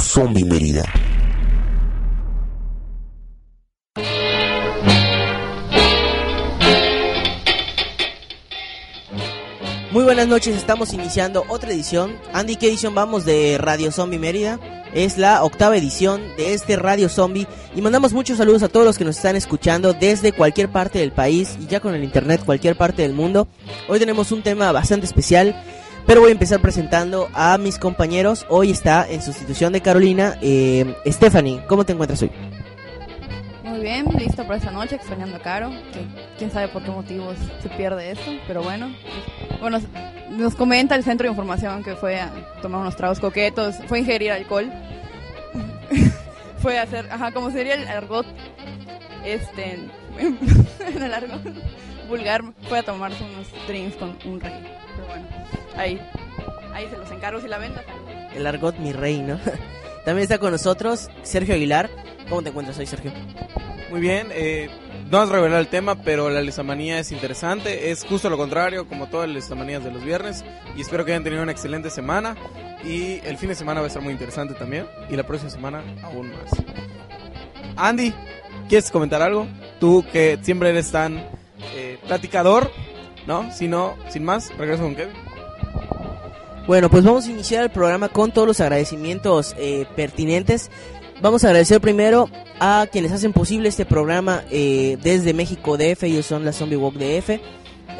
Zombie 0.00 0.44
Mérida. 0.44 0.82
Muy 9.92 10.04
buenas 10.04 10.28
noches, 10.28 10.56
estamos 10.56 10.92
iniciando 10.92 11.44
otra 11.48 11.72
edición. 11.72 12.16
Andy, 12.32 12.56
¿qué 12.56 12.68
edición 12.68 12.94
vamos 12.94 13.24
de 13.24 13.58
Radio 13.58 13.92
Zombie 13.92 14.18
Mérida? 14.18 14.58
Es 14.94 15.18
la 15.18 15.44
octava 15.44 15.76
edición 15.76 16.22
de 16.36 16.54
este 16.54 16.76
Radio 16.76 17.08
Zombie 17.08 17.46
y 17.76 17.82
mandamos 17.82 18.12
muchos 18.12 18.38
saludos 18.38 18.62
a 18.62 18.68
todos 18.68 18.86
los 18.86 18.98
que 18.98 19.04
nos 19.04 19.16
están 19.16 19.36
escuchando 19.36 19.92
desde 19.92 20.32
cualquier 20.32 20.68
parte 20.70 20.98
del 20.98 21.12
país 21.12 21.56
y 21.60 21.66
ya 21.66 21.80
con 21.80 21.94
el 21.94 22.02
internet 22.02 22.42
cualquier 22.44 22.76
parte 22.76 23.02
del 23.02 23.12
mundo. 23.12 23.48
Hoy 23.88 23.98
tenemos 23.98 24.32
un 24.32 24.42
tema 24.42 24.72
bastante 24.72 25.06
especial, 25.06 25.60
pero 26.06 26.20
voy 26.20 26.30
a 26.30 26.32
empezar 26.32 26.60
presentando 26.60 27.28
a 27.34 27.58
mis 27.58 27.78
compañeros. 27.78 28.46
Hoy 28.48 28.70
está 28.70 29.08
en 29.08 29.22
sustitución 29.22 29.72
de 29.72 29.80
Carolina, 29.80 30.36
eh, 30.42 30.94
Stephanie. 31.06 31.62
¿Cómo 31.66 31.84
te 31.84 31.92
encuentras 31.92 32.22
hoy? 32.22 32.30
Muy 33.64 33.80
bien, 33.80 34.06
listo 34.18 34.42
para 34.44 34.56
esta 34.56 34.70
noche, 34.70 34.96
extrañando 34.96 35.36
a 35.36 35.40
Caro, 35.40 35.70
que 35.92 36.04
quién 36.38 36.50
sabe 36.50 36.68
por 36.68 36.82
qué 36.82 36.90
motivos 36.90 37.36
se 37.62 37.68
pierde 37.70 38.10
esto, 38.10 38.30
pero 38.46 38.62
bueno. 38.62 38.94
Bueno, 39.60 39.78
nos 40.30 40.54
comenta 40.54 40.96
el 40.96 41.04
centro 41.04 41.24
de 41.24 41.30
información 41.30 41.82
que 41.82 41.94
fue 41.94 42.20
a 42.20 42.30
tomar 42.60 42.80
unos 42.80 42.96
tragos 42.96 43.20
coquetos, 43.20 43.76
fue 43.86 43.98
a 43.98 44.00
ingerir 44.00 44.32
alcohol, 44.32 44.70
fue 46.58 46.78
a 46.78 46.82
hacer, 46.82 47.06
ajá, 47.10 47.32
como 47.32 47.50
sería 47.50 47.74
el 47.74 47.86
argot, 47.86 48.26
este, 49.24 49.78
en 50.18 51.02
el 51.02 51.14
argot 51.14 51.40
vulgar, 52.10 52.42
fue 52.68 52.80
a 52.80 52.82
tomarse 52.82 53.24
unos 53.24 53.46
drinks 53.66 53.96
con 53.96 54.18
un 54.26 54.40
rey, 54.40 54.62
pero 54.94 55.06
bueno, 55.08 55.26
ahí, 55.76 56.00
ahí 56.74 56.86
se 56.90 56.98
los 56.98 57.10
encargo 57.10 57.40
si 57.40 57.48
la 57.48 57.58
venta. 57.58 57.82
El 58.34 58.46
argot 58.46 58.76
mi 58.78 58.92
rey, 58.92 59.22
¿no? 59.22 59.38
También 60.04 60.24
está 60.24 60.38
con 60.38 60.52
nosotros 60.52 61.08
Sergio 61.22 61.54
Aguilar. 61.54 61.88
¿Cómo 62.28 62.42
te 62.42 62.50
encuentras 62.50 62.78
hoy, 62.78 62.86
Sergio? 62.86 63.12
Muy 63.90 64.00
bien, 64.00 64.28
eh, 64.32 64.68
no 65.10 65.18
has 65.18 65.28
revelado 65.28 65.60
el 65.60 65.68
tema, 65.68 66.02
pero 66.02 66.30
la 66.30 66.40
listamanía 66.40 66.98
es 66.98 67.10
interesante. 67.10 67.90
Es 67.90 68.04
justo 68.04 68.30
lo 68.30 68.36
contrario, 68.36 68.86
como 68.86 69.08
todas 69.08 69.28
las 69.28 69.36
listamanías 69.36 69.82
de 69.82 69.90
los 69.90 70.04
viernes. 70.04 70.44
Y 70.76 70.80
espero 70.80 71.04
que 71.04 71.12
hayan 71.12 71.24
tenido 71.24 71.42
una 71.42 71.52
excelente 71.52 71.90
semana. 71.90 72.36
Y 72.84 73.20
el 73.24 73.36
fin 73.36 73.48
de 73.48 73.56
semana 73.56 73.80
va 73.80 73.86
a 73.86 73.88
estar 73.88 74.02
muy 74.02 74.12
interesante 74.12 74.54
también. 74.54 74.86
Y 75.10 75.16
la 75.16 75.24
próxima 75.24 75.50
semana 75.50 75.82
aún 76.04 76.30
más. 76.30 76.50
Andy, 77.76 78.14
¿quieres 78.68 78.90
comentar 78.90 79.20
algo? 79.20 79.48
Tú 79.80 80.04
que 80.12 80.38
siempre 80.42 80.70
eres 80.70 80.92
tan 80.92 81.39
eh, 81.74 81.98
platicador, 82.06 82.70
¿no? 83.26 83.52
Si 83.52 83.68
no, 83.68 83.96
sin 84.08 84.24
más, 84.24 84.56
regreso 84.56 84.82
con 84.82 84.94
Kevin. 84.94 85.14
Bueno, 86.66 86.88
pues 86.88 87.04
vamos 87.04 87.26
a 87.26 87.30
iniciar 87.30 87.64
el 87.64 87.70
programa 87.70 88.08
con 88.08 88.30
todos 88.30 88.46
los 88.46 88.60
agradecimientos 88.60 89.54
eh, 89.58 89.86
pertinentes. 89.96 90.70
Vamos 91.20 91.44
a 91.44 91.48
agradecer 91.48 91.80
primero 91.80 92.30
a 92.60 92.86
quienes 92.90 93.12
hacen 93.12 93.32
posible 93.32 93.68
este 93.68 93.84
programa 93.84 94.44
eh, 94.50 94.96
desde 95.02 95.34
México 95.34 95.76
DF, 95.76 96.04
ellos 96.04 96.26
son 96.26 96.44
la 96.44 96.52
Zombie 96.52 96.76
Walk 96.76 96.94
DF. 96.94 97.40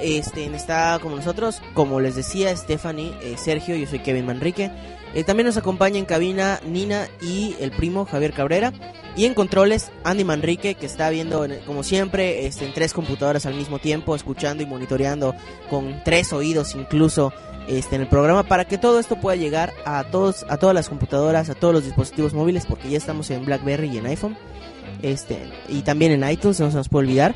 Este, 0.01 0.47
está 0.55 0.99
como 1.03 1.17
nosotros, 1.17 1.61
como 1.75 2.01
les 2.01 2.15
decía, 2.17 2.57
Stephanie, 2.57 3.13
eh, 3.23 3.35
Sergio, 3.37 3.75
yo 3.77 3.87
soy 3.87 3.99
Kevin 3.99 4.27
Manrique. 4.27 4.71
Eh, 5.15 5.25
también 5.25 5.47
nos 5.47 5.57
acompaña 5.57 5.99
en 5.99 6.05
cabina 6.05 6.61
Nina 6.65 7.09
y 7.21 7.57
el 7.61 7.71
primo 7.73 8.05
Javier 8.05 8.33
Cabrera. 8.33 8.73
Y 9.17 9.25
en 9.25 9.35
controles, 9.35 9.91
Andy 10.05 10.25
Manrique, 10.25 10.77
que 10.77 10.87
está 10.87 11.11
viendo, 11.11 11.47
como 11.67 11.83
siempre, 11.83 12.47
este, 12.47 12.65
en 12.65 12.73
tres 12.73 12.93
computadoras 12.93 13.45
al 13.45 13.55
mismo 13.55 13.79
tiempo, 13.81 14.15
escuchando 14.15 14.63
y 14.63 14.67
monitoreando 14.67 15.35
con 15.69 16.03
tres 16.05 16.33
oídos 16.33 16.75
incluso 16.77 17.33
este, 17.67 17.97
en 17.97 18.03
el 18.03 18.09
programa 18.09 18.45
para 18.45 18.65
que 18.65 18.79
todo 18.79 18.99
esto 19.01 19.17
pueda 19.21 19.37
llegar 19.37 19.73
a 19.85 20.05
todos 20.05 20.47
a 20.49 20.57
todas 20.57 20.75
las 20.75 20.89
computadoras, 20.89 21.51
a 21.51 21.55
todos 21.55 21.75
los 21.75 21.85
dispositivos 21.85 22.35
móviles, 22.35 22.67
porque 22.67 22.89
ya 22.89 22.99
estamos 22.99 23.31
en 23.31 23.45
BlackBerry 23.45 23.89
y 23.89 23.99
en 23.99 24.07
iPhone, 24.07 24.37
este, 25.03 25.49
y 25.69 25.83
también 25.83 26.13
en 26.13 26.29
iTunes, 26.29 26.61
no 26.61 26.71
se 26.71 26.77
nos 26.77 26.89
puede 26.89 27.07
olvidar. 27.07 27.35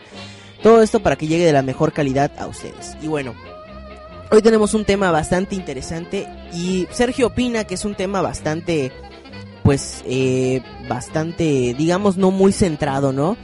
Todo 0.62 0.81
esto 0.81 1.00
para 1.00 1.16
que 1.16 1.27
llegue 1.27 1.44
de 1.44 1.53
la 1.53 1.62
mejor 1.62 1.93
calidad 1.93 2.32
a 2.38 2.47
ustedes. 2.47 2.97
Y 3.03 3.06
bueno, 3.06 3.34
hoy 4.34 4.43
tenemos 4.43 4.75
un 4.75 4.84
tema 4.84 5.11
bastante 5.11 5.55
interesante 5.55 6.28
y 6.53 6.89
Sergio 6.91 7.28
opina 7.28 7.65
que 7.65 7.75
es 7.75 7.84
un 7.84 7.95
tema 7.95 8.21
bastante, 8.21 8.91
pues, 9.62 10.03
eh, 10.06 10.61
bastante, 10.89 11.75
digamos, 11.78 12.17
no 12.17 12.31
muy 12.31 12.53
centrado, 12.53 13.12
¿no? 13.12 13.37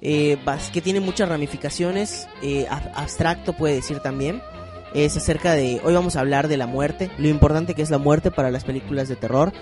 Eh, 0.00 0.38
que 0.72 0.80
tiene 0.80 1.00
muchas 1.00 1.28
ramificaciones, 1.28 2.28
eh, 2.42 2.66
abstracto 2.68 3.54
puede 3.54 3.74
decir 3.76 4.00
también 4.00 4.40
es 4.94 5.16
acerca 5.16 5.52
de, 5.52 5.80
hoy 5.84 5.92
vamos 5.92 6.16
a 6.16 6.20
hablar 6.20 6.48
de 6.48 6.56
la 6.56 6.66
muerte, 6.66 7.10
lo 7.18 7.28
importante 7.28 7.74
que 7.74 7.82
es 7.82 7.90
la 7.90 7.98
muerte 7.98 8.30
para 8.30 8.50
las 8.50 8.64
películas 8.64 9.08
de 9.08 9.16
terror, 9.16 9.52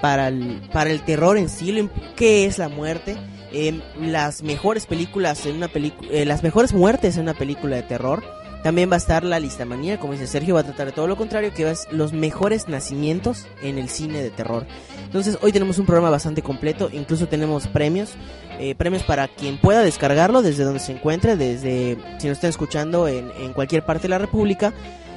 para 0.00 0.28
el, 0.28 0.62
para 0.72 0.90
el 0.90 1.02
terror 1.02 1.38
en 1.38 1.48
sí, 1.48 1.88
qué 2.16 2.46
es 2.46 2.58
la 2.58 2.68
muerte, 2.68 3.16
eh, 3.52 3.80
las 4.00 4.42
mejores 4.42 4.86
películas 4.86 5.46
en 5.46 5.56
una 5.56 5.68
película, 5.68 6.08
eh, 6.10 6.24
las 6.24 6.42
mejores 6.42 6.74
muertes 6.74 7.16
en 7.16 7.22
una 7.22 7.34
película 7.34 7.76
de 7.76 7.82
terror. 7.82 8.24
También 8.64 8.90
va 8.90 8.94
a 8.94 8.96
estar 8.96 9.24
la 9.24 9.38
listamanía, 9.38 10.00
como 10.00 10.14
dice 10.14 10.26
Sergio, 10.26 10.54
va 10.54 10.62
a 10.62 10.64
tratar 10.64 10.86
de 10.86 10.92
todo 10.92 11.06
lo 11.06 11.18
contrario, 11.18 11.52
que 11.52 11.70
es 11.70 11.86
los 11.90 12.14
mejores 12.14 12.66
nacimientos 12.66 13.46
en 13.62 13.76
el 13.76 13.90
cine 13.90 14.22
de 14.22 14.30
terror. 14.30 14.66
Entonces 15.04 15.36
hoy 15.42 15.52
tenemos 15.52 15.78
un 15.78 15.84
programa 15.84 16.08
bastante 16.08 16.40
completo, 16.40 16.88
incluso 16.90 17.28
tenemos 17.28 17.66
premios, 17.66 18.14
eh, 18.58 18.74
premios 18.74 19.02
para 19.02 19.28
quien 19.28 19.58
pueda 19.58 19.82
descargarlo 19.82 20.40
desde 20.40 20.64
donde 20.64 20.80
se 20.80 20.92
encuentre, 20.92 21.36
desde 21.36 21.98
si 22.18 22.26
nos 22.26 22.38
están 22.38 22.48
escuchando 22.48 23.06
en, 23.06 23.30
en 23.38 23.52
cualquier 23.52 23.84
parte 23.84 24.04
de 24.04 24.08
la 24.08 24.18
República. 24.18 24.72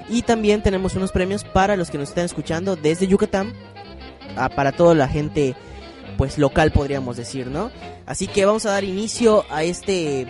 Y 0.10 0.24
también 0.24 0.62
tenemos 0.62 0.96
unos 0.96 1.14
premios 1.14 1.46
para 1.46 1.78
los 1.78 1.90
que 1.90 1.98
nos 1.98 2.10
están 2.10 2.26
escuchando 2.26 2.76
desde 2.76 3.08
Yucatán, 3.08 3.54
a, 4.36 4.50
para 4.50 4.74
toda 4.74 4.94
la 4.94 5.08
gente 5.08 5.56
pues 6.18 6.38
local 6.38 6.72
podríamos 6.72 7.16
decir, 7.16 7.48
¿no? 7.48 7.72
Así 8.06 8.28
que 8.28 8.46
vamos 8.46 8.66
a 8.66 8.72
dar 8.72 8.84
inicio 8.84 9.46
a 9.50 9.64
este 9.64 10.28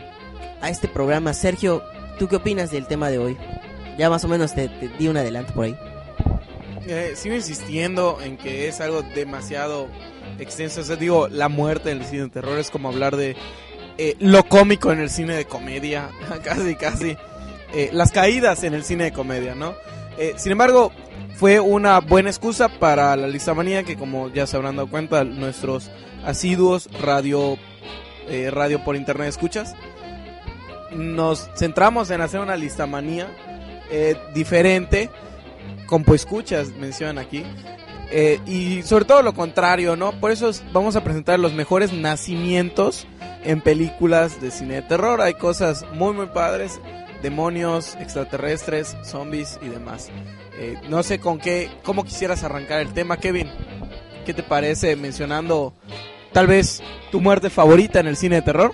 a 0.62 0.70
este 0.70 0.88
programa. 0.88 1.34
Sergio, 1.34 1.82
¿tú 2.18 2.28
qué 2.28 2.38
opinas 2.38 2.72
del 2.72 2.88
tema 2.88 3.10
de 3.10 3.18
hoy? 3.18 3.38
Ya 3.98 4.10
más 4.10 4.24
o 4.24 4.28
menos 4.28 4.54
te, 4.54 4.70
te 4.70 4.90
di 4.90 5.08
un 5.08 5.18
adelanto 5.18 5.54
por 5.54 5.66
ahí. 5.66 5.78
Eh, 6.86 7.14
sigo 7.16 7.36
insistiendo 7.36 8.20
en 8.24 8.38
que 8.38 8.68
es 8.68 8.80
algo 8.80 9.02
demasiado 9.02 9.88
extenso. 10.40 10.82
O 10.82 10.84
sea, 10.84 10.96
digo, 10.96 11.28
la 11.28 11.50
muerte 11.50 11.90
del 11.90 12.06
cine 12.06 12.24
de 12.24 12.30
terror 12.30 12.58
es 12.60 12.70
como 12.70 12.90
hablar 12.90 13.16
de 13.16 13.36
eh, 13.98 14.16
lo 14.20 14.44
cómico 14.44 14.92
en 14.92 15.00
el 15.00 15.10
cine 15.10 15.36
de 15.36 15.46
comedia. 15.46 16.10
casi, 16.44 16.76
casi. 16.76 17.18
Eh, 17.74 17.90
las 17.92 18.12
caídas 18.12 18.64
en 18.64 18.74
el 18.74 18.84
cine 18.84 19.06
de 19.06 19.14
comedia, 19.14 19.56
¿no? 19.56 19.76
Eh, 20.18 20.34
sin 20.38 20.52
embargo, 20.54 20.92
fue 21.36 21.60
una 21.60 22.00
buena 22.00 22.30
excusa 22.30 22.70
para 22.70 23.16
la 23.16 23.28
listamanía 23.28 23.84
que 23.84 23.96
como 23.96 24.30
ya 24.30 24.48
se 24.48 24.56
habrán 24.56 24.76
dado 24.76 24.90
cuenta 24.90 25.24
nuestros 25.24 25.92
asiduos 26.26 26.90
radio 27.00 27.58
eh, 28.28 28.50
radio 28.52 28.84
por 28.84 28.96
internet 28.96 29.30
escuchas 29.30 29.76
nos 30.92 31.50
centramos 31.56 32.10
en 32.12 32.22
hacer 32.22 32.40
una 32.40 32.56
listamanía 32.56 33.28
eh, 33.92 34.16
diferente 34.34 35.10
como 35.86 36.14
escuchas 36.14 36.70
mencionan 36.70 37.18
aquí 37.18 37.44
eh, 38.12 38.40
y 38.46 38.84
sobre 38.84 39.06
todo 39.06 39.22
lo 39.22 39.34
contrario 39.34 39.96
no 39.96 40.12
por 40.20 40.32
eso 40.32 40.52
vamos 40.72 40.96
a 40.96 41.04
presentar 41.04 41.40
los 41.40 41.54
mejores 41.54 41.94
nacimientos 41.94 43.08
en 43.44 43.62
películas 43.62 44.42
de 44.42 44.52
cine 44.52 44.76
de 44.76 44.82
terror 44.82 45.22
hay 45.22 45.34
cosas 45.36 45.86
muy 45.94 46.14
muy 46.14 46.28
padres 46.28 46.80
demonios 47.22 47.96
extraterrestres 48.00 48.96
zombies 49.04 49.60
y 49.62 49.70
demás 49.70 50.12
eh, 50.60 50.76
no 50.90 51.04
sé 51.04 51.20
con 51.20 51.38
qué, 51.38 51.70
cómo 51.84 52.04
quisieras 52.04 52.44
arrancar 52.44 52.82
el 52.82 52.92
tema, 52.94 53.18
Kevin. 53.18 53.48
¿Qué 54.26 54.34
te 54.34 54.44
parece 54.44 54.96
mencionando 54.96 55.74
tal 56.34 56.48
vez 56.48 56.82
tu 57.12 57.22
muerte 57.22 57.50
favorita 57.50 58.00
en 58.00 58.08
el 58.08 58.18
cine 58.18 58.38
de 58.38 58.42
terror? 58.42 58.74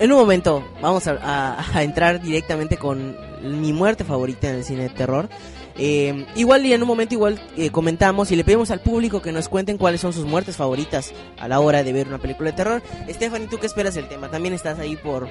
En 0.00 0.10
un 0.12 0.18
momento 0.18 0.64
vamos 0.80 1.06
a, 1.06 1.62
entrar 1.82 2.22
directamente 2.22 2.78
con 2.78 3.14
mi 3.42 3.74
muerte 3.74 4.02
favorita 4.02 4.48
en 4.48 4.56
el 4.56 4.64
cine 4.64 4.84
de 4.84 4.88
terror. 4.88 5.28
Eh, 5.76 6.26
igual 6.36 6.64
y 6.64 6.72
en 6.72 6.80
un 6.80 6.88
momento 6.88 7.14
igual 7.14 7.38
eh, 7.58 7.68
comentamos 7.68 8.32
y 8.32 8.36
le 8.36 8.42
pedimos 8.42 8.70
al 8.70 8.80
público 8.80 9.20
que 9.20 9.30
nos 9.30 9.50
cuenten 9.50 9.76
cuáles 9.76 10.00
son 10.00 10.14
sus 10.14 10.24
muertes 10.24 10.56
favoritas 10.56 11.12
a 11.38 11.48
la 11.48 11.60
hora 11.60 11.84
de 11.84 11.92
ver 11.92 12.08
una 12.08 12.16
película 12.16 12.50
de 12.50 12.56
terror. 12.56 12.82
Stephanie, 13.10 13.46
¿tú 13.48 13.58
qué 13.58 13.66
esperas 13.66 13.94
del 13.94 14.08
tema? 14.08 14.30
También 14.30 14.54
estás 14.54 14.78
ahí 14.78 14.96
por, 14.96 15.28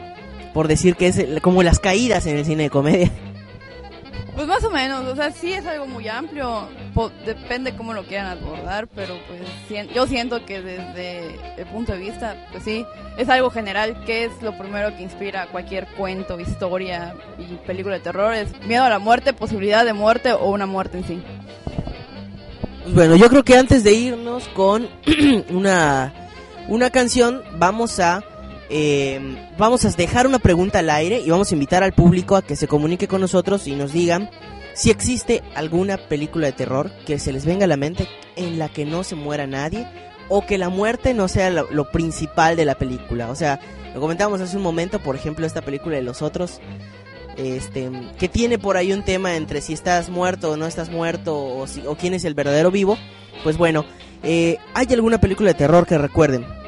por 0.53 0.67
decir 0.67 0.95
que 0.95 1.07
es 1.07 1.41
como 1.41 1.63
las 1.63 1.79
caídas 1.79 2.27
en 2.27 2.37
el 2.37 2.45
cine 2.45 2.63
de 2.63 2.69
comedia. 2.69 3.11
Pues 4.35 4.47
más 4.47 4.63
o 4.63 4.69
menos, 4.69 5.05
o 5.05 5.15
sea, 5.15 5.31
sí 5.31 5.51
es 5.51 5.65
algo 5.65 5.85
muy 5.85 6.07
amplio, 6.07 6.67
po 6.93 7.11
depende 7.25 7.75
cómo 7.75 7.93
lo 7.93 8.03
quieran 8.03 8.27
abordar, 8.27 8.87
pero 8.87 9.15
pues 9.27 9.41
si 9.67 9.93
yo 9.93 10.07
siento 10.07 10.45
que 10.45 10.61
desde 10.61 11.35
el 11.57 11.65
punto 11.67 11.91
de 11.91 11.99
vista, 11.99 12.35
pues 12.51 12.63
sí, 12.63 12.85
es 13.17 13.27
algo 13.29 13.49
general, 13.49 14.03
que 14.05 14.25
es 14.25 14.41
lo 14.41 14.57
primero 14.57 14.95
que 14.95 15.03
inspira 15.03 15.47
cualquier 15.47 15.87
cuento, 15.87 16.39
historia 16.39 17.15
y 17.37 17.55
película 17.65 17.95
de 17.95 18.01
terror, 18.01 18.33
es 18.33 18.49
miedo 18.65 18.83
a 18.83 18.89
la 18.89 18.99
muerte, 18.99 19.33
posibilidad 19.33 19.83
de 19.83 19.93
muerte 19.93 20.31
o 20.31 20.51
una 20.51 20.65
muerte 20.65 20.99
en 20.99 21.03
sí. 21.05 21.23
Pues 22.83 22.95
bueno, 22.95 23.15
yo 23.15 23.29
creo 23.29 23.43
que 23.43 23.57
antes 23.57 23.83
de 23.83 23.93
irnos 23.93 24.47
con 24.49 24.87
una, 25.49 26.13
una 26.67 26.89
canción, 26.89 27.43
vamos 27.57 27.99
a 27.99 28.23
eh, 28.69 29.19
vamos 29.57 29.83
a 29.85 29.89
dejar 29.89 30.27
una 30.27 30.39
pregunta 30.39 30.79
al 30.79 30.89
aire 30.89 31.19
y 31.19 31.29
vamos 31.29 31.51
a 31.51 31.55
invitar 31.55 31.83
al 31.83 31.93
público 31.93 32.35
a 32.35 32.43
que 32.43 32.55
se 32.55 32.67
comunique 32.67 33.07
con 33.07 33.21
nosotros 33.21 33.67
y 33.67 33.75
nos 33.75 33.93
digan 33.93 34.29
si 34.73 34.91
existe 34.91 35.41
alguna 35.55 35.97
película 35.97 36.47
de 36.47 36.53
terror 36.53 36.91
que 37.05 37.17
se 37.17 37.33
les 37.33 37.45
venga 37.45 37.65
a 37.65 37.67
la 37.67 37.77
mente 37.77 38.07
en 38.35 38.59
la 38.59 38.69
que 38.69 38.85
no 38.85 39.03
se 39.03 39.15
muera 39.15 39.47
nadie 39.47 39.87
o 40.29 40.45
que 40.45 40.59
la 40.59 40.69
muerte 40.69 41.15
no 41.15 41.27
sea 41.27 41.49
lo, 41.49 41.91
principal 41.91 42.55
de 42.55 42.65
la 42.65 42.75
película. 42.75 43.31
O 43.31 43.35
sea, 43.35 43.59
lo 43.95 43.99
comentábamos 43.99 44.39
hace 44.41 44.55
un 44.55 44.63
momento, 44.63 44.99
por 44.99 45.15
ejemplo, 45.15 45.47
esta 45.47 45.61
película 45.63 45.95
de 45.95 46.03
los 46.03 46.21
otros, 46.21 46.61
este, 47.35 47.89
que 48.19 48.29
tiene 48.29 48.59
por 48.59 48.77
ahí 48.77 48.93
un 48.93 49.03
tema 49.03 49.35
entre 49.35 49.61
si 49.61 49.73
estás 49.73 50.09
muerto 50.09 50.51
o 50.51 50.57
no 50.57 50.67
estás 50.67 50.91
muerto 50.91 51.35
o, 51.35 51.65
si, 51.65 51.85
o 51.87 51.95
quién 51.95 52.13
es 52.13 52.23
el 52.23 52.35
verdadero 52.35 52.69
vivo. 52.69 52.97
Pues 53.43 53.57
bueno, 53.57 53.83
eh, 54.21 54.57
¿hay 54.75 54.85
alguna 54.93 55.19
película 55.19 55.49
de 55.49 55.55
terror 55.55 55.87
que 55.87 55.97
recuerden 55.97 56.58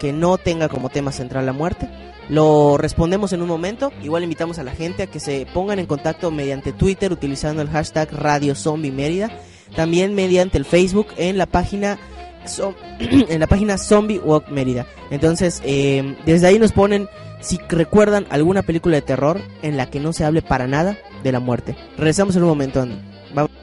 que 0.00 0.12
no 0.12 0.38
tenga 0.38 0.68
como 0.68 0.88
tema 0.88 1.12
central 1.12 1.46
la 1.46 1.52
muerte? 1.52 1.88
Lo 2.28 2.76
respondemos 2.76 3.32
en 3.32 3.42
un 3.42 3.48
momento. 3.48 3.92
Igual 4.02 4.24
invitamos 4.24 4.58
a 4.58 4.64
la 4.64 4.72
gente 4.72 5.04
a 5.04 5.06
que 5.06 5.20
se 5.20 5.46
pongan 5.52 5.78
en 5.78 5.86
contacto 5.86 6.30
mediante 6.30 6.72
Twitter 6.72 7.12
utilizando 7.12 7.60
el 7.60 7.68
hashtag 7.68 8.08
Radio 8.12 8.54
Zombie 8.54 8.90
Mérida. 8.90 9.30
También 9.76 10.14
mediante 10.14 10.58
el 10.58 10.64
Facebook 10.64 11.08
en 11.16 11.38
la 11.38 11.46
página 11.46 11.98
en 13.00 13.40
la 13.40 13.46
página 13.46 13.78
Zombie 13.78 14.18
Walk 14.18 14.48
Mérida. 14.48 14.86
Entonces, 15.10 15.60
eh, 15.64 16.16
desde 16.24 16.46
ahí 16.46 16.58
nos 16.58 16.72
ponen 16.72 17.08
si 17.40 17.58
recuerdan 17.68 18.26
alguna 18.30 18.62
película 18.62 18.96
de 18.96 19.02
terror 19.02 19.40
en 19.62 19.76
la 19.76 19.90
que 19.90 20.00
no 20.00 20.12
se 20.12 20.24
hable 20.24 20.42
para 20.42 20.66
nada 20.66 20.98
de 21.22 21.32
la 21.32 21.40
muerte. 21.40 21.76
Regresamos 21.96 22.36
en 22.36 22.42
un 22.42 22.48
momento. 22.48 22.86
Vamos. 23.34 23.59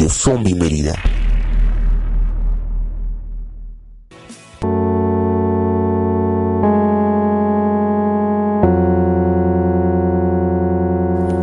Radio 0.00 0.14
Zombie 0.14 0.54
Mérida. 0.54 0.94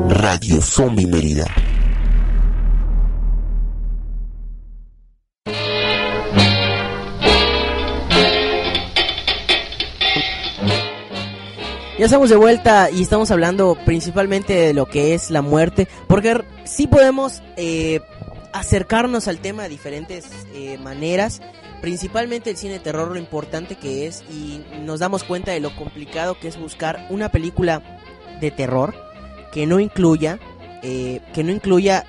Radio 0.10 0.60
Zombie 0.60 1.06
Mérida. 1.06 1.46
Ya 12.00 12.06
estamos 12.06 12.30
de 12.32 12.36
vuelta 12.36 12.90
y 12.90 13.04
estamos 13.04 13.30
hablando 13.30 13.78
principalmente 13.86 14.54
de 14.54 14.74
lo 14.74 14.88
que 14.88 15.14
es 15.14 15.30
la 15.30 15.44
muerte, 15.44 15.88
porque 16.08 16.44
sí 16.64 16.88
podemos 16.88 17.44
eh, 17.56 18.02
acercarnos 18.60 19.28
al 19.28 19.40
tema 19.40 19.64
de 19.64 19.70
diferentes 19.70 20.26
eh, 20.54 20.78
maneras, 20.78 21.42
principalmente 21.82 22.50
el 22.50 22.58
cine 22.58 22.80
terror, 22.80 23.10
lo 23.12 23.18
importante 23.20 23.76
que 23.76 24.08
es, 24.08 24.24
y 24.30 24.62
nos 24.82 25.00
damos 25.00 25.24
cuenta 25.24 25.52
de 25.52 25.60
lo 25.60 25.76
complicado 25.76 26.40
que 26.40 26.48
es 26.48 26.58
buscar 26.58 27.06
una 27.10 27.30
película 27.30 28.00
de 28.42 28.52
terror 28.52 28.96
que 29.52 29.66
no 29.66 29.80
incluya, 29.80 30.40
eh, 30.84 31.22
que 31.34 31.44
no 31.44 31.52
incluya, 31.52 32.06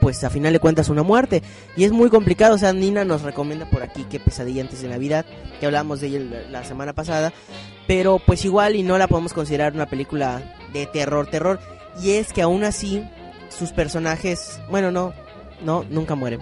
pues 0.00 0.22
a 0.24 0.30
final 0.30 0.52
de 0.52 0.60
cuentas 0.60 0.88
una 0.88 1.02
muerte, 1.02 1.42
y 1.76 1.84
es 1.84 1.92
muy 1.92 2.08
complicado, 2.10 2.54
o 2.54 2.58
sea, 2.58 2.72
Nina 2.72 3.04
nos 3.04 3.22
recomienda 3.22 3.68
por 3.68 3.82
aquí 3.82 4.04
que 4.04 4.20
Pesadilla 4.20 4.62
antes 4.62 4.82
de 4.82 4.88
Navidad, 4.88 5.26
que 5.60 5.66
hablamos 5.66 6.00
de 6.00 6.06
ella 6.08 6.20
la- 6.20 6.60
la 6.60 6.64
semana 6.64 6.92
pasada, 6.92 7.32
pero 7.86 8.20
pues 8.24 8.44
igual 8.44 8.76
y 8.76 8.82
no 8.82 8.98
la 8.98 9.08
podemos 9.08 9.32
considerar 9.32 9.72
una 9.74 9.86
película 9.86 10.42
de 10.72 10.86
terror, 10.86 11.26
terror. 11.28 11.58
Y 12.02 12.12
es 12.12 12.32
que 12.32 12.42
aún 12.42 12.62
así 12.62 13.02
sus 13.48 13.70
personajes, 13.72 14.60
bueno, 14.70 14.90
no, 14.92 15.12
no, 15.62 15.84
nunca 15.90 16.14
mueren. 16.14 16.40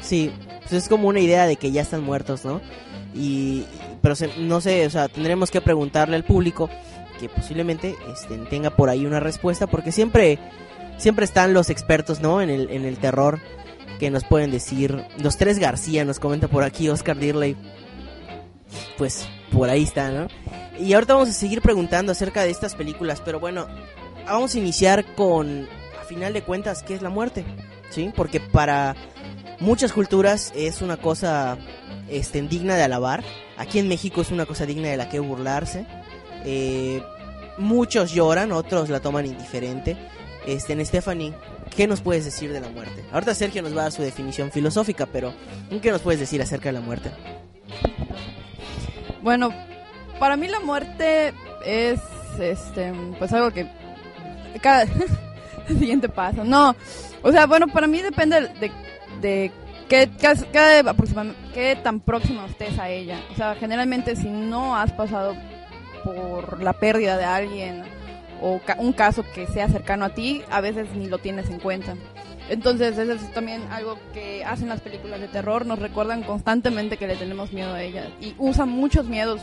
Sí, 0.00 0.32
pues 0.60 0.72
es 0.72 0.88
como 0.88 1.08
una 1.08 1.20
idea 1.20 1.46
de 1.46 1.56
que 1.56 1.70
ya 1.72 1.82
están 1.82 2.02
muertos, 2.04 2.44
¿no? 2.44 2.60
Y, 3.14 3.64
pero 4.02 4.14
se- 4.14 4.36
no 4.38 4.60
sé, 4.60 4.86
o 4.86 4.90
sea, 4.90 5.08
tendremos 5.08 5.50
que 5.50 5.60
preguntarle 5.60 6.16
al 6.16 6.24
público 6.24 6.68
que 7.18 7.28
posiblemente 7.28 7.96
este, 8.12 8.36
tenga 8.48 8.70
por 8.70 8.90
ahí 8.90 9.04
una 9.06 9.18
respuesta, 9.18 9.66
porque 9.66 9.90
siempre, 9.92 10.38
siempre 10.98 11.24
están 11.24 11.52
los 11.52 11.68
expertos, 11.70 12.20
¿no? 12.20 12.40
En 12.40 12.48
el, 12.50 12.70
en 12.70 12.84
el 12.84 12.98
terror 12.98 13.40
que 13.98 14.10
nos 14.10 14.22
pueden 14.24 14.52
decir. 14.52 15.04
Los 15.18 15.36
tres 15.36 15.58
García 15.58 16.04
nos 16.04 16.20
comenta 16.20 16.46
por 16.46 16.62
aquí, 16.62 16.88
Oscar 16.88 17.18
Dirley. 17.18 17.56
Pues 18.96 19.26
por 19.52 19.70
ahí 19.70 19.82
está, 19.82 20.10
¿no? 20.10 20.28
Y 20.78 20.92
ahorita 20.92 21.14
vamos 21.14 21.30
a 21.30 21.32
seguir 21.32 21.60
preguntando 21.62 22.12
acerca 22.12 22.42
de 22.44 22.50
estas 22.50 22.74
películas, 22.76 23.20
pero 23.24 23.40
bueno, 23.40 23.66
vamos 24.26 24.54
a 24.54 24.58
iniciar 24.58 25.04
con, 25.16 25.66
a 26.00 26.04
final 26.04 26.32
de 26.32 26.42
cuentas, 26.42 26.82
¿qué 26.84 26.94
es 26.94 27.02
la 27.02 27.08
muerte? 27.10 27.44
¿Sí? 27.90 28.12
Porque 28.14 28.40
para 28.40 28.94
muchas 29.60 29.92
culturas 29.92 30.52
es 30.54 30.82
una 30.82 30.96
cosa 30.96 31.58
este, 32.08 32.42
digna 32.42 32.76
de 32.76 32.82
alabar. 32.82 33.24
Aquí 33.56 33.78
en 33.78 33.88
México 33.88 34.20
es 34.20 34.30
una 34.30 34.46
cosa 34.46 34.66
digna 34.66 34.88
de 34.88 34.96
la 34.96 35.08
que 35.08 35.20
burlarse. 35.20 35.86
Eh, 36.44 37.02
muchos 37.58 38.12
lloran, 38.12 38.52
otros 38.52 38.88
la 38.88 39.00
toman 39.00 39.26
indiferente. 39.26 39.96
Este, 40.46 40.72
en 40.72 40.84
Stephanie, 40.86 41.34
¿qué 41.76 41.86
nos 41.86 42.00
puedes 42.00 42.24
decir 42.24 42.52
de 42.52 42.60
la 42.60 42.68
muerte? 42.68 43.04
Ahorita 43.12 43.34
Sergio 43.34 43.62
nos 43.62 43.76
va 43.76 43.80
a 43.80 43.82
dar 43.84 43.92
su 43.92 44.02
definición 44.02 44.50
filosófica, 44.50 45.06
pero 45.06 45.34
¿qué 45.82 45.90
nos 45.90 46.00
puedes 46.00 46.20
decir 46.20 46.40
acerca 46.40 46.70
de 46.70 46.72
la 46.74 46.80
muerte? 46.80 47.10
Bueno, 49.22 49.52
para 50.18 50.36
mí 50.36 50.48
la 50.48 50.60
muerte 50.60 51.34
es, 51.64 52.00
este, 52.40 52.92
pues 53.18 53.32
algo 53.32 53.50
que 53.50 53.68
cada 54.62 54.86
siguiente 55.68 56.08
paso. 56.08 56.44
No, 56.44 56.74
o 57.22 57.32
sea, 57.32 57.46
bueno, 57.46 57.66
para 57.68 57.86
mí 57.86 58.00
depende 58.02 58.40
de, 58.60 58.70
de 59.20 59.52
qué, 59.88 60.08
qué, 60.20 60.84
qué 61.54 61.76
tan 61.82 62.00
próximo 62.00 62.44
estés 62.46 62.78
a 62.78 62.88
ella. 62.90 63.18
O 63.32 63.36
sea, 63.36 63.54
generalmente 63.54 64.16
si 64.16 64.28
no 64.28 64.76
has 64.76 64.92
pasado 64.92 65.34
por 66.04 66.62
la 66.62 66.72
pérdida 66.74 67.16
de 67.16 67.24
alguien 67.24 67.82
o 68.40 68.60
ca- 68.64 68.76
un 68.78 68.92
caso 68.92 69.24
que 69.34 69.46
sea 69.48 69.68
cercano 69.68 70.04
a 70.04 70.10
ti, 70.10 70.42
a 70.50 70.60
veces 70.60 70.88
ni 70.94 71.06
lo 71.08 71.18
tienes 71.18 71.50
en 71.50 71.58
cuenta. 71.58 71.96
Entonces, 72.48 72.96
eso 72.96 73.12
es 73.12 73.32
también 73.34 73.62
algo 73.70 73.98
que 74.14 74.42
hacen 74.44 74.68
las 74.70 74.80
películas 74.80 75.20
de 75.20 75.28
terror, 75.28 75.66
nos 75.66 75.78
recuerdan 75.80 76.22
constantemente 76.22 76.96
que 76.96 77.06
le 77.06 77.16
tenemos 77.16 77.52
miedo 77.52 77.74
a 77.74 77.82
ellas 77.82 78.06
y 78.22 78.34
usan 78.38 78.70
muchos 78.70 79.06
miedos, 79.06 79.42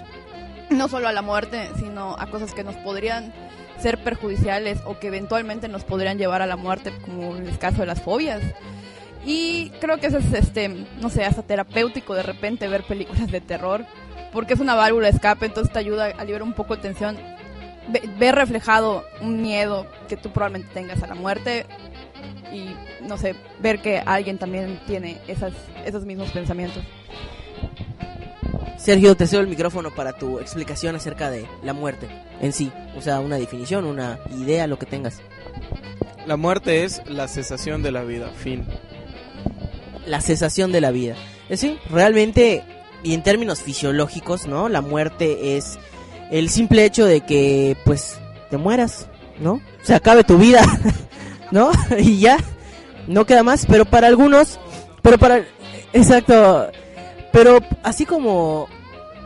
no 0.71 0.87
solo 0.87 1.07
a 1.07 1.13
la 1.13 1.21
muerte, 1.21 1.69
sino 1.77 2.15
a 2.17 2.25
cosas 2.27 2.53
que 2.53 2.63
nos 2.63 2.75
podrían 2.77 3.31
ser 3.79 3.97
perjudiciales 4.03 4.79
o 4.85 4.97
que 4.99 5.07
eventualmente 5.07 5.67
nos 5.67 5.83
podrían 5.83 6.17
llevar 6.17 6.41
a 6.41 6.47
la 6.47 6.55
muerte, 6.55 6.91
como 7.03 7.35
en 7.35 7.47
el 7.47 7.57
caso 7.57 7.81
de 7.81 7.87
las 7.87 8.01
fobias. 8.01 8.41
Y 9.25 9.71
creo 9.81 9.99
que 9.99 10.07
eso 10.07 10.17
es, 10.19 10.31
este, 10.33 10.69
no 11.01 11.09
sé, 11.09 11.23
hasta 11.25 11.41
terapéutico 11.41 12.13
de 12.13 12.23
repente 12.23 12.67
ver 12.67 12.83
películas 12.83 13.31
de 13.31 13.41
terror, 13.41 13.85
porque 14.31 14.53
es 14.53 14.59
una 14.59 14.75
válvula 14.75 15.07
de 15.07 15.13
escape, 15.13 15.45
entonces 15.47 15.73
te 15.73 15.79
ayuda 15.79 16.05
a 16.17 16.23
liberar 16.23 16.43
un 16.43 16.53
poco 16.53 16.75
de 16.75 16.81
tensión. 16.83 17.17
Ve- 17.87 18.03
Ver 18.19 18.35
reflejado 18.35 19.03
un 19.21 19.41
miedo 19.41 19.87
que 20.07 20.17
tú 20.17 20.29
probablemente 20.31 20.73
tengas 20.73 21.01
a 21.03 21.07
la 21.07 21.15
muerte 21.15 21.65
y, 22.53 22.75
no 23.07 23.17
sé, 23.17 23.35
ver 23.59 23.79
que 23.81 23.99
alguien 24.05 24.37
también 24.37 24.79
tiene 24.87 25.17
esas, 25.27 25.53
esos 25.85 26.05
mismos 26.05 26.31
pensamientos. 26.31 26.83
Sergio, 28.85 29.17
te 29.17 29.25
cedo 29.25 29.41
el 29.41 29.47
micrófono 29.47 29.89
para 29.89 30.13
tu 30.13 30.37
explicación 30.37 30.95
acerca 30.95 31.31
de 31.31 31.47
la 31.63 31.73
muerte 31.73 32.07
en 32.39 32.53
sí. 32.53 32.71
O 32.95 33.01
sea, 33.01 33.19
una 33.19 33.37
definición, 33.37 33.83
una 33.83 34.19
idea, 34.37 34.67
lo 34.67 34.77
que 34.77 34.85
tengas. 34.85 35.21
La 36.27 36.37
muerte 36.37 36.83
es 36.83 37.01
la 37.07 37.27
cesación 37.27 37.81
de 37.81 37.91
la 37.91 38.03
vida, 38.03 38.29
fin. 38.37 38.63
La 40.05 40.21
cesación 40.21 40.71
de 40.71 40.81
la 40.81 40.91
vida. 40.91 41.15
Es 41.49 41.61
decir, 41.61 41.79
realmente, 41.89 42.63
y 43.01 43.15
en 43.15 43.23
términos 43.23 43.63
fisiológicos, 43.63 44.45
¿no? 44.45 44.69
La 44.69 44.81
muerte 44.81 45.57
es 45.57 45.79
el 46.29 46.49
simple 46.49 46.85
hecho 46.85 47.05
de 47.05 47.21
que, 47.21 47.75
pues, 47.85 48.19
te 48.51 48.57
mueras, 48.57 49.07
¿no? 49.39 49.61
Se 49.81 49.95
acabe 49.95 50.23
tu 50.23 50.37
vida, 50.37 50.61
¿no? 51.51 51.71
y 51.97 52.19
ya, 52.19 52.37
no 53.07 53.25
queda 53.25 53.41
más. 53.41 53.65
Pero 53.65 53.85
para 53.85 54.05
algunos, 54.05 54.59
pero 55.01 55.17
para, 55.17 55.43
exacto, 55.91 56.69
pero 57.31 57.59
así 57.81 58.05
como, 58.05 58.69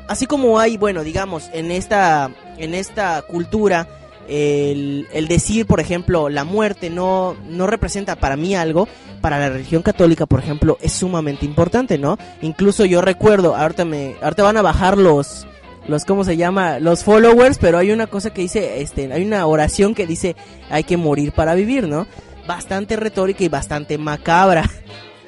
así 0.09 0.25
como 0.25 0.59
hay, 0.59 0.75
bueno, 0.75 1.03
digamos, 1.03 1.49
en 1.53 1.71
esta, 1.71 2.31
en 2.57 2.73
esta 2.73 3.21
cultura, 3.21 3.87
el, 4.27 5.07
el 5.13 5.27
decir, 5.27 5.65
por 5.65 5.79
ejemplo, 5.79 6.29
la 6.29 6.43
muerte 6.43 6.89
no, 6.89 7.35
no 7.47 7.67
representa 7.67 8.15
para 8.15 8.35
mí 8.35 8.55
algo, 8.55 8.87
para 9.21 9.39
la 9.39 9.49
religión 9.49 9.81
católica, 9.81 10.25
por 10.25 10.39
ejemplo, 10.39 10.77
es 10.81 10.93
sumamente 10.93 11.45
importante, 11.45 11.97
¿no? 11.97 12.17
Incluso 12.41 12.85
yo 12.85 13.01
recuerdo, 13.01 13.55
ahorita 13.55 13.85
me, 13.85 14.15
ahorita 14.21 14.43
van 14.43 14.57
a 14.57 14.61
bajar 14.61 14.97
los, 14.97 15.47
los, 15.87 16.05
¿cómo 16.05 16.23
se 16.23 16.37
llama? 16.37 16.79
Los 16.79 17.03
followers, 17.03 17.57
pero 17.59 17.77
hay 17.77 17.91
una 17.91 18.07
cosa 18.07 18.31
que 18.31 18.41
dice, 18.41 18.81
este, 18.81 19.11
hay 19.13 19.23
una 19.23 19.45
oración 19.45 19.93
que 19.93 20.07
dice, 20.07 20.35
hay 20.69 20.83
que 20.83 20.97
morir 20.97 21.33
para 21.33 21.53
vivir, 21.53 21.87
¿no? 21.87 22.07
Bastante 22.47 22.95
retórica 22.95 23.43
y 23.43 23.49
bastante 23.49 23.97
macabra. 23.97 24.69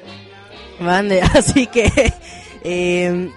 Mande, 0.80 1.22
así 1.34 1.66
que, 1.66 2.12
eh, 2.64 3.30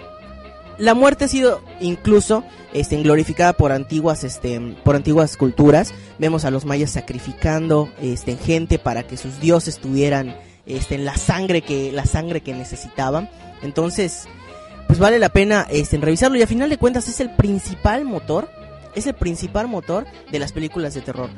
la 0.77 0.94
muerte 0.94 1.25
ha 1.25 1.27
sido 1.27 1.62
incluso 1.79 2.44
este, 2.74 3.01
glorificada 3.01 3.53
por 3.53 3.72
antiguas, 3.72 4.24
este, 4.24 4.60
por 4.84 4.96
antiguas 4.96 5.38
culturas. 5.38 5.94
Vemos 6.20 6.46
a 6.46 6.51
los 6.51 6.65
mayas 6.65 6.91
sacrificando 6.91 7.89
este, 8.01 8.36
gente 8.36 8.79
para 8.79 9.03
que 9.03 9.17
sus 9.17 9.39
dioses 9.39 9.79
tuvieran 9.79 10.36
este, 10.65 10.98
la 10.98 11.15
sangre 11.17 11.62
que 11.62 11.91
la 11.91 12.05
sangre 12.05 12.41
que 12.41 12.53
necesitaban. 12.53 13.29
Entonces, 13.62 14.27
pues 14.88 15.00
vale 15.00 15.20
la 15.20 15.29
pena 15.29 15.67
este, 15.70 15.98
revisarlo 15.98 16.38
y 16.38 16.41
a 16.41 16.48
final 16.48 16.70
de 16.70 16.77
cuentas 16.77 17.08
es 17.08 17.20
el 17.20 17.32
principal 17.32 18.05
motor, 18.05 18.50
es 18.96 19.08
el 19.08 19.13
principal 19.13 19.67
motor 19.67 20.05
de 20.32 20.39
las 20.39 20.51
películas 20.51 20.94
de 20.94 21.01
terror. 21.01 21.29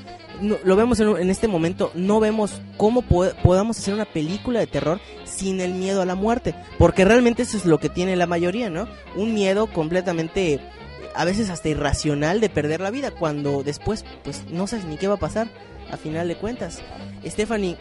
No- 0.41 0.58
lo 0.63 0.75
vemos 0.75 1.00
en, 1.00 1.29
este 1.29 1.48
momento, 1.48 1.91
no 1.96 2.20
vemos 2.20 2.62
cómo 2.77 3.01
po- 3.01 3.29
podamos 3.44 3.77
hacer 3.79 3.94
una 3.94 4.06
película 4.06 4.60
de 4.60 4.67
terror 4.67 5.00
sin 5.25 5.60
el 5.62 5.74
miedo 5.74 6.01
a 6.01 6.06
la 6.06 6.15
muerte, 6.15 6.53
porque 6.77 7.06
realmente 7.06 7.44
eso 7.44 7.58
es 7.58 7.65
lo 7.65 7.79
que 7.79 7.89
tiene 7.89 8.15
la 8.15 8.27
mayoría, 8.27 8.70
¿no? 8.70 8.88
Un 9.15 9.34
miedo 9.34 9.67
completamente 9.67 10.60
a 11.15 11.25
veces 11.25 11.50
hasta 11.50 11.70
irracional 11.70 12.39
de 12.39 12.50
perder 12.50 12.82
la 12.82 12.91
vida 12.91 13.10
cuando 13.12 13.63
después 13.63 14.06
pues 14.24 14.44
no 14.50 14.67
sabes 14.67 14.86
ni 14.86 14.98
qué 14.98 15.08
va 15.08 15.15
a 15.15 15.20
pasar 15.20 15.48
a 15.91 15.98
final 15.98 16.27
de 16.27 16.36
cuentas. 16.36 16.82
Stephanie, 17.25 17.75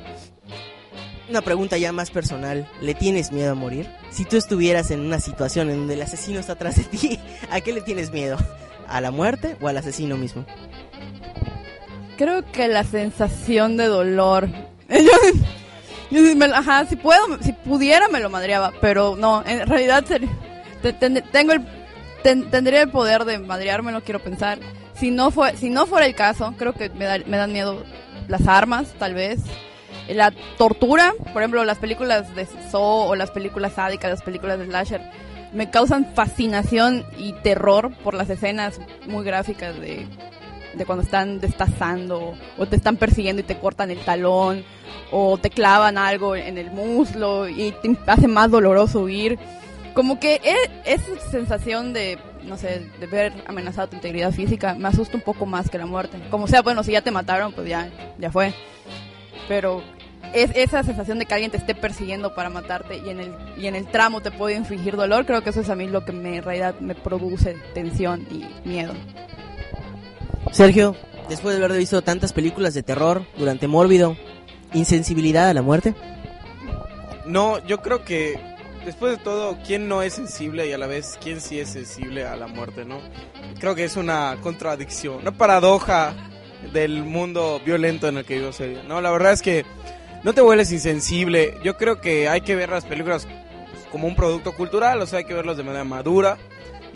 una 1.29 1.43
pregunta 1.43 1.77
ya 1.77 1.93
más 1.93 2.11
personal, 2.11 2.69
¿le 2.81 2.95
tienes 2.95 3.33
miedo 3.33 3.53
a 3.53 3.55
morir? 3.55 3.89
Si 4.11 4.25
tú 4.25 4.37
estuvieras 4.37 4.91
en 4.91 5.01
una 5.01 5.19
situación 5.21 5.69
en 5.71 5.79
donde 5.79 5.95
el 5.95 6.03
asesino 6.03 6.39
está 6.41 6.53
atrás 6.53 6.77
de 6.77 6.85
ti, 6.85 7.19
¿a 7.51 7.61
qué 7.61 7.73
le 7.73 7.81
tienes 7.83 8.13
miedo? 8.13 8.37
¿A 8.89 9.01
la 9.01 9.11
muerte 9.11 9.57
o 9.61 9.67
al 9.69 9.77
asesino 9.77 10.17
mismo? 10.17 10.47
Creo 12.17 12.51
que 12.51 12.69
la 12.69 12.85
sensación 12.85 13.77
de 13.77 13.87
dolor. 13.87 14.49
Yo, 16.11 16.21
yo 16.21 16.55
ajá, 16.55 16.87
si 16.87 16.95
puedo, 16.95 17.21
si 17.43 17.53
pudiera 17.53 18.09
me 18.09 18.21
lo 18.21 18.31
madreaba, 18.31 18.73
pero 18.81 19.17
no, 19.17 19.43
en 19.45 19.67
realidad 19.67 20.05
tengo 21.33 21.53
el, 21.53 21.67
ten- 22.23 22.49
tendría 22.49 22.83
el 22.83 22.91
poder 22.91 23.25
de 23.25 23.39
madrearme, 23.41 23.91
no 23.91 24.03
quiero 24.05 24.21
pensar. 24.21 24.61
Si 24.95 25.11
no 25.11 25.33
fue, 25.33 25.57
si 25.57 25.69
no 25.69 25.85
fuera 25.87 26.07
el 26.07 26.15
caso, 26.15 26.55
creo 26.57 26.75
que 26.75 26.91
me, 26.91 27.07
me 27.27 27.37
dan 27.37 27.53
miedo 27.53 27.83
las 28.29 28.47
armas, 28.47 28.95
tal 29.01 29.15
vez. 29.15 29.41
La 30.09 30.31
tortura, 30.57 31.13
por 31.33 31.43
ejemplo, 31.43 31.65
las 31.65 31.79
películas 31.79 32.33
de 32.37 32.47
Saw 32.71 33.09
o 33.09 33.17
las 33.17 33.33
películas 33.33 33.73
sádicas, 33.73 34.09
las 34.09 34.23
películas 34.23 34.61
de 34.61 34.67
slasher, 34.67 35.01
me 35.53 35.71
causan 35.71 36.15
fascinación 36.15 37.05
y 37.19 37.33
terror 37.43 37.93
por 38.05 38.15
las 38.15 38.31
escenas 38.31 38.81
muy 39.09 39.25
gráficas 39.25 39.79
de 39.81 40.07
de 40.77 40.85
cuando 40.85 41.03
están 41.03 41.41
destazando 41.41 42.35
o 42.59 42.67
te 42.67 42.77
están 42.77 42.97
persiguiendo 42.97 43.41
y 43.41 43.45
te 43.45 43.59
cortan 43.59 43.91
el 43.91 43.99
talón 44.01 44.65
o 45.11 45.39
te 45.39 45.51
clavan 45.51 45.99
algo 45.99 46.37
en 46.37 46.59
el 46.59 46.71
muslo 46.71 47.49
y 47.49 47.73
te 47.83 47.97
hace 48.07 48.29
más 48.29 48.51
doloroso 48.51 49.01
huir. 49.01 49.39
Como 49.95 50.21
que 50.21 50.35
e- 50.45 50.71
esa 50.85 51.19
sensación 51.31 51.93
de, 51.95 52.19
no 52.45 52.59
sé, 52.59 52.87
de 53.01 53.07
ver 53.07 53.33
amenazada 53.47 53.87
tu 53.89 53.97
integridad 53.97 54.31
física 54.33 54.75
me 54.75 54.89
asusta 54.89 55.17
un 55.17 55.23
poco 55.23 55.47
más 55.47 55.71
que 55.71 55.79
la 55.79 55.87
muerte. 55.87 56.19
Como 56.31 56.47
sea, 56.47 56.63
bueno, 56.63 56.83
si 56.83 56.93
ya 56.93 57.01
te 57.01 57.11
mataron, 57.11 57.53
pues 57.53 57.69
ya, 57.69 57.89
ya 58.19 58.31
fue. 58.31 58.53
Pero 59.49 59.83
es 60.35 60.51
esa 60.55 60.83
sensación 60.83 61.19
de 61.19 61.25
que 61.25 61.35
alguien 61.35 61.51
te 61.51 61.57
esté 61.57 61.75
persiguiendo 61.75 62.35
para 62.35 62.51
matarte 62.51 62.99
y 62.99 63.09
en 63.09 63.21
el, 63.21 63.33
y 63.57 63.69
en 63.69 63.75
el 63.75 63.87
tramo 63.87 64.21
te 64.21 64.31
puede 64.31 64.55
infligir 64.57 64.97
dolor, 64.97 65.25
creo 65.25 65.43
que 65.43 65.51
eso 65.51 65.61
es 65.61 65.71
a 65.71 65.77
mí 65.77 65.87
lo 65.89 66.05
que 66.05 66.13
me, 66.13 66.37
en 66.39 66.43
realidad 66.43 66.75
me 66.81 66.95
produce 66.95 67.57
tensión 67.75 68.27
y 68.31 68.45
miedo. 68.69 68.93
Sergio, 70.57 70.97
después 71.29 71.55
de 71.55 71.63
haber 71.63 71.77
visto 71.77 72.01
tantas 72.01 72.33
películas 72.33 72.73
de 72.73 72.83
terror 72.83 73.27
durante 73.37 73.69
Mórbido, 73.69 74.17
¿insensibilidad 74.73 75.51
a 75.51 75.53
la 75.53 75.61
muerte? 75.61 75.95
No, 77.27 77.59
yo 77.67 77.83
creo 77.83 78.07
que 78.07 78.41
después 78.87 79.19
de 79.19 79.23
todo, 79.23 79.59
¿quién 79.67 79.87
no 79.87 80.01
es 80.01 80.15
sensible 80.15 80.67
y 80.67 80.73
a 80.73 80.79
la 80.79 80.87
vez 80.87 81.19
quién 81.23 81.43
sí 81.43 81.61
es 81.61 81.69
sensible 81.69 82.25
a 82.25 82.37
la 82.37 82.47
muerte, 82.47 82.87
no? 82.87 83.01
Creo 83.61 83.75
que 83.75 83.85
es 83.85 83.97
una 83.97 84.39
contradicción, 84.43 85.17
una 85.17 85.33
paradoja 85.33 86.15
del 86.73 87.05
mundo 87.05 87.61
violento 87.63 88.09
en 88.09 88.17
el 88.17 88.25
que 88.25 88.37
vivimos 88.37 88.59
hoy. 88.59 88.79
No, 88.89 89.03
la 89.03 89.11
verdad 89.11 89.35
es 89.35 89.43
que 89.43 89.67
no 90.25 90.33
te 90.33 90.41
vuelves 90.41 90.73
insensible. 90.73 91.59
Yo 91.65 91.77
creo 91.77 92.01
que 92.01 92.31
hay 92.31 92.41
que 92.41 92.57
ver 92.57 92.71
las 92.71 92.87
películas 92.87 93.29
como 93.93 94.09
un 94.09 94.17
producto 94.17 94.53
cultural, 94.53 95.03
o 95.03 95.07
sea, 95.07 95.19
hay 95.19 95.27
que 95.27 95.35
verlas 95.35 95.59
de 95.59 95.65
manera 95.65 95.85
madura 95.85 96.39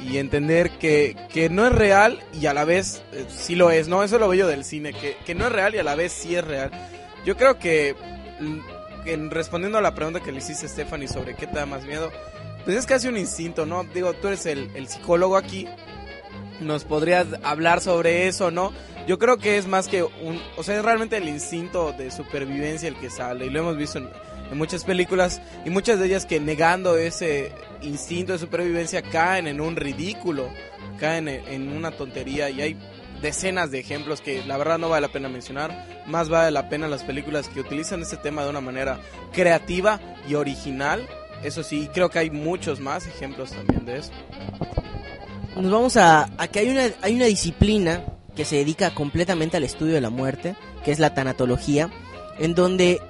y 0.03 0.19
entender 0.19 0.71
que, 0.79 1.17
que 1.33 1.49
no 1.51 1.67
es 1.67 1.73
real 1.73 2.21
y 2.33 2.47
a 2.47 2.55
la 2.55 2.65
vez 2.65 3.03
eh, 3.13 3.25
sí 3.29 3.55
lo 3.55 3.71
es, 3.71 3.89
¿no? 3.89 4.03
Eso 4.03 4.17
es 4.17 4.21
lo 4.21 4.29
bello 4.29 4.47
del 4.47 4.65
cine, 4.65 4.93
que, 4.93 5.17
que 5.27 5.35
no 5.35 5.47
es 5.47 5.53
real 5.53 5.75
y 5.75 5.79
a 5.79 5.83
la 5.83 5.95
vez 5.95 6.13
sí 6.13 6.35
es 6.37 6.45
real. 6.45 6.71
Yo 7.25 7.37
creo 7.37 7.59
que, 7.59 7.95
mm, 8.41 8.59
en- 9.09 9.31
respondiendo 9.31 9.79
a 9.79 9.83
la 9.83 9.95
pregunta 9.95 10.21
que 10.21 10.33
le 10.33 10.39
hiciste 10.39 10.69
Stephanie 10.69 11.09
sobre 11.09 11.35
qué 11.35 11.47
te 11.47 11.57
da 11.57 11.67
más 11.67 11.85
miedo, 11.85 12.11
pues 12.65 12.77
es 12.77 12.87
casi 12.87 13.09
un 13.09 13.17
instinto, 13.17 13.67
¿no? 13.67 13.85
Digo, 13.85 14.13
tú 14.15 14.29
eres 14.29 14.47
el, 14.47 14.71
el 14.75 14.89
psicólogo 14.89 15.37
aquí, 15.37 15.67
nos 16.61 16.85
podrías 16.85 17.27
hablar 17.43 17.81
sobre 17.81 18.29
eso, 18.29 18.51
¿no? 18.51 18.73
Yo 19.07 19.19
creo 19.19 19.39
que 19.39 19.57
es 19.57 19.67
más 19.67 19.89
que 19.89 20.03
un, 20.03 20.41
o 20.57 20.63
sea, 20.63 20.77
es 20.77 20.85
realmente 20.85 21.17
el 21.17 21.29
instinto 21.29 21.93
de 21.93 22.11
supervivencia 22.11 22.89
el 22.89 22.97
que 22.97 23.09
sale 23.11 23.47
y 23.47 23.51
lo 23.51 23.61
hemos 23.61 23.77
visto 23.77 23.99
en, 23.99 24.11
en 24.51 24.59
muchas 24.59 24.85
películas 24.85 25.41
y 25.65 25.71
muchas 25.71 25.99
de 25.99 26.07
ellas 26.07 26.27
que 26.27 26.41
negando 26.41 26.97
ese 26.97 27.53
instinto 27.83 28.33
de 28.33 28.39
supervivencia 28.39 29.03
caen 29.03 29.47
en 29.47 29.61
un 29.61 29.77
ridículo, 29.77 30.49
caen 30.99 31.29
en, 31.29 31.69
una 31.73 31.93
tontería 31.93 32.51
y 32.51 32.61
hay 32.61 32.77
decenas 33.23 33.71
de 33.71 33.81
ejemplos 33.81 34.21
que 34.21 34.43
la 34.45 34.57
verdad 34.57 34.79
no 34.79 34.89
vale 34.89 35.07
la 35.07 35.13
pena 35.13 35.29
mencionar, 35.29 36.05
más 36.07 36.29
vale 36.29 36.51
la 36.51 36.69
pena 36.69 36.89
las 36.89 37.05
películas 37.05 37.49
que 37.49 37.61
utilizan 37.61 38.03
este 38.03 38.17
tema 38.17 38.45
de 38.45 38.51
una 38.51 38.61
manera 38.61 39.01
creativa 39.33 40.01
y 40.29 40.35
original. 40.35 41.07
Eso 41.43 41.63
sí, 41.63 41.89
creo 41.93 42.11
que 42.11 42.19
hay 42.19 42.31
muchos 42.31 42.81
más 42.81 43.07
ejemplos 43.07 43.53
también 43.53 43.85
de 43.87 43.99
eso. 43.99 44.11
Nos 45.57 45.71
vamos 45.71 45.97
a, 45.97 46.31
a 46.39 46.49
que 46.49 46.61
hay 46.61 46.69
una, 46.69 46.91
hay 47.03 47.15
una 47.17 47.27
disciplina 47.27 48.05
que 48.35 48.45
se 48.45 48.57
dedica 48.57 48.95
completamente 48.95 49.57
al 49.57 49.65
estudio 49.65 49.95
de 49.95 50.01
la 50.01 50.11
muerte, 50.11 50.57
que 50.85 50.93
es 50.93 50.99
la 50.99 51.15
tanatología, 51.15 51.91
en 52.39 52.55
donde, 52.55 53.01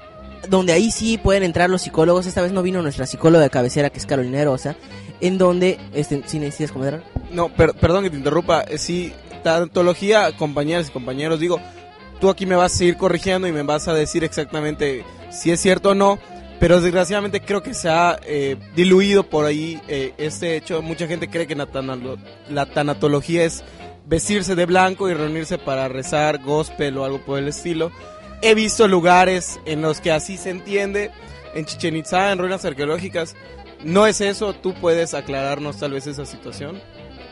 donde 0.48 0.72
ahí 0.72 0.90
sí 0.90 1.18
pueden 1.18 1.42
entrar 1.42 1.68
los 1.70 1.82
psicólogos. 1.82 2.26
Esta 2.26 2.42
vez 2.42 2.52
no 2.52 2.62
vino 2.62 2.82
nuestra 2.82 3.06
psicóloga 3.06 3.44
de 3.44 3.50
cabecera, 3.50 3.90
que 3.90 3.98
es 3.98 4.06
Carolina 4.06 4.44
Rosa, 4.44 4.76
en 5.20 5.38
donde, 5.38 5.78
este, 5.94 6.22
si 6.26 6.38
necesitas 6.38 6.72
comentar. 6.72 7.02
No, 7.30 7.48
per- 7.48 7.74
perdón 7.74 8.04
que 8.04 8.10
te 8.10 8.16
interrumpa. 8.16 8.62
eh, 8.62 8.78
sí, 8.78 9.12
tanatología, 9.42 10.32
compañeras 10.36 10.88
y 10.88 10.92
compañeros, 10.92 11.40
digo, 11.40 11.60
tú 12.20 12.28
aquí 12.30 12.46
me 12.46 12.56
vas 12.56 12.74
a 12.74 12.78
seguir 12.78 12.96
corrigiendo 12.96 13.46
y 13.48 13.52
me 13.52 13.62
vas 13.62 13.88
a 13.88 13.94
decir 13.94 14.24
exactamente 14.24 15.04
si 15.30 15.50
es 15.50 15.60
cierto 15.60 15.90
o 15.90 15.94
no. 15.94 16.18
Pero 16.58 16.78
desgraciadamente 16.82 17.40
creo 17.40 17.62
que 17.62 17.72
se 17.72 17.88
ha 17.88 18.20
eh, 18.26 18.56
diluido 18.76 19.22
por 19.22 19.46
ahí 19.46 19.80
eh, 19.88 20.12
este 20.18 20.56
hecho. 20.56 20.82
Mucha 20.82 21.06
gente 21.06 21.30
cree 21.30 21.46
que 21.46 21.54
la 21.56 22.66
tanatología 22.66 23.44
es 23.44 23.64
vestirse 24.06 24.54
de 24.54 24.66
blanco 24.66 25.08
y 25.08 25.14
reunirse 25.14 25.56
para 25.56 25.88
rezar 25.88 26.42
gospel 26.42 26.98
o 26.98 27.04
algo 27.06 27.24
por 27.24 27.38
el 27.38 27.48
estilo. 27.48 27.90
He 28.42 28.54
visto 28.54 28.88
lugares 28.88 29.60
en 29.66 29.82
los 29.82 30.00
que 30.00 30.12
así 30.12 30.36
se 30.36 30.50
entiende. 30.50 31.10
En 31.54 31.66
Chichen 31.66 31.96
Itza, 31.96 32.32
en 32.32 32.38
ruinas 32.38 32.64
arqueológicas. 32.64 33.34
No 33.84 34.06
es 34.06 34.20
eso. 34.20 34.54
¿Tú 34.54 34.74
puedes 34.74 35.14
aclararnos 35.14 35.78
tal 35.78 35.92
vez 35.92 36.06
esa 36.06 36.24
situación? 36.24 36.80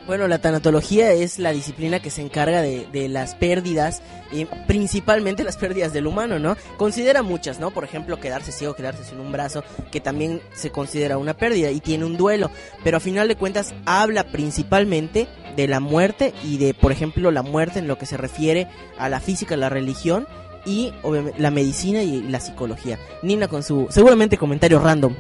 Bueno, 0.06 0.26
la 0.26 0.38
tanatología 0.38 1.12
es 1.12 1.38
la 1.38 1.52
disciplina 1.52 2.00
que 2.00 2.08
se 2.08 2.22
encarga 2.22 2.62
de, 2.62 3.08
las 3.10 3.34
pérdidas, 3.34 4.00
y 4.32 4.46
principalmente 4.66 5.44
las 5.44 5.58
pérdidas 5.58 5.92
del 5.92 6.06
humano, 6.06 6.38
¿no? 6.38 6.56
Considera 6.78 7.22
muchas, 7.22 7.60
¿no? 7.60 7.72
Por 7.72 7.84
ejemplo, 7.84 8.18
quedarse 8.18 8.50
ciego, 8.50 8.74
quedarse 8.74 9.04
sin 9.04 9.20
un 9.20 9.32
brazo, 9.32 9.64
que 9.90 10.00
también 10.00 10.40
se 10.54 10.70
considera 10.70 11.18
una 11.18 11.36
pérdida 11.36 11.70
y 11.70 11.80
tiene 11.80 12.06
un 12.06 12.16
duelo, 12.16 12.50
pero 12.82 12.96
a 12.96 13.00
final 13.00 13.28
de 13.28 13.36
cuentas 13.36 13.74
habla 13.84 14.24
principalmente 14.24 15.28
de 15.56 15.68
la 15.68 15.78
muerte 15.78 16.32
y 16.42 16.56
de, 16.56 16.72
por 16.72 16.90
ejemplo, 16.90 17.30
la 17.30 17.42
muerte 17.42 17.78
en 17.78 17.86
lo 17.86 17.98
que 17.98 18.06
se 18.06 18.16
refiere 18.16 18.66
a 18.98 19.10
la 19.10 19.20
física, 19.20 19.58
la 19.58 19.68
religión 19.68 20.26
y 20.68 20.92
obviamente 21.02 21.40
la 21.40 21.50
medicina 21.50 22.02
y 22.02 22.22
la 22.22 22.38
psicología. 22.40 22.98
Nina 23.22 23.48
con 23.48 23.62
su 23.62 23.87
seguramente 23.90 24.37
comentario 24.37 24.78
random. 24.78 25.14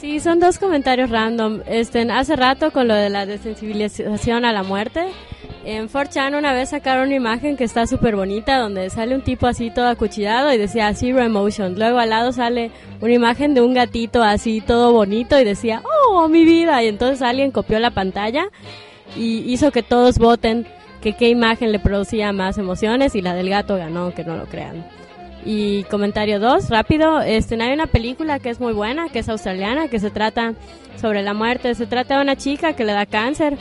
Sí, 0.00 0.20
son 0.20 0.38
dos 0.40 0.58
comentarios 0.58 1.10
random. 1.10 1.62
Este, 1.66 2.10
hace 2.10 2.36
rato 2.36 2.70
con 2.70 2.86
lo 2.86 2.94
de 2.94 3.10
la 3.10 3.26
desensibilización 3.26 4.44
a 4.44 4.52
la 4.52 4.62
muerte, 4.62 5.06
en 5.66 5.88
4chan 5.88 6.38
una 6.38 6.52
vez 6.52 6.70
sacaron 6.70 7.06
una 7.06 7.16
imagen 7.16 7.56
que 7.56 7.64
está 7.64 7.88
súper 7.88 8.14
bonita 8.14 8.58
donde 8.58 8.88
sale 8.88 9.16
un 9.16 9.22
tipo 9.22 9.48
así 9.48 9.72
todo 9.72 9.88
acuchillado 9.88 10.52
y 10.52 10.58
decía 10.58 10.94
Zero 10.94 11.20
Emotion. 11.20 11.76
Luego 11.76 11.98
al 11.98 12.10
lado 12.10 12.30
sale 12.30 12.70
una 13.00 13.12
imagen 13.12 13.52
de 13.52 13.62
un 13.62 13.74
gatito 13.74 14.22
así 14.22 14.60
todo 14.60 14.92
bonito 14.92 15.40
y 15.40 15.44
decía 15.44 15.82
Oh, 16.08 16.28
mi 16.28 16.44
vida. 16.44 16.84
Y 16.84 16.86
entonces 16.86 17.20
alguien 17.20 17.50
copió 17.50 17.80
la 17.80 17.90
pantalla 17.90 18.48
y 19.16 19.38
hizo 19.52 19.72
que 19.72 19.82
todos 19.82 20.18
voten 20.18 20.68
que 21.00 21.14
qué 21.14 21.28
imagen 21.28 21.72
le 21.72 21.78
producía 21.78 22.32
más 22.32 22.58
emociones 22.58 23.14
y 23.14 23.22
la 23.22 23.34
del 23.34 23.48
gato 23.48 23.76
ganó, 23.76 24.12
que 24.14 24.24
no 24.24 24.36
lo 24.36 24.46
crean. 24.46 24.84
Y 25.44 25.84
comentario 25.84 26.40
2, 26.40 26.70
rápido, 26.70 27.20
este, 27.20 27.60
hay 27.62 27.72
una 27.72 27.86
película 27.86 28.40
que 28.40 28.50
es 28.50 28.58
muy 28.58 28.72
buena, 28.72 29.08
que 29.08 29.20
es 29.20 29.28
australiana, 29.28 29.88
que 29.88 30.00
se 30.00 30.10
trata 30.10 30.54
sobre 31.00 31.22
la 31.22 31.34
muerte. 31.34 31.74
Se 31.74 31.86
trata 31.86 32.16
de 32.16 32.22
una 32.22 32.36
chica 32.36 32.72
que 32.72 32.84
le 32.84 32.92
da 32.92 33.06
cáncer 33.06 33.56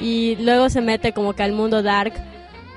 y 0.00 0.36
luego 0.36 0.70
se 0.70 0.80
mete 0.80 1.12
como 1.12 1.32
que 1.32 1.42
al 1.42 1.52
mundo 1.52 1.82
dark 1.82 2.12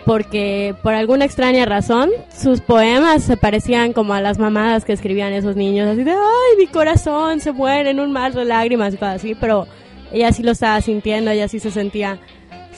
porque 0.08 0.74
por 0.84 0.94
alguna 0.94 1.26
extraña 1.26 1.66
razón 1.66 2.10
sus 2.34 2.62
poemas 2.62 3.24
se 3.24 3.36
parecían 3.36 3.92
como 3.92 4.14
a 4.14 4.22
las 4.22 4.40
mamadas 4.40 4.86
que 4.86 4.94
escribían 4.94 5.34
esos 5.34 5.58
niños, 5.58 5.90
así 5.90 6.04
de, 6.04 6.12
ay, 6.12 6.58
mi 6.58 6.68
corazón 6.68 7.42
se 7.42 7.52
muere 7.52 7.90
en 7.90 8.00
un 8.00 8.14
mar 8.14 8.34
de 8.34 8.46
lágrimas 8.46 8.94
y 8.94 8.98
cosas 8.98 9.16
así, 9.16 9.36
pero 9.36 9.68
ella 10.14 10.32
sí 10.32 10.44
lo 10.44 10.52
estaba 10.52 10.80
sintiendo, 10.80 11.30
ella 11.30 11.50
sí 11.50 11.60
se 11.60 11.72
sentía 11.72 12.20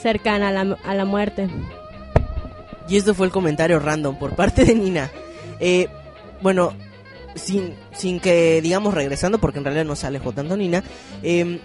cercana 0.00 0.48
a 0.48 0.52
la, 0.64 0.76
a 0.84 0.94
la 0.94 1.04
muerte. 1.04 1.48
Y 2.88 2.96
esto 2.96 3.14
fue 3.14 3.26
el 3.26 3.32
comentario 3.32 3.78
random 3.78 4.18
por 4.18 4.34
parte 4.34 4.64
de 4.64 4.74
Nina. 4.74 5.10
Eh, 5.60 5.88
bueno, 6.42 6.72
sin, 7.36 7.74
sin 7.92 8.18
que, 8.20 8.60
digamos, 8.62 8.94
regresando, 8.94 9.38
porque 9.38 9.58
en 9.58 9.64
realidad 9.64 9.84
no 9.84 9.94
sale 9.96 10.18
J. 10.18 10.40
Antonina, 10.40 10.82
eh, 11.22 11.60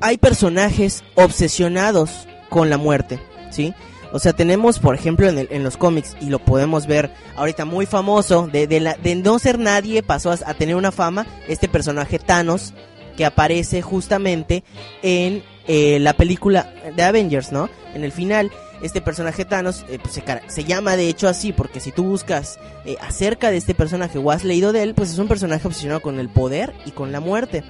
hay 0.00 0.16
personajes 0.18 1.04
obsesionados 1.14 2.26
con 2.48 2.70
la 2.70 2.78
muerte, 2.78 3.20
¿sí? 3.50 3.72
O 4.12 4.18
sea, 4.18 4.32
tenemos, 4.32 4.78
por 4.78 4.94
ejemplo, 4.94 5.28
en, 5.28 5.38
el- 5.38 5.48
en 5.50 5.62
los 5.64 5.76
cómics, 5.76 6.16
y 6.20 6.26
lo 6.26 6.38
podemos 6.38 6.86
ver 6.86 7.10
ahorita 7.36 7.64
muy 7.64 7.84
famoso, 7.86 8.48
de, 8.50 8.66
de, 8.66 8.80
la- 8.80 8.94
de 8.94 9.14
no 9.16 9.38
ser 9.38 9.58
nadie 9.58 10.02
pasó 10.02 10.30
a, 10.30 10.38
a 10.46 10.54
tener 10.54 10.76
una 10.76 10.92
fama, 10.92 11.26
este 11.48 11.68
personaje 11.68 12.18
Thanos, 12.18 12.74
que 13.16 13.24
aparece 13.24 13.82
justamente 13.82 14.64
en 15.02 15.42
eh, 15.66 15.98
la 16.00 16.14
película 16.14 16.72
de 16.94 17.02
Avengers, 17.02 17.52
¿no? 17.52 17.70
En 17.94 18.04
el 18.04 18.12
final, 18.12 18.50
este 18.82 19.00
personaje 19.00 19.44
Thanos 19.44 19.84
eh, 19.88 19.98
pues, 20.00 20.14
se, 20.14 20.22
se 20.46 20.64
llama 20.64 20.96
de 20.96 21.08
hecho 21.08 21.28
así, 21.28 21.52
porque 21.52 21.80
si 21.80 21.90
tú 21.90 22.04
buscas 22.04 22.58
eh, 22.84 22.96
acerca 23.00 23.50
de 23.50 23.56
este 23.56 23.74
personaje 23.74 24.18
o 24.18 24.30
has 24.30 24.44
leído 24.44 24.72
de 24.72 24.82
él, 24.82 24.94
pues 24.94 25.10
es 25.10 25.18
un 25.18 25.28
personaje 25.28 25.66
obsesionado 25.66 26.02
con 26.02 26.18
el 26.18 26.28
poder 26.28 26.74
y 26.84 26.90
con 26.90 27.12
la 27.12 27.20
muerte. 27.20 27.64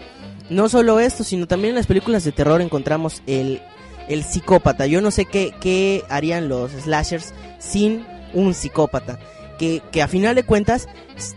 No 0.50 0.68
solo 0.68 1.00
esto, 1.00 1.24
sino 1.24 1.46
también 1.46 1.70
en 1.70 1.76
las 1.76 1.86
películas 1.86 2.24
de 2.24 2.32
terror 2.32 2.60
encontramos 2.60 3.22
el, 3.26 3.62
el 4.08 4.24
psicópata. 4.24 4.86
Yo 4.86 5.00
no 5.00 5.10
sé 5.10 5.24
qué, 5.24 5.54
qué 5.60 6.02
harían 6.08 6.48
los 6.48 6.72
slashers 6.72 7.32
sin 7.58 8.04
un 8.34 8.52
psicópata. 8.52 9.18
Que, 9.58 9.82
que 9.92 10.02
a 10.02 10.08
final 10.08 10.34
de 10.34 10.42
cuentas, 10.42 10.88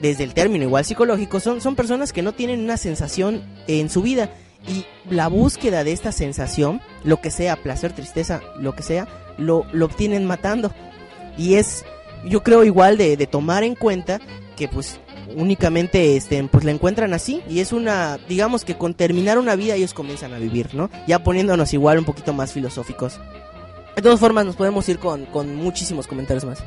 desde 0.02 0.24
el 0.24 0.34
término 0.34 0.64
igual 0.64 0.86
psicológico, 0.86 1.40
son, 1.40 1.62
son 1.62 1.76
personas 1.76 2.14
que 2.14 2.22
no 2.22 2.34
tienen 2.34 2.64
una 2.64 2.78
sensación 2.78 3.44
en 3.68 3.90
su 3.90 4.02
vida. 4.02 4.32
Y 4.68 4.86
la 5.14 5.28
búsqueda 5.28 5.84
de 5.84 5.92
esta 5.92 6.12
sensación, 6.12 6.82
lo 7.04 7.22
que 7.22 7.32
sea, 7.32 7.56
placer, 7.58 7.94
tristeza, 7.94 8.42
lo 8.60 8.76
que 8.76 8.84
sea, 8.84 9.08
lo, 9.38 9.66
lo 9.72 9.86
obtienen 9.86 10.26
matando. 10.26 10.74
Y 11.38 11.56
es, 11.56 11.86
yo 12.26 12.44
creo 12.44 12.64
igual 12.64 12.98
de, 12.98 13.18
de 13.18 13.28
tomar 13.28 13.64
en 13.64 13.76
cuenta 13.76 14.20
que 14.56 14.68
pues 14.68 15.00
únicamente 15.36 16.16
este 16.16 16.44
pues 16.46 16.64
la 16.64 16.72
encuentran 16.72 17.14
así 17.14 17.42
y 17.50 17.60
es 17.60 17.74
una 17.74 18.18
digamos 18.30 18.64
que 18.64 18.78
con 18.78 18.94
terminar 18.94 19.38
una 19.38 19.56
vida 19.56 19.76
ellos 19.76 19.94
comienzan 19.94 20.34
a 20.34 20.40
vivir 20.40 20.74
no 20.74 20.90
ya 21.06 21.24
poniéndonos 21.24 21.74
igual 21.74 22.00
un 22.00 22.06
poquito 22.06 22.34
más 22.34 22.54
filosóficos 22.54 23.20
de 23.96 24.02
todas 24.02 24.20
formas 24.20 24.46
nos 24.46 24.56
podemos 24.56 24.88
ir 24.90 25.00
con, 25.00 25.26
con 25.26 25.56
muchísimos 25.56 26.08
comentarios 26.08 26.46
más 26.46 26.64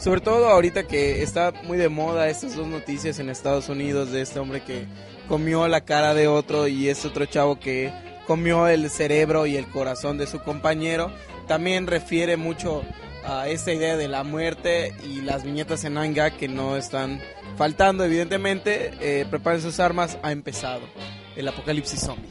Sobre 0.00 0.22
todo 0.22 0.48
ahorita 0.48 0.84
que 0.84 1.22
está 1.22 1.52
muy 1.64 1.76
de 1.76 1.90
moda 1.90 2.30
estas 2.30 2.56
dos 2.56 2.66
noticias 2.66 3.18
en 3.18 3.28
Estados 3.28 3.68
Unidos 3.68 4.10
de 4.10 4.22
este 4.22 4.38
hombre 4.38 4.62
que 4.62 4.86
comió 5.28 5.68
la 5.68 5.82
cara 5.82 6.14
de 6.14 6.26
otro 6.26 6.66
y 6.68 6.88
este 6.88 7.08
otro 7.08 7.26
chavo 7.26 7.60
que 7.60 7.92
comió 8.26 8.66
el 8.66 8.88
cerebro 8.88 9.44
y 9.44 9.56
el 9.56 9.66
corazón 9.66 10.16
de 10.16 10.26
su 10.26 10.40
compañero. 10.40 11.12
También 11.46 11.86
refiere 11.86 12.38
mucho 12.38 12.82
a 13.26 13.48
esta 13.48 13.74
idea 13.74 13.98
de 13.98 14.08
la 14.08 14.24
muerte 14.24 14.94
y 15.04 15.20
las 15.20 15.44
viñetas 15.44 15.84
en 15.84 15.98
Anga 15.98 16.30
que 16.30 16.48
no 16.48 16.78
están 16.78 17.20
faltando 17.58 18.02
evidentemente. 18.02 18.92
Eh, 19.00 19.26
preparen 19.28 19.60
sus 19.60 19.80
armas, 19.80 20.16
ha 20.22 20.32
empezado 20.32 20.80
el 21.36 21.46
apocalipsis 21.46 22.00
zombie. 22.00 22.30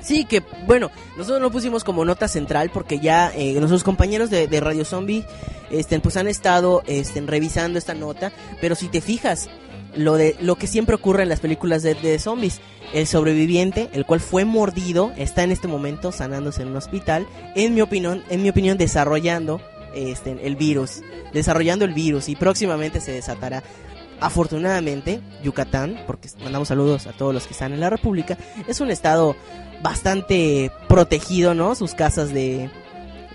Sí, 0.00 0.24
que 0.24 0.42
bueno, 0.66 0.90
nosotros 1.16 1.42
lo 1.42 1.50
pusimos 1.50 1.84
como 1.84 2.04
nota 2.04 2.28
central 2.28 2.70
porque 2.72 3.00
ya 3.00 3.32
eh, 3.34 3.54
nuestros 3.54 3.84
compañeros 3.84 4.30
de, 4.30 4.60
Radio 4.60 4.84
Zombie 4.84 5.24
este, 5.70 5.98
pues 6.00 6.16
han 6.16 6.28
estado 6.28 6.82
este, 6.86 7.20
revisando 7.20 7.78
esta 7.78 7.94
nota, 7.94 8.32
pero 8.60 8.74
si 8.74 8.88
te 8.88 9.00
fijas, 9.00 9.48
lo, 9.94 10.14
de, 10.14 10.36
lo 10.40 10.56
que 10.56 10.66
siempre 10.66 10.94
ocurre 10.94 11.22
en 11.22 11.28
las 11.28 11.40
películas 11.40 11.82
de, 11.82 11.94
de 11.94 12.18
zombies, 12.18 12.60
el 12.92 13.06
sobreviviente, 13.06 13.88
el 13.92 14.06
cual 14.06 14.20
fue 14.20 14.44
mordido, 14.44 15.12
está 15.16 15.42
en 15.42 15.52
este 15.52 15.68
momento 15.68 16.12
sanándose 16.12 16.62
en 16.62 16.68
un 16.68 16.76
hospital, 16.76 17.26
en 17.54 17.74
mi 17.74 17.80
opinión, 17.80 18.22
en 18.30 18.42
mi 18.42 18.48
opinión 18.48 18.78
desarrollando 18.78 19.60
este, 19.94 20.38
el 20.46 20.56
virus, 20.56 21.02
desarrollando 21.32 21.84
el 21.84 21.94
virus 21.94 22.28
y 22.28 22.36
próximamente 22.36 23.00
se 23.00 23.12
desatará. 23.12 23.62
Afortunadamente, 24.20 25.20
Yucatán, 25.42 26.02
porque 26.06 26.28
mandamos 26.42 26.68
saludos 26.68 27.06
a 27.06 27.12
todos 27.12 27.32
los 27.32 27.46
que 27.46 27.54
están 27.54 27.72
en 27.72 27.80
la 27.80 27.88
República, 27.88 28.36
es 28.68 28.80
un 28.80 28.90
estado 28.90 29.34
bastante 29.82 30.70
protegido, 30.88 31.54
¿no? 31.54 31.74
Sus 31.74 31.94
casas 31.94 32.32
de, 32.32 32.70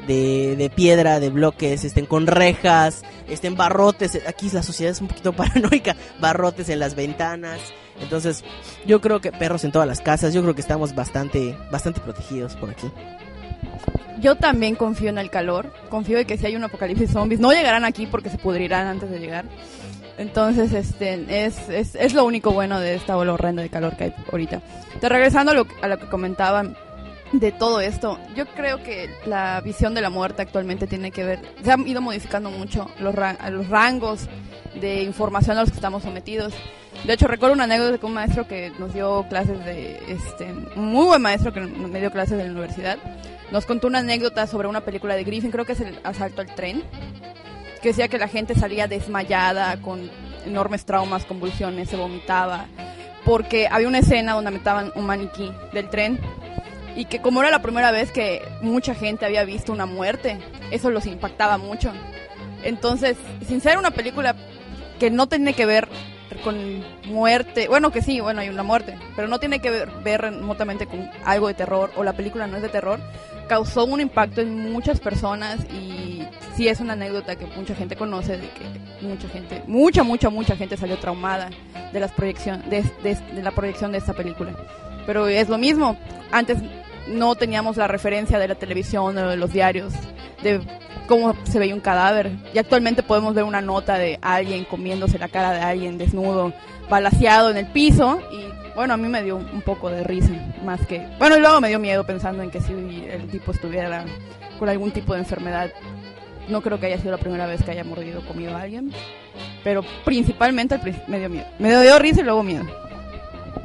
de, 0.07 0.55
de 0.55 0.69
piedra, 0.69 1.19
de 1.19 1.29
bloques, 1.29 1.83
estén 1.83 2.05
con 2.05 2.27
rejas, 2.27 3.03
estén 3.29 3.55
barrotes. 3.55 4.19
Aquí 4.27 4.49
la 4.51 4.63
sociedad 4.63 4.91
es 4.91 5.01
un 5.01 5.07
poquito 5.07 5.33
paranoica, 5.35 5.95
barrotes 6.19 6.69
en 6.69 6.79
las 6.79 6.95
ventanas. 6.95 7.59
Entonces, 8.01 8.43
yo 8.85 8.99
creo 9.01 9.21
que 9.21 9.31
perros 9.31 9.63
en 9.63 9.71
todas 9.71 9.87
las 9.87 10.01
casas, 10.01 10.33
yo 10.33 10.41
creo 10.41 10.55
que 10.55 10.61
estamos 10.61 10.95
bastante, 10.95 11.57
bastante 11.71 12.01
protegidos 12.01 12.55
por 12.55 12.69
aquí. 12.69 12.87
Yo 14.19 14.35
también 14.35 14.75
confío 14.75 15.09
en 15.09 15.17
el 15.17 15.29
calor, 15.29 15.73
confío 15.89 16.17
en 16.17 16.25
que 16.25 16.37
si 16.37 16.45
hay 16.45 16.55
un 16.55 16.63
apocalipsis 16.63 17.11
zombies, 17.11 17.39
no 17.39 17.51
llegarán 17.51 17.83
aquí 17.85 18.07
porque 18.07 18.29
se 18.29 18.37
pudrirán 18.37 18.87
antes 18.87 19.09
de 19.09 19.19
llegar. 19.19 19.45
Entonces, 20.17 20.71
este, 20.73 21.45
es, 21.45 21.69
es, 21.69 21.95
es 21.95 22.13
lo 22.13 22.25
único 22.25 22.51
bueno 22.51 22.79
de 22.79 22.95
esta 22.95 23.17
ola 23.17 23.33
horrenda 23.33 23.61
de 23.61 23.69
calor 23.69 23.97
que 23.97 24.05
hay 24.05 24.13
ahorita. 24.31 24.61
Te 24.99 25.09
regresando 25.09 25.51
a 25.51 25.55
lo, 25.55 25.67
a 25.81 25.87
lo 25.87 25.99
que 25.99 26.07
comentaban 26.07 26.77
de 27.31 27.51
todo 27.51 27.81
esto, 27.81 28.19
yo 28.35 28.45
creo 28.45 28.81
que 28.83 29.09
la 29.25 29.59
visión 29.61 29.93
de 29.93 30.01
la 30.01 30.09
muerte 30.09 30.41
actualmente 30.41 30.87
tiene 30.87 31.11
que 31.11 31.23
ver, 31.23 31.39
se 31.63 31.71
han 31.71 31.85
ido 31.87 32.01
modificando 32.01 32.49
mucho 32.49 32.89
los, 32.99 33.15
los 33.49 33.69
rangos 33.69 34.27
de 34.79 35.03
información 35.03 35.57
a 35.57 35.61
los 35.61 35.71
que 35.71 35.75
estamos 35.75 36.03
sometidos. 36.03 36.53
De 37.03 37.13
hecho, 37.13 37.27
recuerdo 37.27 37.53
una 37.53 37.65
anécdota 37.65 37.97
con 37.97 38.11
un 38.11 38.15
maestro 38.15 38.47
que 38.47 38.71
nos 38.79 38.93
dio 38.93 39.25
clases 39.27 39.63
de, 39.65 39.99
este, 40.07 40.51
un 40.75 40.87
muy 40.87 41.07
buen 41.07 41.21
maestro 41.21 41.51
que 41.51 41.59
me 41.59 41.99
dio 41.99 42.11
clases 42.11 42.37
de 42.37 42.45
la 42.45 42.51
universidad, 42.51 42.97
nos 43.51 43.65
contó 43.65 43.87
una 43.87 43.99
anécdota 43.99 44.47
sobre 44.47 44.67
una 44.67 44.81
película 44.81 45.15
de 45.15 45.23
Griffin, 45.23 45.51
creo 45.51 45.65
que 45.65 45.73
es 45.73 45.81
el 45.81 45.99
asalto 46.03 46.41
al 46.41 46.53
tren, 46.55 46.83
que 47.85 47.89
decía 47.89 48.07
que 48.07 48.17
la 48.17 48.27
gente 48.27 48.55
salía 48.55 48.87
desmayada, 48.87 49.79
con 49.79 50.09
enormes 50.43 50.85
traumas, 50.85 51.23
convulsiones, 51.23 51.87
se 51.87 51.95
vomitaba, 51.95 52.65
porque 53.23 53.67
había 53.69 53.87
una 53.87 53.99
escena 53.99 54.33
donde 54.33 54.49
metaban 54.49 54.91
un 54.95 55.05
maniquí 55.05 55.51
del 55.71 55.87
tren 55.91 56.19
y 56.95 57.05
que 57.05 57.21
como 57.21 57.41
era 57.41 57.51
la 57.51 57.61
primera 57.61 57.91
vez 57.91 58.11
que 58.11 58.41
mucha 58.63 58.95
gente 58.95 59.27
había 59.27 59.43
visto 59.43 59.71
una 59.71 59.85
muerte, 59.85 60.39
eso 60.71 60.89
los 60.89 61.05
impactaba 61.05 61.59
mucho. 61.59 61.91
Entonces, 62.63 63.17
sin 63.47 63.61
ser 63.61 63.77
una 63.77 63.91
película 63.91 64.35
que 64.99 65.11
no 65.11 65.27
tiene 65.27 65.53
que 65.53 65.67
ver 65.67 65.87
con 66.43 66.83
muerte, 67.05 67.67
bueno 67.67 67.91
que 67.91 68.01
sí, 68.01 68.19
bueno 68.19 68.41
hay 68.41 68.49
una 68.49 68.63
muerte, 68.63 68.97
pero 69.15 69.27
no 69.27 69.37
tiene 69.39 69.59
que 69.59 69.69
ver, 69.69 69.91
ver 70.03 70.21
remotamente 70.21 70.87
con 70.87 71.07
algo 71.23 71.49
de 71.49 71.53
terror 71.53 71.91
o 71.95 72.03
la 72.03 72.13
película 72.13 72.47
no 72.47 72.55
es 72.55 72.63
de 72.63 72.69
terror, 72.69 72.99
causó 73.47 73.85
un 73.85 74.01
impacto 74.01 74.41
en 74.41 74.71
muchas 74.71 74.99
personas 74.99 75.59
y 75.71 76.23
sí 76.55 76.67
es 76.67 76.79
una 76.79 76.93
anécdota 76.93 77.35
que 77.35 77.45
mucha 77.45 77.75
gente 77.75 77.95
conoce 77.95 78.37
de 78.37 78.49
que 78.49 79.05
mucha 79.05 79.27
gente, 79.29 79.63
mucha, 79.67 80.03
mucha, 80.03 80.29
mucha 80.29 80.55
gente 80.55 80.77
salió 80.77 80.97
traumada 80.97 81.49
de 81.93 81.99
las 81.99 82.11
proyección, 82.11 82.63
de, 82.69 82.83
de- 83.03 83.43
la 83.43 83.51
proyección 83.51 83.91
de 83.91 83.99
esta 83.99 84.13
película. 84.13 84.53
Pero 85.05 85.27
es 85.27 85.49
lo 85.49 85.57
mismo, 85.57 85.97
antes 86.31 86.57
no 87.07 87.35
teníamos 87.35 87.77
la 87.77 87.87
referencia 87.87 88.39
de 88.39 88.47
la 88.47 88.55
televisión 88.55 89.15
o 89.17 89.29
de 89.29 89.37
los 89.37 89.53
diarios 89.53 89.93
de 90.41 90.59
cómo 91.07 91.35
se 91.43 91.59
veía 91.59 91.75
un 91.75 91.81
cadáver 91.81 92.31
y 92.53 92.57
actualmente 92.57 93.03
podemos 93.03 93.35
ver 93.35 93.43
una 93.43 93.61
nota 93.61 93.97
de 93.97 94.17
alguien 94.21 94.65
comiéndose 94.65 95.19
la 95.19 95.27
cara 95.27 95.51
de 95.51 95.59
alguien 95.61 95.97
desnudo, 95.99 96.51
balaseado 96.89 97.51
en 97.51 97.57
el 97.57 97.67
piso 97.67 98.19
y 98.31 98.64
bueno, 98.75 98.93
a 98.93 98.97
mí 98.97 99.07
me 99.07 99.23
dio 99.23 99.37
un 99.37 99.61
poco 99.61 99.89
de 99.89 100.03
risa, 100.03 100.29
más 100.63 100.85
que... 100.85 101.05
Bueno, 101.19 101.37
y 101.37 101.39
luego 101.39 101.61
me 101.61 101.69
dio 101.69 101.79
miedo 101.79 102.05
pensando 102.05 102.43
en 102.43 102.51
que 102.51 102.61
si 102.61 102.73
el 102.73 103.27
tipo 103.29 103.51
estuviera 103.51 104.05
con 104.59 104.69
algún 104.69 104.91
tipo 104.91 105.13
de 105.13 105.19
enfermedad, 105.19 105.71
no 106.49 106.61
creo 106.61 106.79
que 106.79 106.87
haya 106.87 106.99
sido 106.99 107.11
la 107.11 107.17
primera 107.17 107.47
vez 107.47 107.63
que 107.63 107.71
haya 107.71 107.83
mordido 107.83 108.19
o 108.19 108.25
comido 108.27 108.55
a 108.55 108.61
alguien, 108.61 108.91
pero 109.63 109.81
principalmente 110.03 110.79
me 111.07 111.19
dio 111.19 111.29
miedo. 111.29 111.45
Me 111.59 111.81
dio 111.81 111.97
risa 111.99 112.21
y 112.21 112.23
luego 112.23 112.43
miedo. 112.43 112.65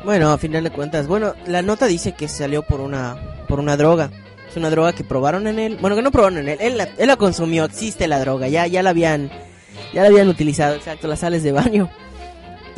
Bueno, 0.04 0.32
a 0.32 0.38
final 0.38 0.64
de 0.64 0.70
cuentas, 0.70 1.06
bueno, 1.06 1.34
la 1.46 1.60
nota 1.60 1.86
dice 1.86 2.12
que 2.12 2.26
salió 2.26 2.62
por 2.62 2.80
una, 2.80 3.16
por 3.48 3.60
una 3.60 3.76
droga. 3.76 4.10
Es 4.48 4.56
una 4.56 4.70
droga 4.70 4.92
que 4.92 5.04
probaron 5.04 5.46
en 5.46 5.58
él. 5.58 5.78
Bueno, 5.80 5.94
que 5.94 6.02
no 6.02 6.10
probaron 6.10 6.38
en 6.38 6.48
él. 6.48 6.58
Él 6.60 6.78
la, 6.78 6.88
él 6.98 7.06
la 7.06 7.16
consumió. 7.16 7.64
Existe 7.64 8.08
la 8.08 8.18
droga. 8.18 8.48
Ya, 8.48 8.66
ya 8.66 8.82
la 8.82 8.90
habían, 8.90 9.30
ya 9.92 10.02
la 10.02 10.08
habían 10.08 10.28
utilizado. 10.28 10.74
Exacto, 10.74 11.06
las 11.06 11.20
sales 11.20 11.42
de 11.42 11.52
baño. 11.52 11.88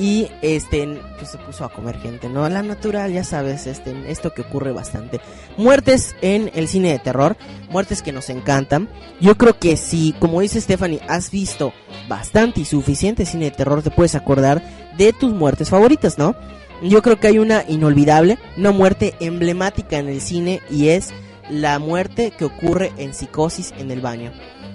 Y 0.02 0.26
este, 0.42 1.00
pues 1.16 1.30
se 1.30 1.38
puso 1.38 1.64
a 1.64 1.72
comer 1.72 1.96
gente, 1.96 2.28
¿no? 2.28 2.48
La 2.48 2.64
natural, 2.64 3.12
ya 3.12 3.22
sabes, 3.22 3.68
este, 3.68 3.94
esto 4.10 4.34
que 4.34 4.42
ocurre 4.42 4.72
bastante. 4.72 5.20
Muertes 5.56 6.16
en 6.22 6.50
el 6.54 6.66
cine 6.66 6.90
de 6.90 6.98
terror, 6.98 7.36
muertes 7.70 8.02
que 8.02 8.10
nos 8.10 8.28
encantan. 8.28 8.88
Yo 9.20 9.38
creo 9.38 9.60
que 9.60 9.76
si, 9.76 10.12
como 10.18 10.40
dice 10.40 10.60
Stephanie, 10.60 11.00
has 11.06 11.30
visto 11.30 11.72
bastante 12.08 12.62
y 12.62 12.64
suficiente 12.64 13.24
cine 13.24 13.44
de 13.44 13.50
terror, 13.52 13.80
te 13.80 13.92
puedes 13.92 14.16
acordar 14.16 14.60
de 14.98 15.12
tus 15.12 15.32
muertes 15.32 15.70
favoritas, 15.70 16.18
¿no? 16.18 16.34
Yo 16.82 17.00
creo 17.00 17.20
que 17.20 17.28
hay 17.28 17.38
una 17.38 17.64
inolvidable, 17.68 18.38
una 18.56 18.72
muerte 18.72 19.14
emblemática 19.20 19.98
en 19.98 20.08
el 20.08 20.20
cine 20.20 20.62
y 20.68 20.88
es 20.88 21.10
la 21.48 21.78
muerte 21.78 22.32
que 22.36 22.44
ocurre 22.44 22.90
en 22.96 23.14
Psicosis 23.14 23.72
en 23.78 23.92
el 23.92 24.00
baño. 24.00 24.32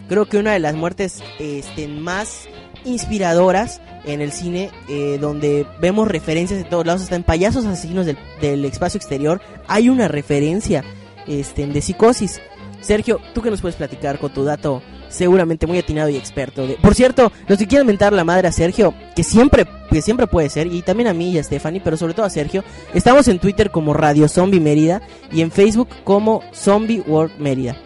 Creo 0.08 0.26
que 0.26 0.38
una 0.38 0.54
de 0.54 0.60
las 0.60 0.74
muertes 0.74 1.22
este, 1.38 1.90
más 1.90 2.48
inspiradoras 2.88 3.82
en 4.06 4.22
el 4.22 4.32
cine, 4.32 4.72
eh, 4.90 5.18
donde 5.20 5.66
vemos 5.80 6.08
referencias 6.08 6.60
de 6.60 6.70
todos 6.70 6.86
lados, 6.86 7.04
hasta 7.04 7.16
en 7.16 7.24
Payasos 7.24 7.66
Asesinos 7.66 8.06
del, 8.06 8.18
del 8.42 8.66
Espacio 8.66 8.98
Exterior, 8.98 9.42
hay 9.68 9.90
una 9.90 10.08
referencia 10.08 10.84
este, 11.28 11.68
de 11.68 11.82
Psicosis. 11.82 12.42
Sergio, 12.82 13.20
¿tú 13.34 13.42
qué 13.42 13.52
nos 13.52 13.62
puedes 13.62 13.76
platicar 13.76 14.20
con 14.20 14.34
tu 14.34 14.44
dato 14.44 14.82
seguramente 15.10 15.68
muy 15.68 15.78
atinado 15.78 16.10
y 16.10 16.16
experto? 16.16 16.66
De... 16.66 16.76
Por 16.76 16.96
cierto, 16.96 17.32
los 17.48 17.58
que 17.58 17.68
quieran 17.68 17.88
mentar 17.88 18.14
la 18.14 18.24
madre 18.24 18.48
a 18.48 18.52
Sergio, 18.52 18.94
que 19.16 19.24
siempre 19.24 19.68
que 19.90 20.02
siempre 20.02 20.28
puede 20.28 20.50
ser, 20.50 20.68
y 20.68 20.82
también 20.82 21.08
a 21.08 21.14
mí 21.14 21.32
y 21.32 21.38
a 21.38 21.44
Stephanie, 21.44 21.82
pero 21.84 21.98
sobre 21.98 22.14
todo 22.14 22.26
a 22.26 22.30
Sergio. 22.30 22.64
Estamos 22.94 23.28
en 23.30 23.40
Twitter 23.40 23.72
como 23.72 23.94
Radio 23.94 24.28
Zombie 24.28 24.60
Mérida 24.60 25.02
y 25.32 25.42
en 25.42 25.50
Facebook 25.50 25.88
como 26.04 26.42
Zombie 26.54 27.02
World 27.08 27.40
Mérida. 27.40 27.78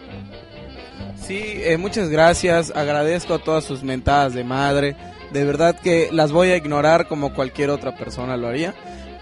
Sí, 1.26 1.40
eh, 1.40 1.76
muchas 1.78 2.08
gracias. 2.08 2.72
Agradezco 2.74 3.38
todas 3.38 3.64
sus 3.64 3.82
mentadas 3.82 4.34
de 4.34 4.44
madre. 4.44 4.96
De 5.32 5.44
verdad 5.44 5.78
que 5.78 6.08
las 6.12 6.32
voy 6.32 6.50
a 6.50 6.56
ignorar 6.56 7.06
como 7.06 7.32
cualquier 7.32 7.70
otra 7.70 7.96
persona 7.96 8.36
lo 8.36 8.48
haría. 8.48 8.74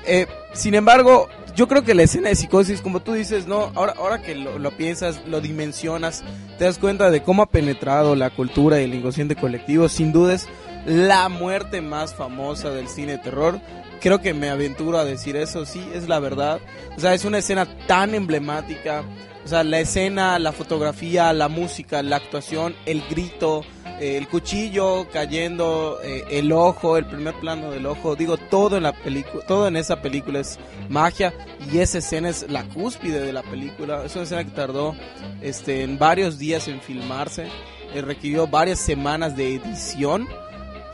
Eh, 0.07 0.27
sin 0.55 0.75
embargo, 0.75 1.29
yo 1.55 1.69
creo 1.69 1.85
que 1.85 1.95
la 1.95 2.03
escena 2.03 2.31
de 2.31 2.37
psicosis, 2.37 2.81
como 2.81 3.01
tú 3.01 3.13
dices, 3.13 3.47
no, 3.47 3.71
ahora, 3.75 3.95
ahora 3.99 4.23
que 4.23 4.35
lo, 4.35 4.71
piensas, 4.73 5.21
lo 5.27 5.41
dimensionas, 5.41 6.25
te 6.59 6.65
das 6.65 6.79
cuenta 6.79 7.11
de 7.11 7.23
cómo 7.23 7.43
ha 7.43 7.51
penetrado 7.51 8.17
la 8.17 8.31
cultura 8.31 8.81
y 8.81 8.85
el 8.85 8.95
inconsciente 8.95 9.37
colectivo. 9.37 9.89
Sin 9.89 10.13
duda 10.13 10.35
es 10.35 10.49
la 10.87 11.29
muerte 11.29 11.83
más 11.83 12.15
famosa 12.15 12.71
del 12.71 12.89
cine 12.89 13.19
terror. 13.19 13.61
Creo 14.01 14.23
que 14.23 14.33
me 14.33 14.49
aventuro 14.49 14.99
a 14.99 15.05
decir 15.05 15.37
eso, 15.37 15.67
sí, 15.67 15.87
es 15.95 16.09
la 16.09 16.19
verdad. 16.19 16.61
O 16.97 17.01
sea, 17.01 17.13
es 17.13 17.27
una 17.27 17.39
escena 17.39 17.67
tan 17.87 18.15
emblemática. 18.15 19.05
Sea, 19.51 19.65
la 19.65 19.81
escena, 19.81 20.39
la 20.39 20.53
fotografía, 20.53 21.33
la 21.33 21.49
música, 21.49 22.05
la 22.05 22.15
actuación, 22.15 22.77
el 22.87 23.03
grito, 23.11 23.65
eh, 23.99 24.17
el 24.17 24.29
cuchillo 24.29 25.09
cayendo, 25.13 25.99
eh, 26.05 26.25
el 26.31 26.53
ojo, 26.53 26.97
el 26.97 27.05
primer 27.05 27.35
plano 27.35 27.73
del 27.73 27.87
ojo, 27.87 28.15
digo, 28.15 28.37
todo 28.37 28.77
en 28.77 28.85
la 28.85 28.93
película, 28.93 29.45
todo 29.49 29.67
en 29.67 29.77
esa 29.77 30.01
película 30.01 30.39
es 30.39 30.57
magia 30.89 31.35
y 31.69 31.79
esa 31.79 31.99
escena 31.99 32.29
es 32.29 32.49
la 32.49 32.63
cúspide 32.63 33.19
de 33.19 33.33
la 33.33 33.43
película. 33.43 34.05
Es 34.05 34.15
una 34.15 34.23
escena 34.23 34.45
que 34.45 34.53
tardó 34.53 34.95
este 35.41 35.83
en 35.83 35.99
varios 35.99 36.39
días 36.39 36.69
en 36.69 36.81
filmarse, 36.81 37.49
eh, 37.93 38.03
requirió 38.03 38.47
varias 38.47 38.79
semanas 38.79 39.37
de 39.37 39.57
edición 39.57 40.29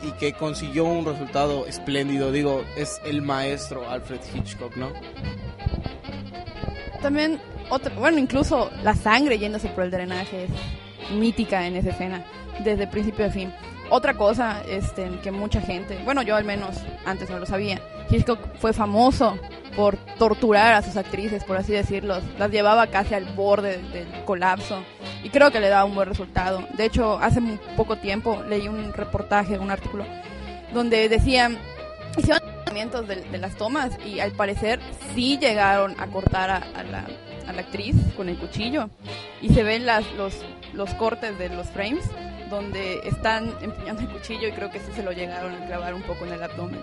y 0.01 0.13
que 0.13 0.33
consiguió 0.33 0.85
un 0.85 1.05
resultado 1.05 1.67
espléndido. 1.67 2.31
Digo, 2.31 2.63
es 2.75 2.99
el 3.05 3.21
maestro 3.21 3.87
Alfred 3.87 4.21
Hitchcock, 4.33 4.75
¿no? 4.77 4.91
También, 7.03 7.39
otra, 7.69 7.93
bueno, 7.95 8.19
incluso 8.19 8.69
la 8.83 8.95
sangre 8.95 9.37
yéndose 9.37 9.67
por 9.69 9.83
el 9.83 9.91
drenaje 9.91 10.45
es 10.45 11.11
mítica 11.11 11.65
en 11.65 11.75
esa 11.75 11.89
escena, 11.89 12.23
desde 12.63 12.87
principio 12.87 13.25
a 13.25 13.29
fin. 13.29 13.53
Otra 13.89 14.15
cosa 14.15 14.61
este, 14.67 15.09
que 15.23 15.31
mucha 15.31 15.61
gente, 15.61 15.97
bueno, 16.03 16.21
yo 16.21 16.35
al 16.35 16.43
menos 16.43 16.75
antes 17.05 17.29
no 17.29 17.39
lo 17.39 17.45
sabía, 17.45 17.81
Hitchcock 18.09 18.39
fue 18.59 18.73
famoso 18.73 19.37
por 19.75 19.95
torturar 20.17 20.73
a 20.73 20.81
sus 20.81 20.97
actrices, 20.97 21.43
por 21.43 21.55
así 21.55 21.71
decirlo. 21.71 22.19
Las 22.39 22.51
llevaba 22.51 22.87
casi 22.87 23.13
al 23.13 23.25
borde 23.25 23.77
del 23.93 24.07
colapso 24.25 24.83
y 25.23 25.29
creo 25.29 25.51
que 25.51 25.59
le 25.59 25.69
daba 25.69 25.85
un 25.85 25.95
buen 25.95 26.09
resultado. 26.09 26.67
De 26.75 26.85
hecho, 26.85 27.19
hace 27.19 27.39
muy 27.39 27.59
poco 27.77 27.97
tiempo 27.97 28.43
leí 28.49 28.67
un 28.67 28.91
reportaje, 28.91 29.59
un 29.59 29.71
artículo, 29.71 30.05
donde 30.73 31.07
decían, 31.09 31.57
hicieron 32.17 32.41
de, 33.07 33.15
de 33.15 33.37
las 33.39 33.55
tomas 33.55 33.91
y 34.05 34.19
al 34.19 34.33
parecer 34.33 34.79
sí 35.15 35.39
llegaron 35.39 35.95
a 35.99 36.07
cortar 36.07 36.49
a, 36.51 36.57
a 36.57 36.83
la, 36.83 37.05
a 37.47 37.53
la 37.53 37.61
actriz 37.61 37.95
con 38.15 38.29
el 38.29 38.37
cuchillo 38.37 38.89
y 39.41 39.49
se 39.49 39.63
ven 39.63 39.85
las, 39.85 40.09
los, 40.13 40.35
los 40.73 40.93
cortes 40.95 41.37
de 41.37 41.49
los 41.49 41.67
frames 41.67 42.03
donde 42.49 42.99
están 43.03 43.53
empuñando 43.61 44.01
el 44.01 44.09
cuchillo 44.09 44.47
y 44.47 44.51
creo 44.51 44.71
que 44.71 44.79
sí 44.79 44.91
se 44.95 45.03
lo 45.03 45.11
llegaron 45.11 45.53
a 45.53 45.65
clavar 45.65 45.93
un 45.93 46.01
poco 46.03 46.25
en 46.25 46.33
el 46.33 46.43
abdomen. 46.43 46.79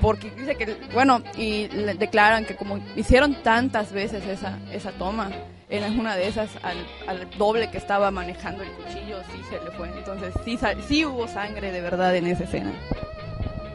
Porque 0.00 0.30
dice 0.30 0.54
que, 0.54 0.76
bueno, 0.92 1.22
y 1.36 1.68
le 1.68 1.94
declaran 1.94 2.44
que 2.44 2.54
como 2.54 2.78
hicieron 2.94 3.42
tantas 3.42 3.92
veces 3.92 4.24
esa, 4.26 4.58
esa 4.72 4.92
toma, 4.92 5.30
en 5.70 5.98
una 5.98 6.16
de 6.16 6.28
esas 6.28 6.50
al, 6.62 6.76
al 7.06 7.28
doble 7.36 7.70
que 7.70 7.78
estaba 7.78 8.10
manejando 8.10 8.62
el 8.62 8.70
cuchillo 8.70 9.18
sí 9.32 9.42
se 9.50 9.62
le 9.64 9.70
fue. 9.72 9.88
Entonces 9.88 10.34
sí, 10.44 10.58
sí 10.86 11.04
hubo 11.04 11.26
sangre 11.28 11.72
de 11.72 11.80
verdad 11.80 12.14
en 12.16 12.26
esa 12.26 12.44
escena. 12.44 12.72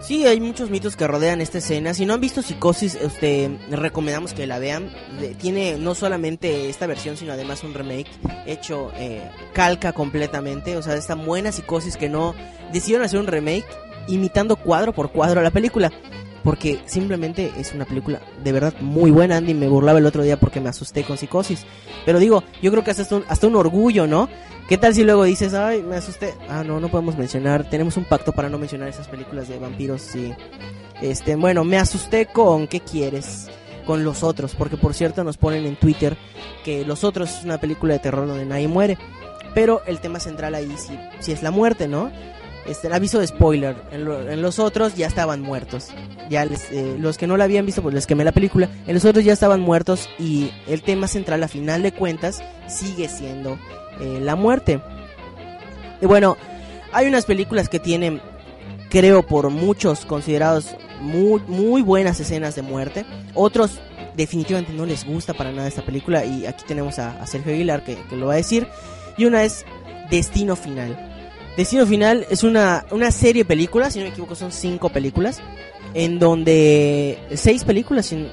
Sí, 0.03 0.25
hay 0.27 0.41
muchos 0.41 0.69
mitos 0.69 0.97
que 0.97 1.07
rodean 1.07 1.39
esta 1.39 1.59
escena. 1.59 1.93
Si 1.93 2.05
no 2.05 2.13
han 2.13 2.19
visto 2.19 2.41
Psicosis, 2.41 2.95
este, 2.95 3.49
recomendamos 3.71 4.33
que 4.33 4.45
la 4.45 4.59
vean. 4.59 4.91
Tiene 5.39 5.77
no 5.77 5.95
solamente 5.95 6.69
esta 6.69 6.87
versión, 6.87 7.15
sino 7.15 7.31
además 7.31 7.63
un 7.63 7.73
remake 7.73 8.11
hecho 8.45 8.91
eh, 8.97 9.21
calca 9.53 9.93
completamente. 9.93 10.75
O 10.75 10.81
sea, 10.81 10.95
esta 10.95 11.15
buena 11.15 11.53
Psicosis 11.53 11.95
que 11.95 12.09
no 12.09 12.35
decidieron 12.73 13.05
hacer 13.05 13.17
un 13.17 13.27
remake 13.27 13.65
imitando 14.07 14.57
cuadro 14.57 14.91
por 14.91 15.09
cuadro 15.09 15.39
a 15.39 15.43
la 15.43 15.51
película. 15.51 15.89
Porque 16.43 16.81
simplemente 16.85 17.53
es 17.57 17.73
una 17.73 17.85
película 17.85 18.21
de 18.43 18.51
verdad 18.51 18.73
muy 18.81 19.11
buena. 19.11 19.37
Andy 19.37 19.53
me 19.53 19.67
burlaba 19.67 19.99
el 19.99 20.05
otro 20.05 20.23
día 20.23 20.39
porque 20.39 20.59
me 20.59 20.69
asusté 20.69 21.03
con 21.03 21.17
Psicosis. 21.17 21.65
Pero 22.05 22.19
digo, 22.19 22.43
yo 22.61 22.71
creo 22.71 22.83
que 22.83 22.91
hasta 22.91 23.15
un, 23.15 23.23
hasta 23.29 23.47
un 23.47 23.55
orgullo, 23.55 24.07
¿no? 24.07 24.27
¿Qué 24.67 24.77
tal 24.77 24.93
si 24.93 25.03
luego 25.03 25.23
dices, 25.23 25.53
ay, 25.53 25.81
me 25.81 25.97
asusté? 25.97 26.33
Ah, 26.49 26.63
no, 26.65 26.79
no 26.79 26.89
podemos 26.89 27.17
mencionar. 27.17 27.69
Tenemos 27.69 27.97
un 27.97 28.05
pacto 28.05 28.31
para 28.31 28.49
no 28.49 28.57
mencionar 28.57 28.89
esas 28.89 29.07
películas 29.07 29.47
de 29.47 29.59
vampiros. 29.59 30.01
Sí. 30.01 30.33
Este, 31.01 31.35
bueno, 31.35 31.63
me 31.63 31.77
asusté 31.77 32.25
con 32.25 32.67
¿qué 32.67 32.79
quieres? 32.79 33.49
Con 33.85 34.05
los 34.05 34.23
otros, 34.23 34.55
porque 34.55 34.77
por 34.77 34.93
cierto 34.93 35.25
nos 35.25 35.35
ponen 35.37 35.65
en 35.65 35.75
Twitter 35.75 36.15
que 36.63 36.85
Los 36.85 37.03
otros 37.03 37.39
es 37.39 37.43
una 37.43 37.57
película 37.57 37.93
de 37.93 37.99
terror 37.99 38.27
donde 38.27 38.45
nadie 38.45 38.67
muere. 38.67 38.97
Pero 39.53 39.81
el 39.85 39.99
tema 39.99 40.19
central 40.19 40.55
ahí 40.55 40.73
sí, 40.77 40.97
sí 41.19 41.31
es 41.31 41.43
la 41.43 41.51
muerte, 41.51 41.87
¿no? 41.87 42.09
Este, 42.65 42.87
el 42.87 42.93
aviso 42.93 43.19
de 43.19 43.27
spoiler. 43.27 43.75
En, 43.91 44.05
lo- 44.05 44.29
en 44.29 44.41
los 44.41 44.57
otros 44.59 44.95
ya 44.95 45.07
estaban 45.07 45.41
muertos. 45.41 45.89
Ya 46.29 46.45
les, 46.45 46.71
eh, 46.71 46.95
los 46.99 47.17
que 47.17 47.27
no 47.27 47.35
la 47.37 47.43
habían 47.43 47.65
visto, 47.65 47.81
pues 47.81 47.93
les 47.93 48.07
quemé 48.07 48.23
la 48.23 48.31
película. 48.31 48.69
En 48.87 48.93
los 48.93 49.03
otros 49.05 49.25
ya 49.25 49.33
estaban 49.33 49.59
muertos 49.61 50.09
y 50.17 50.51
el 50.67 50.81
tema 50.81 51.07
central, 51.07 51.43
a 51.43 51.47
final 51.47 51.83
de 51.83 51.91
cuentas, 51.91 52.41
sigue 52.67 53.09
siendo 53.09 53.57
eh, 53.99 54.19
la 54.21 54.35
muerte. 54.35 54.79
Y 56.01 56.05
bueno, 56.05 56.37
hay 56.91 57.07
unas 57.07 57.25
películas 57.25 57.69
que 57.69 57.79
tienen, 57.79 58.21
creo 58.89 59.23
por 59.25 59.49
muchos 59.49 60.05
considerados 60.05 60.75
muy, 61.01 61.41
muy 61.47 61.81
buenas 61.81 62.19
escenas 62.19 62.55
de 62.55 62.61
muerte. 62.61 63.05
Otros 63.33 63.79
definitivamente 64.15 64.73
no 64.73 64.85
les 64.85 65.05
gusta 65.05 65.33
para 65.33 65.51
nada 65.51 65.67
esta 65.67 65.81
película 65.83 66.23
y 66.23 66.45
aquí 66.45 66.63
tenemos 66.67 66.99
a, 66.99 67.21
a 67.21 67.27
Sergio 67.27 67.51
Aguilar 67.53 67.83
que, 67.83 67.97
que 68.09 68.15
lo 68.15 68.27
va 68.27 68.33
a 68.33 68.37
decir. 68.37 68.67
Y 69.17 69.25
una 69.25 69.43
es 69.43 69.65
Destino 70.09 70.55
Final. 70.55 71.09
Destino 71.57 71.85
Final 71.85 72.25
es 72.29 72.43
una, 72.43 72.85
una 72.91 73.11
serie 73.11 73.43
de 73.43 73.47
películas, 73.47 73.93
si 73.93 73.99
no 73.99 74.05
me 74.05 74.11
equivoco 74.11 74.35
son 74.35 74.51
cinco 74.51 74.89
películas, 74.89 75.41
en 75.93 76.17
donde 76.19 77.19
seis 77.35 77.63
películas, 77.63 78.07
sin- 78.07 78.27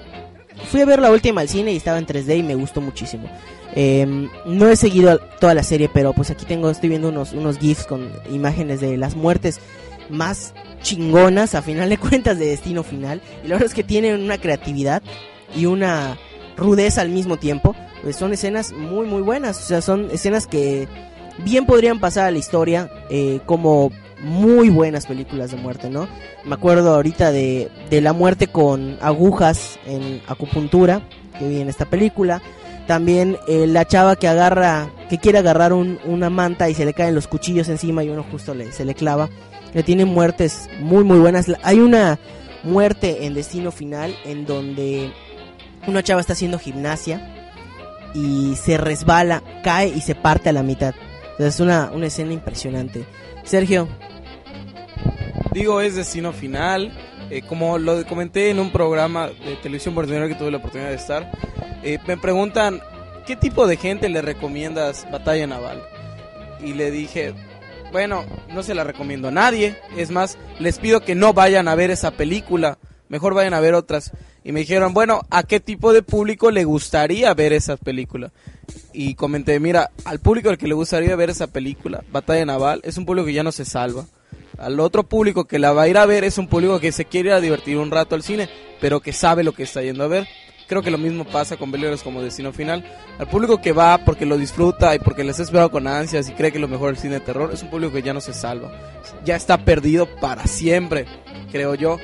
fui 0.71 0.81
a 0.81 0.87
ver 0.87 1.01
la 1.01 1.11
última 1.11 1.41
al 1.43 1.49
cine 1.49 1.73
y 1.73 1.77
estaba 1.77 1.99
en 1.99 2.07
3D 2.07 2.39
y 2.39 2.43
me 2.43 2.55
gustó 2.55 2.81
muchísimo. 2.81 3.29
Eh, 3.75 4.07
no 4.47 4.69
he 4.69 4.77
seguido 4.77 5.19
toda 5.39 5.55
la 5.55 5.63
serie, 5.63 5.89
pero 5.93 6.13
pues 6.13 6.31
aquí 6.31 6.45
tengo, 6.45 6.71
estoy 6.71 6.89
viendo 6.89 7.09
unos, 7.09 7.33
unos 7.33 7.59
GIFs 7.59 7.87
con 7.87 8.11
imágenes 8.31 8.81
de 8.81 8.97
las 8.97 9.15
muertes 9.17 9.61
más 10.09 10.55
chingonas 10.83 11.55
a 11.55 11.63
final 11.63 11.89
de 11.89 11.99
cuentas 11.99 12.39
de 12.39 12.47
Destino 12.47 12.83
Final. 12.83 13.21
Y 13.45 13.49
la 13.49 13.55
verdad 13.55 13.69
es 13.69 13.75
que 13.75 13.85
tienen 13.85 14.21
una 14.23 14.39
creatividad 14.39 15.03
y 15.57 15.67
una 15.67 16.19
rudeza 16.57 17.01
al 17.03 17.11
mismo 17.11 17.37
tiempo. 17.37 17.77
Pues 18.03 18.17
son 18.17 18.33
escenas 18.33 18.73
muy 18.73 19.07
muy 19.07 19.21
buenas, 19.23 19.59
o 19.59 19.67
sea, 19.67 19.83
son 19.83 20.09
escenas 20.11 20.47
que 20.47 20.89
bien 21.45 21.67
podrían 21.67 22.01
pasar 22.01 22.27
a 22.27 22.31
la 22.31 22.39
historia 22.39 22.91
eh, 23.11 23.41
como 23.47 23.91
muy 24.23 24.69
buenas 24.69 25.07
películas 25.07 25.51
de 25.51 25.57
muerte, 25.57 25.89
¿no? 25.89 26.09
Me 26.45 26.55
acuerdo 26.55 26.95
ahorita 26.95 27.33
de, 27.33 27.69
de 27.89 28.01
la 28.01 28.13
muerte 28.13 28.47
con 28.49 28.99
agujas 29.01 29.79
en 29.87 30.21
acupuntura 30.27 31.03
que 31.39 31.49
vi 31.49 31.61
en 31.61 31.69
esta 31.69 31.85
película. 31.87 32.43
También 32.87 33.37
eh, 33.49 33.67
la 33.67 33.85
chava 33.87 34.17
que 34.17 34.29
agarra, 34.29 34.91
que 35.09 35.19
quiere 35.19 35.39
agarrar 35.39 35.73
un- 35.73 35.99
una 36.05 36.29
manta 36.29 36.69
y 36.69 36.75
se 36.75 36.85
le 36.85 36.93
caen 36.93 37.15
los 37.15 37.29
cuchillos 37.29 37.69
encima 37.69 38.03
y 38.05 38.09
uno 38.11 38.25
justo 38.31 38.53
le, 38.55 38.73
se 38.73 38.85
le 38.85 38.95
clava. 38.95 39.29
Que 39.73 39.83
tiene 39.83 40.05
muertes 40.05 40.69
muy 40.81 41.05
muy 41.05 41.19
buenas. 41.19 41.47
Hay 41.63 41.79
una 41.81 42.19
muerte 42.65 43.25
en 43.27 43.35
Destino 43.35 43.71
Final 43.71 44.15
en 44.25 44.45
donde 44.45 45.13
una 45.87 46.03
chava 46.03 46.21
está 46.21 46.33
haciendo 46.33 46.59
gimnasia 46.59 47.49
y 48.15 48.57
se 48.57 48.77
resbala, 48.77 49.43
cae 49.63 49.89
y 49.89 50.01
se 50.01 50.15
parte 50.17 50.49
a 50.49 50.53
la 50.53 50.63
mitad. 50.65 50.95
Es 51.47 51.61
una, 51.61 51.91
una 51.93 52.07
escena 52.07 52.33
impresionante. 52.33 53.05
Sergio, 53.45 53.89
Digo, 55.53 55.81
es 55.81 55.97
destino 55.97 56.33
final. 56.33 56.93
Eh, 57.31 57.43
como 57.43 57.79
lo 57.79 58.05
comenté 58.07 58.51
en 58.51 58.59
un 58.59 58.71
programa 58.71 59.29
de 59.29 59.57
televisión 59.63 59.95
por 59.95 60.07
que 60.07 60.35
tuve 60.35 60.51
la 60.51 60.59
oportunidad 60.59 60.91
de 60.91 60.97
estar, 60.97 61.31
eh, 61.83 61.99
me 62.07 62.17
preguntan, 62.17 62.81
¿qué 63.27 63.37
tipo 63.37 63.67
de 63.67 63.77
gente 63.77 64.09
le 64.09 64.23
recomiendas 64.23 65.07
Batalla 65.11 65.47
Naval? 65.47 65.83
Y 66.61 66.75
le 66.75 66.91
dije, 66.91 67.35
bueno, 67.93 68.25
no 68.53 68.63
se 68.63 68.75
la 68.75 68.85
recomiendo 68.85 69.29
a 69.29 69.33
nadie. 69.33 69.77
Es 69.97 70.11
más, 70.11 70.39
les 70.59 70.79
pido 70.79 71.01
que 71.01 71.15
no 71.15 71.33
vayan 71.33 71.69
a 71.69 71.75
ver 71.75 71.91
esa 71.91 72.11
película. 72.11 72.79
Mejor 73.11 73.35
vayan 73.35 73.55
a 73.55 73.61
ver 73.61 73.75
otras. 73.75 74.13
Y 74.45 74.53
me 74.53 74.61
dijeron, 74.61 74.95
bueno, 74.95 75.23
¿a 75.31 75.43
qué 75.43 75.59
tipo 75.59 75.93
de 75.93 76.03
público 76.03 76.53
le 76.53 76.65
gustaría 76.65 77.35
ver 77.35 77.53
esa 77.53 77.77
película? 77.77 78.31
Y 78.93 79.15
comenté, 79.17 79.59
mira, 79.59 79.91
al 80.05 80.21
público 80.21 80.49
al 80.49 80.59
que 80.59 80.69
le 80.69 80.75
gustaría 80.75 81.15
ver 81.17 81.29
esa 81.29 81.49
película, 81.49 82.05
Batalla 82.13 82.47
Naval, 82.47 82.81
es 82.85 82.97
un 82.99 83.05
público 83.05 83.27
que 83.27 83.33
ya 83.33 83.43
no 83.43 83.51
se 83.51 83.65
salva. 83.65 84.07
Al 84.59 84.79
otro 84.79 85.03
público 85.03 85.45
que 85.45 85.59
la 85.59 85.73
va 85.73 85.83
a 85.83 85.89
ir 85.89 85.99
a 85.99 86.07
ver 86.07 86.23
es 86.23 86.39
un 86.39 86.47
público 86.47 86.79
que 86.79 86.93
se 86.93 87.05
quiere 87.05 87.31
ir 87.31 87.35
a 87.35 87.41
divertir 87.41 87.79
un 87.79 87.91
rato 87.91 88.15
al 88.15 88.23
cine, 88.23 88.49
pero 88.81 89.01
que 89.01 89.13
sabe 89.13 89.43
lo 89.43 89.53
que 89.53 89.65
está 89.65 89.83
yendo 89.83 90.05
a 90.05 90.09
ver. 90.09 90.29
Creo 90.69 90.83
que 90.83 90.93
lo 90.93 90.99
mismo 90.99 91.25
pasa 91.25 91.57
con 91.57 91.73
Peleadores 91.73 92.05
como 92.05 92.23
Destino 92.23 92.53
Final. 92.53 92.85
Al 93.19 93.29
público 93.29 93.61
que 93.61 93.73
va 93.73 94.05
porque 94.05 94.25
lo 94.25 94.39
disfruta 94.39 94.95
y 94.95 95.01
porque 95.01 95.25
les 95.25 95.41
ha 95.41 95.43
esperado 95.43 95.73
con 95.73 95.89
ansias 95.89 96.29
y 96.29 96.33
cree 96.35 96.53
que 96.53 96.61
lo 96.61 96.69
mejor 96.69 96.95
es 96.95 97.01
cine 97.01 97.15
de 97.15 97.21
terror, 97.21 97.51
es 97.53 97.65
un 97.65 97.71
público 97.71 97.93
que 97.93 98.03
ya 98.03 98.15
no 98.15 98.21
se 98.21 98.33
salva. 98.33 98.71
Ya 99.25 99.35
está 99.35 99.65
perdido 99.65 100.07
para 100.21 100.47
siempre. 100.47 101.07
creo 101.51 101.75
yo. 101.75 101.99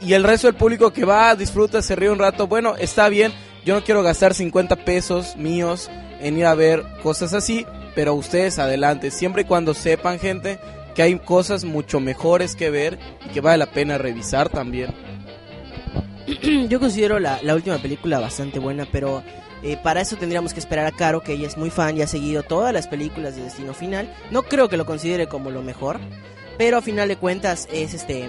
Y 0.00 0.12
el 0.12 0.24
resto 0.24 0.46
del 0.46 0.56
público 0.56 0.92
que 0.92 1.04
va, 1.04 1.34
disfruta, 1.34 1.82
se 1.82 1.96
ríe 1.96 2.10
un 2.10 2.18
rato, 2.18 2.46
bueno, 2.46 2.76
está 2.76 3.08
bien. 3.08 3.32
Yo 3.64 3.74
no 3.74 3.82
quiero 3.82 4.02
gastar 4.02 4.34
50 4.34 4.76
pesos 4.84 5.36
míos 5.36 5.90
en 6.20 6.38
ir 6.38 6.46
a 6.46 6.54
ver 6.54 6.84
cosas 7.02 7.34
así, 7.34 7.66
pero 7.94 8.14
ustedes 8.14 8.58
adelante, 8.58 9.10
siempre 9.10 9.42
y 9.42 9.44
cuando 9.44 9.74
sepan, 9.74 10.18
gente, 10.18 10.58
que 10.94 11.02
hay 11.02 11.18
cosas 11.18 11.64
mucho 11.64 11.98
mejores 11.98 12.54
que 12.54 12.70
ver 12.70 12.98
y 13.24 13.30
que 13.30 13.40
vale 13.40 13.58
la 13.58 13.66
pena 13.66 13.98
revisar 13.98 14.48
también. 14.48 14.94
Yo 16.68 16.78
considero 16.78 17.18
la, 17.18 17.40
la 17.42 17.54
última 17.54 17.78
película 17.78 18.20
bastante 18.20 18.58
buena, 18.58 18.86
pero 18.90 19.22
eh, 19.62 19.76
para 19.82 20.00
eso 20.00 20.16
tendríamos 20.16 20.52
que 20.52 20.60
esperar 20.60 20.86
a 20.86 20.92
Caro, 20.92 21.22
que 21.22 21.32
ella 21.32 21.46
es 21.46 21.56
muy 21.56 21.70
fan 21.70 21.96
y 21.96 22.02
ha 22.02 22.06
seguido 22.06 22.42
todas 22.42 22.72
las 22.72 22.86
películas 22.86 23.36
de 23.36 23.42
Destino 23.42 23.74
Final. 23.74 24.12
No 24.30 24.42
creo 24.42 24.68
que 24.68 24.76
lo 24.76 24.86
considere 24.86 25.26
como 25.26 25.50
lo 25.50 25.62
mejor, 25.62 25.98
pero 26.58 26.78
a 26.78 26.82
final 26.82 27.08
de 27.08 27.16
cuentas 27.16 27.68
es 27.72 27.94
este 27.94 28.28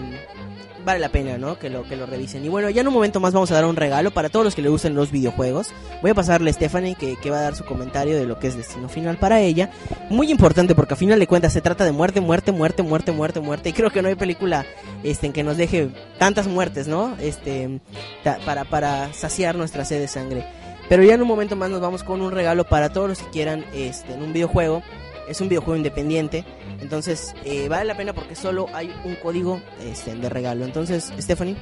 vale 0.87 0.99
la 0.99 1.09
pena, 1.09 1.37
¿no? 1.37 1.59
Que 1.59 1.69
lo 1.69 1.83
que 1.83 1.95
lo 1.97 2.05
revisen. 2.07 2.43
Y 2.45 2.49
bueno, 2.49 2.69
ya 2.69 2.81
en 2.81 2.87
un 2.87 2.93
momento 2.93 3.19
más 3.19 3.33
vamos 3.33 3.51
a 3.51 3.55
dar 3.55 3.65
un 3.65 3.75
regalo 3.75 4.09
para 4.11 4.29
todos 4.29 4.45
los 4.45 4.55
que 4.55 4.61
le 4.61 4.69
gusten 4.69 4.95
los 4.95 5.11
videojuegos. 5.11 5.67
Voy 6.01 6.11
a 6.11 6.15
pasarle 6.15 6.49
a 6.49 6.53
Stephanie 6.53 6.95
que, 6.95 7.17
que 7.17 7.29
va 7.29 7.39
a 7.39 7.41
dar 7.41 7.55
su 7.55 7.65
comentario 7.65 8.15
de 8.17 8.25
lo 8.25 8.39
que 8.39 8.47
es 8.47 8.55
Destino 8.57 8.87
Final 8.89 9.17
para 9.17 9.41
ella. 9.41 9.69
Muy 10.09 10.31
importante 10.31 10.73
porque 10.75 10.93
a 10.93 10.97
final 10.97 11.19
de 11.19 11.27
cuentas 11.27 11.51
se 11.53 11.61
trata 11.61 11.83
de 11.83 11.91
muerte, 11.91 12.21
muerte, 12.21 12.51
muerte, 12.53 12.81
muerte, 12.83 13.11
muerte, 13.11 13.39
muerte. 13.41 13.69
Y 13.69 13.73
creo 13.73 13.91
que 13.91 14.01
no 14.01 14.07
hay 14.07 14.15
película 14.15 14.65
este 15.03 15.27
en 15.27 15.33
que 15.33 15.43
nos 15.43 15.57
deje 15.57 15.89
tantas 16.17 16.47
muertes, 16.47 16.87
¿no? 16.87 17.15
Este 17.19 17.81
ta- 18.23 18.39
para 18.45 18.63
para 18.63 19.13
saciar 19.13 19.55
nuestra 19.55 19.83
sed 19.85 19.99
de 19.99 20.07
sangre. 20.07 20.45
Pero 20.87 21.03
ya 21.03 21.15
en 21.15 21.21
un 21.21 21.27
momento 21.27 21.57
más 21.57 21.69
nos 21.69 21.81
vamos 21.81 22.03
con 22.03 22.21
un 22.21 22.31
regalo 22.31 22.63
para 22.63 22.93
todos 22.93 23.09
los 23.09 23.19
que 23.19 23.29
quieran 23.29 23.65
este, 23.73 24.13
en 24.13 24.23
un 24.23 24.31
videojuego. 24.31 24.81
Es 25.27 25.41
un 25.41 25.49
videojuego 25.49 25.75
independiente. 25.75 26.45
Entonces 26.81 27.33
eh, 27.43 27.67
vale 27.67 27.85
la 27.85 27.97
pena 27.97 28.13
porque 28.13 28.35
solo 28.35 28.67
hay 28.73 28.93
un 29.03 29.15
código 29.15 29.61
este, 29.81 30.15
de 30.15 30.29
regalo. 30.29 30.65
Entonces, 30.65 31.11
Stephanie. 31.19 31.55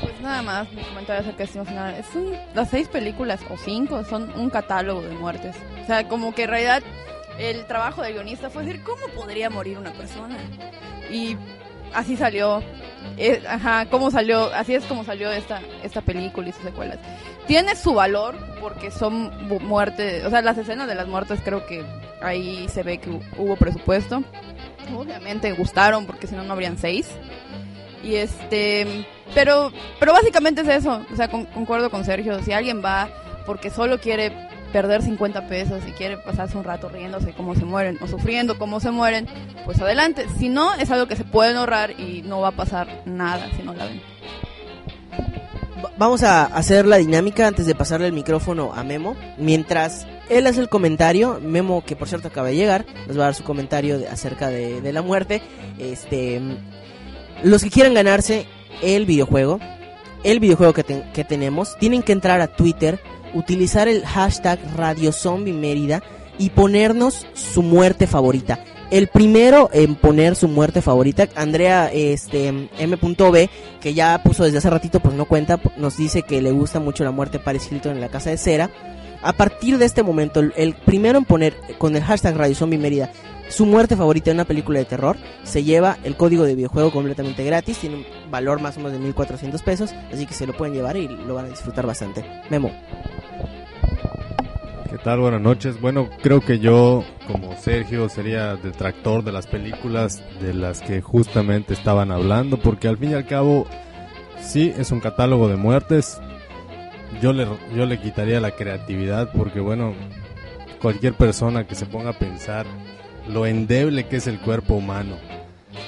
Pues 0.00 0.20
nada 0.20 0.42
más, 0.42 0.72
mi 0.72 0.82
comentario 0.82 1.22
acerca 1.22 1.64
Final. 1.64 1.94
Es 1.94 2.06
un- 2.14 2.36
las 2.54 2.70
seis 2.70 2.88
películas, 2.88 3.40
o 3.50 3.56
cinco, 3.56 4.04
son 4.04 4.32
un 4.38 4.48
catálogo 4.50 5.02
de 5.02 5.14
muertes. 5.14 5.56
O 5.82 5.86
sea, 5.86 6.08
como 6.08 6.34
que 6.34 6.44
en 6.44 6.50
realidad 6.50 6.82
el 7.38 7.64
trabajo 7.66 8.02
del 8.02 8.14
guionista 8.14 8.48
fue 8.50 8.64
decir, 8.64 8.82
¿cómo 8.84 9.06
podría 9.14 9.50
morir 9.50 9.78
una 9.78 9.92
persona? 9.92 10.36
Y 11.10 11.36
así 11.92 12.16
salió. 12.16 12.62
Eh, 13.16 13.42
ajá, 13.48 13.86
cómo 13.90 14.10
salió, 14.12 14.52
así 14.54 14.74
es 14.76 14.84
como 14.84 15.02
salió 15.04 15.30
esta, 15.32 15.60
esta 15.82 16.00
película 16.02 16.48
y 16.48 16.52
sus 16.52 16.62
secuelas. 16.62 16.98
Tiene 17.48 17.74
su 17.74 17.92
valor 17.94 18.36
porque 18.60 18.92
son 18.92 19.48
muertes, 19.66 20.24
o 20.24 20.30
sea, 20.30 20.40
las 20.40 20.56
escenas 20.56 20.86
de 20.86 20.94
las 20.94 21.08
muertes 21.08 21.40
creo 21.44 21.66
que 21.66 21.84
ahí 22.22 22.68
se 22.68 22.82
ve 22.82 22.98
que 22.98 23.10
hu- 23.10 23.22
hubo 23.38 23.56
presupuesto. 23.56 24.22
Obviamente 24.96 25.52
gustaron 25.52 26.06
porque 26.06 26.26
si 26.26 26.34
no, 26.34 26.42
no 26.42 26.52
habrían 26.52 26.78
seis. 26.78 27.08
Y 28.02 28.16
este, 28.16 29.06
pero, 29.34 29.72
pero 30.00 30.12
básicamente 30.12 30.62
es 30.62 30.68
eso. 30.68 31.04
O 31.12 31.16
sea, 31.16 31.28
con- 31.28 31.46
concuerdo 31.46 31.90
con 31.90 32.04
Sergio. 32.04 32.42
Si 32.42 32.52
alguien 32.52 32.82
va 32.84 33.08
porque 33.46 33.70
solo 33.70 33.98
quiere 34.00 34.32
perder 34.72 35.02
50 35.02 35.48
pesos 35.48 35.82
y 35.86 35.92
quiere 35.92 36.16
pasarse 36.16 36.56
un 36.56 36.64
rato 36.64 36.88
riéndose 36.88 37.32
cómo 37.34 37.54
se 37.54 37.64
mueren 37.64 37.98
o 38.00 38.06
sufriendo 38.06 38.58
cómo 38.58 38.80
se 38.80 38.90
mueren, 38.90 39.26
pues 39.64 39.80
adelante. 39.80 40.26
Si 40.38 40.48
no, 40.48 40.72
es 40.74 40.90
algo 40.90 41.06
que 41.06 41.16
se 41.16 41.24
pueden 41.24 41.56
ahorrar 41.56 41.98
y 42.00 42.22
no 42.22 42.40
va 42.40 42.48
a 42.48 42.52
pasar 42.52 43.02
nada 43.04 43.48
si 43.56 43.62
no 43.62 43.74
la 43.74 43.84
ven. 43.86 44.00
Va- 45.84 45.90
Vamos 45.98 46.22
a 46.22 46.44
hacer 46.44 46.86
la 46.86 46.96
dinámica 46.96 47.46
antes 47.46 47.66
de 47.66 47.74
pasarle 47.74 48.06
el 48.06 48.12
micrófono 48.12 48.72
a 48.74 48.82
Memo. 48.84 49.16
Mientras 49.38 50.06
él 50.28 50.46
hace 50.46 50.60
el 50.60 50.68
comentario, 50.68 51.40
Memo, 51.42 51.84
que 51.84 51.96
por 51.96 52.08
cierto 52.08 52.28
acaba 52.28 52.48
de 52.48 52.56
llegar, 52.56 52.86
nos 53.06 53.16
va 53.18 53.22
a 53.22 53.26
dar 53.26 53.34
su 53.34 53.44
comentario 53.44 54.00
acerca 54.10 54.48
de, 54.48 54.92
la 54.92 55.02
muerte. 55.02 55.42
Este, 55.78 56.40
los 57.42 57.62
que 57.62 57.70
quieran 57.70 57.94
ganarse 57.94 58.46
el 58.82 59.06
videojuego, 59.06 59.58
el 60.24 60.40
videojuego 60.40 60.72
que, 60.72 60.84
ten- 60.84 61.04
que 61.12 61.24
tenemos, 61.24 61.76
tienen 61.78 62.02
que 62.02 62.12
entrar 62.12 62.40
a 62.40 62.48
Twitter, 62.48 63.00
utilizar 63.34 63.88
el 63.88 64.04
hashtag 64.04 64.58
Radio 64.76 65.10
y 66.38 66.50
ponernos 66.50 67.26
su 67.34 67.62
muerte 67.62 68.06
favorita. 68.06 68.60
El 68.92 69.06
primero 69.06 69.70
en 69.72 69.94
poner 69.94 70.36
su 70.36 70.48
muerte 70.48 70.82
favorita, 70.82 71.26
Andrea 71.34 71.90
este, 71.90 72.48
M.B, 72.78 73.50
que 73.80 73.94
ya 73.94 74.22
puso 74.22 74.44
desde 74.44 74.58
hace 74.58 74.68
ratito, 74.68 75.00
pues 75.00 75.14
no 75.14 75.24
cuenta, 75.24 75.58
nos 75.78 75.96
dice 75.96 76.24
que 76.24 76.42
le 76.42 76.52
gusta 76.52 76.78
mucho 76.78 77.02
la 77.02 77.10
muerte 77.10 77.38
de 77.38 77.44
Paris 77.44 77.70
en 77.72 78.02
la 78.02 78.10
casa 78.10 78.28
de 78.28 78.36
cera. 78.36 78.68
A 79.22 79.32
partir 79.32 79.78
de 79.78 79.86
este 79.86 80.02
momento, 80.02 80.40
el, 80.40 80.74
primero 80.74 81.16
en 81.16 81.24
poner 81.24 81.56
con 81.78 81.96
el 81.96 82.02
hashtag 82.02 82.36
Radio 82.36 82.54
Zombie 82.54 83.08
su 83.48 83.64
muerte 83.64 83.96
favorita 83.96 84.30
en 84.30 84.36
una 84.36 84.44
película 84.44 84.78
de 84.80 84.84
terror, 84.84 85.16
se 85.42 85.64
lleva 85.64 85.96
el 86.04 86.14
código 86.14 86.44
de 86.44 86.54
videojuego 86.54 86.92
completamente 86.92 87.44
gratis, 87.44 87.78
tiene 87.78 87.96
un 87.96 88.30
valor 88.30 88.60
más 88.60 88.76
o 88.76 88.80
menos 88.80 88.92
de 88.92 88.98
1400 88.98 89.62
pesos, 89.62 89.94
así 90.12 90.26
que 90.26 90.34
se 90.34 90.46
lo 90.46 90.54
pueden 90.54 90.74
llevar 90.74 90.98
y 90.98 91.08
lo 91.08 91.34
van 91.34 91.46
a 91.46 91.48
disfrutar 91.48 91.86
bastante. 91.86 92.26
Memo. 92.50 92.70
¿Qué 94.92 94.98
tal? 94.98 95.20
Buenas 95.20 95.40
noches. 95.40 95.80
Bueno, 95.80 96.10
creo 96.22 96.42
que 96.42 96.58
yo, 96.58 97.02
como 97.26 97.56
Sergio, 97.56 98.10
sería 98.10 98.56
detractor 98.56 99.24
de 99.24 99.32
las 99.32 99.46
películas 99.46 100.22
de 100.38 100.52
las 100.52 100.82
que 100.82 101.00
justamente 101.00 101.72
estaban 101.72 102.10
hablando, 102.10 102.58
porque 102.58 102.88
al 102.88 102.98
fin 102.98 103.12
y 103.12 103.14
al 103.14 103.24
cabo, 103.24 103.66
sí, 104.38 104.70
es 104.76 104.90
un 104.90 105.00
catálogo 105.00 105.48
de 105.48 105.56
muertes. 105.56 106.20
Yo 107.22 107.32
le, 107.32 107.46
yo 107.74 107.86
le 107.86 108.00
quitaría 108.02 108.38
la 108.38 108.50
creatividad, 108.50 109.32
porque 109.32 109.60
bueno, 109.60 109.94
cualquier 110.82 111.14
persona 111.14 111.66
que 111.66 111.74
se 111.74 111.86
ponga 111.86 112.10
a 112.10 112.18
pensar 112.18 112.66
lo 113.26 113.46
endeble 113.46 114.08
que 114.08 114.16
es 114.16 114.26
el 114.26 114.40
cuerpo 114.40 114.74
humano, 114.74 115.16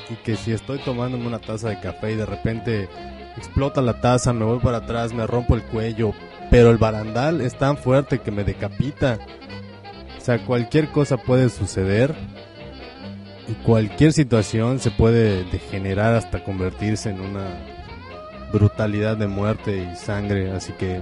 y 0.08 0.14
que 0.14 0.34
si 0.34 0.52
estoy 0.52 0.78
tomándome 0.78 1.26
una 1.26 1.40
taza 1.40 1.68
de 1.68 1.78
café 1.78 2.12
y 2.12 2.16
de 2.16 2.24
repente 2.24 2.88
explota 3.36 3.82
la 3.82 4.00
taza, 4.00 4.32
me 4.32 4.46
voy 4.46 4.60
para 4.60 4.78
atrás, 4.78 5.12
me 5.12 5.26
rompo 5.26 5.54
el 5.56 5.62
cuello, 5.62 6.14
pero 6.54 6.70
el 6.70 6.78
barandal 6.78 7.40
es 7.40 7.58
tan 7.58 7.76
fuerte 7.76 8.20
que 8.20 8.30
me 8.30 8.44
decapita. 8.44 9.18
O 10.16 10.20
sea, 10.20 10.38
cualquier 10.46 10.88
cosa 10.92 11.16
puede 11.16 11.48
suceder 11.48 12.14
y 13.48 13.54
cualquier 13.64 14.12
situación 14.12 14.78
se 14.78 14.92
puede 14.92 15.42
degenerar 15.50 16.14
hasta 16.14 16.44
convertirse 16.44 17.10
en 17.10 17.20
una 17.20 17.44
brutalidad 18.52 19.16
de 19.16 19.26
muerte 19.26 19.78
y 19.78 19.96
sangre. 19.96 20.52
Así 20.52 20.72
que 20.74 21.00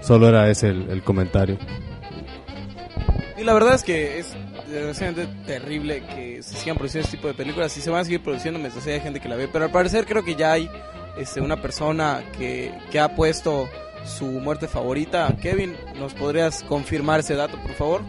solo 0.00 0.30
era 0.30 0.48
ese 0.48 0.68
el, 0.68 0.88
el 0.88 1.02
comentario. 1.02 1.58
Y 3.36 3.44
la 3.44 3.52
verdad 3.52 3.74
es 3.74 3.82
que 3.82 4.20
es 4.20 4.34
desgraciadamente 4.70 5.28
terrible 5.44 6.02
que 6.02 6.42
se 6.42 6.56
sigan 6.56 6.78
produciendo 6.78 7.04
este 7.04 7.18
tipo 7.18 7.28
de 7.28 7.34
películas 7.34 7.76
y 7.76 7.82
se 7.82 7.90
van 7.90 8.00
a 8.00 8.04
seguir 8.04 8.22
produciendo 8.22 8.58
mientras 8.58 8.86
haya 8.86 9.00
gente 9.00 9.20
que 9.20 9.28
la 9.28 9.36
ve. 9.36 9.48
Pero 9.52 9.66
al 9.66 9.70
parecer 9.70 10.06
creo 10.06 10.24
que 10.24 10.34
ya 10.34 10.52
hay 10.52 10.70
este, 11.18 11.42
una 11.42 11.60
persona 11.60 12.24
que, 12.38 12.72
que 12.90 12.98
ha 12.98 13.14
puesto 13.14 13.68
su 14.04 14.26
muerte 14.26 14.68
favorita. 14.68 15.34
Kevin, 15.40 15.74
¿nos 15.98 16.14
podrías 16.14 16.62
confirmar 16.64 17.20
ese 17.20 17.34
dato, 17.34 17.58
por 17.60 17.72
favor? 17.72 18.02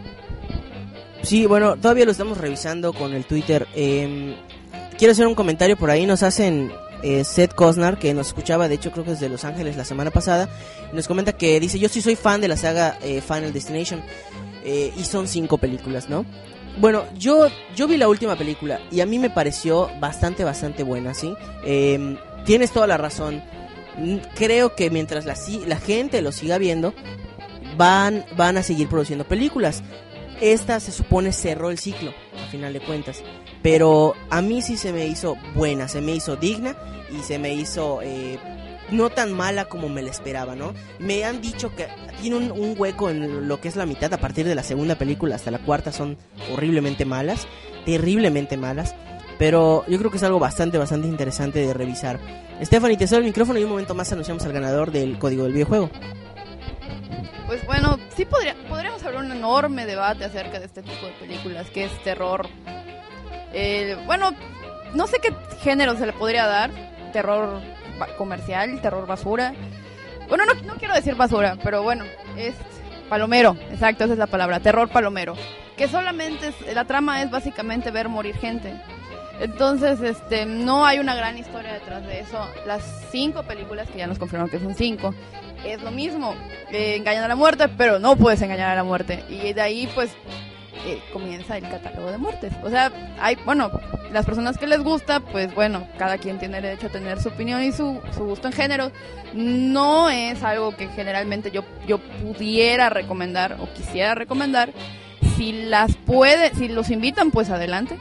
Sí, 1.22 1.46
bueno, 1.46 1.76
todavía 1.76 2.04
lo 2.04 2.12
estamos 2.12 2.38
revisando 2.38 2.92
con 2.92 3.12
el 3.14 3.24
Twitter. 3.24 3.66
Eh, 3.74 4.36
quiero 4.98 5.12
hacer 5.12 5.26
un 5.26 5.34
comentario 5.34 5.76
por 5.76 5.90
ahí. 5.90 6.06
Nos 6.06 6.22
hacen 6.22 6.72
eh, 7.02 7.24
Seth 7.24 7.54
Cosnar, 7.54 7.98
que 7.98 8.14
nos 8.14 8.28
escuchaba, 8.28 8.68
de 8.68 8.76
hecho 8.76 8.92
creo 8.92 9.04
que 9.04 9.12
desde 9.12 9.28
Los 9.28 9.44
Ángeles 9.44 9.76
la 9.76 9.84
semana 9.84 10.10
pasada. 10.10 10.48
Nos 10.92 11.08
comenta 11.08 11.32
que 11.32 11.58
dice, 11.60 11.78
yo 11.78 11.88
sí 11.88 12.00
soy 12.00 12.16
fan 12.16 12.40
de 12.40 12.48
la 12.48 12.56
saga 12.56 12.98
eh, 13.02 13.20
Final 13.20 13.52
Destination. 13.52 14.02
eh, 14.66 14.92
y 14.96 15.04
son 15.04 15.28
cinco 15.28 15.58
películas, 15.58 16.08
¿no? 16.08 16.26
Bueno, 16.78 17.04
yo, 17.16 17.46
yo 17.74 17.86
vi 17.86 17.96
la 17.96 18.08
última 18.08 18.36
película 18.36 18.80
y 18.90 19.00
a 19.00 19.06
mí 19.06 19.18
me 19.18 19.30
pareció 19.30 19.88
bastante, 20.00 20.44
bastante 20.44 20.82
buena, 20.82 21.14
¿sí? 21.14 21.34
Eh, 21.64 22.18
tienes 22.44 22.72
toda 22.72 22.86
la 22.86 22.98
razón. 22.98 23.42
Mm, 23.98 24.16
Creo 24.34 24.74
que 24.74 24.90
mientras 24.90 25.24
la, 25.24 25.36
la 25.66 25.76
gente 25.76 26.22
lo 26.22 26.32
siga 26.32 26.58
viendo, 26.58 26.94
van, 27.76 28.24
van 28.36 28.56
a 28.56 28.62
seguir 28.62 28.88
produciendo 28.88 29.24
películas 29.24 29.82
esta 30.40 30.80
se 30.80 30.92
supone 30.92 31.32
cerró 31.32 31.70
el 31.70 31.78
ciclo, 31.78 32.12
a 32.44 32.50
final 32.50 32.72
de 32.72 32.80
cuentas. 32.80 33.22
Pero 33.62 34.14
a 34.30 34.42
mí 34.42 34.62
sí 34.62 34.76
se 34.76 34.92
me 34.92 35.06
hizo 35.06 35.36
buena, 35.54 35.88
se 35.88 36.00
me 36.00 36.12
hizo 36.14 36.36
digna 36.36 36.76
y 37.10 37.22
se 37.22 37.38
me 37.38 37.54
hizo 37.54 38.00
eh, 38.02 38.38
no 38.90 39.10
tan 39.10 39.32
mala 39.32 39.64
como 39.66 39.88
me 39.88 40.02
la 40.02 40.10
esperaba, 40.10 40.54
¿no? 40.54 40.74
Me 40.98 41.24
han 41.24 41.40
dicho 41.40 41.74
que 41.74 41.88
tiene 42.20 42.36
un, 42.36 42.50
un 42.52 42.74
hueco 42.76 43.10
en 43.10 43.48
lo 43.48 43.60
que 43.60 43.68
es 43.68 43.76
la 43.76 43.86
mitad, 43.86 44.12
a 44.12 44.18
partir 44.18 44.46
de 44.46 44.54
la 44.54 44.62
segunda 44.62 44.96
película 44.96 45.34
hasta 45.36 45.50
la 45.50 45.58
cuarta 45.58 45.90
son 45.90 46.16
horriblemente 46.52 47.04
malas, 47.04 47.46
terriblemente 47.84 48.56
malas. 48.56 48.94
Pero 49.38 49.84
yo 49.86 49.98
creo 49.98 50.10
que 50.10 50.16
es 50.16 50.22
algo 50.22 50.38
bastante, 50.38 50.78
bastante 50.78 51.06
interesante 51.08 51.58
de 51.66 51.74
revisar. 51.74 52.18
Stephanie, 52.62 52.96
te 52.96 53.06
cedo 53.06 53.18
el 53.18 53.26
micrófono 53.26 53.58
y 53.58 53.64
un 53.64 53.70
momento 53.70 53.94
más 53.94 54.10
anunciamos 54.12 54.44
al 54.46 54.52
ganador 54.52 54.90
del 54.90 55.18
código 55.18 55.44
del 55.44 55.52
videojuego. 55.52 55.90
Pues 57.46 57.64
bueno, 57.66 57.98
sí 58.16 58.24
podría, 58.24 58.56
podríamos 58.68 59.02
hablar 59.04 59.24
un 59.24 59.30
enorme 59.32 59.86
debate 59.86 60.24
acerca 60.24 60.58
de 60.58 60.66
este 60.66 60.82
tipo 60.82 61.06
de 61.06 61.12
películas, 61.12 61.68
que 61.70 61.84
es 61.84 62.02
terror. 62.02 62.48
Eh, 63.52 63.96
bueno, 64.06 64.30
no 64.94 65.06
sé 65.06 65.18
qué 65.20 65.32
género 65.62 65.96
se 65.96 66.06
le 66.06 66.12
podría 66.12 66.46
dar. 66.46 66.70
Terror 67.12 67.60
comercial, 68.18 68.80
terror 68.80 69.06
basura. 69.06 69.54
Bueno, 70.28 70.44
no, 70.44 70.54
no 70.62 70.74
quiero 70.74 70.94
decir 70.94 71.14
basura, 71.14 71.56
pero 71.62 71.82
bueno, 71.82 72.04
es 72.36 72.54
palomero, 73.08 73.56
exacto, 73.70 74.04
esa 74.04 74.14
es 74.14 74.18
la 74.18 74.26
palabra, 74.26 74.58
terror 74.58 74.88
palomero. 74.88 75.34
Que 75.76 75.86
solamente 75.88 76.48
es- 76.48 76.74
la 76.74 76.84
trama 76.84 77.22
es 77.22 77.30
básicamente 77.30 77.90
ver 77.92 78.08
morir 78.08 78.34
gente. 78.36 78.74
Entonces, 79.40 80.00
este, 80.00 80.46
no 80.46 80.86
hay 80.86 80.98
una 80.98 81.14
gran 81.14 81.36
historia 81.36 81.74
detrás 81.74 82.06
de 82.06 82.20
eso. 82.20 82.38
Las 82.66 82.82
cinco 83.10 83.42
películas, 83.42 83.88
que 83.90 83.98
ya 83.98 84.06
nos 84.06 84.18
confirmaron 84.18 84.50
que 84.50 84.58
son 84.58 84.74
cinco, 84.74 85.14
es 85.64 85.82
lo 85.82 85.90
mismo. 85.90 86.34
Eh, 86.70 86.96
engañan 86.96 87.24
a 87.24 87.28
la 87.28 87.36
muerte, 87.36 87.68
pero 87.68 87.98
no 87.98 88.16
puedes 88.16 88.40
engañar 88.42 88.70
a 88.70 88.74
la 88.74 88.84
muerte. 88.84 89.24
Y 89.28 89.52
de 89.52 89.60
ahí, 89.60 89.88
pues, 89.94 90.10
eh, 90.86 91.00
comienza 91.12 91.56
el 91.56 91.68
catálogo 91.68 92.10
de 92.10 92.18
muertes. 92.18 92.52
O 92.62 92.70
sea, 92.70 92.92
hay, 93.20 93.36
bueno, 93.44 93.70
las 94.12 94.24
personas 94.24 94.56
que 94.56 94.66
les 94.66 94.82
gusta, 94.82 95.20
pues 95.20 95.54
bueno, 95.54 95.86
cada 95.98 96.16
quien 96.16 96.38
tiene 96.38 96.60
derecho 96.60 96.86
a 96.86 96.90
tener 96.90 97.20
su 97.20 97.28
opinión 97.28 97.62
y 97.62 97.72
su, 97.72 98.00
su 98.14 98.24
gusto 98.24 98.46
en 98.46 98.52
género. 98.52 98.92
No 99.34 100.08
es 100.08 100.42
algo 100.42 100.76
que 100.76 100.88
generalmente 100.88 101.50
yo, 101.50 101.64
yo 101.86 101.98
pudiera 101.98 102.88
recomendar 102.88 103.56
o 103.60 103.68
quisiera 103.74 104.14
recomendar. 104.14 104.70
Si 105.36 105.52
las 105.52 105.96
puede, 105.96 106.54
si 106.54 106.68
los 106.68 106.90
invitan, 106.90 107.30
pues 107.30 107.50
adelante, 107.50 107.98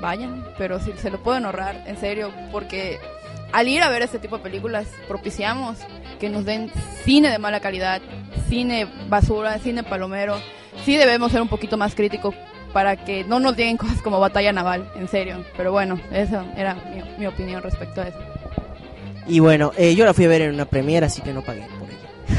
vayan. 0.00 0.44
Pero 0.58 0.80
si 0.80 0.92
se 0.92 1.10
lo 1.10 1.22
pueden 1.22 1.44
ahorrar, 1.44 1.82
en 1.86 1.96
serio, 1.98 2.30
porque 2.52 2.98
al 3.52 3.68
ir 3.68 3.82
a 3.82 3.88
ver 3.88 4.02
este 4.02 4.18
tipo 4.18 4.36
de 4.38 4.42
películas 4.42 4.86
propiciamos 5.08 5.78
que 6.18 6.28
nos 6.28 6.44
den 6.44 6.70
cine 7.04 7.30
de 7.30 7.38
mala 7.38 7.60
calidad, 7.60 8.00
cine 8.48 8.86
basura, 9.08 9.58
cine 9.58 9.82
palomero. 9.82 10.36
Sí 10.84 10.96
debemos 10.96 11.32
ser 11.32 11.42
un 11.42 11.48
poquito 11.48 11.76
más 11.76 11.94
críticos 11.94 12.34
para 12.72 12.96
que 12.96 13.24
no 13.24 13.40
nos 13.40 13.56
lleguen 13.56 13.76
cosas 13.76 14.02
como 14.02 14.20
batalla 14.20 14.52
naval, 14.52 14.90
en 14.96 15.08
serio. 15.08 15.44
Pero 15.56 15.72
bueno, 15.72 15.98
esa 16.12 16.44
era 16.56 16.76
mi, 17.18 17.26
opinión 17.26 17.62
respecto 17.62 18.02
a 18.02 18.08
eso. 18.08 18.18
Y 19.26 19.40
bueno, 19.40 19.72
eh, 19.76 19.94
yo 19.94 20.04
la 20.04 20.14
fui 20.14 20.26
a 20.26 20.28
ver 20.28 20.42
en 20.42 20.54
una 20.54 20.66
premiera, 20.66 21.06
así 21.06 21.22
que 21.22 21.32
no 21.32 21.42
pagué. 21.42 21.66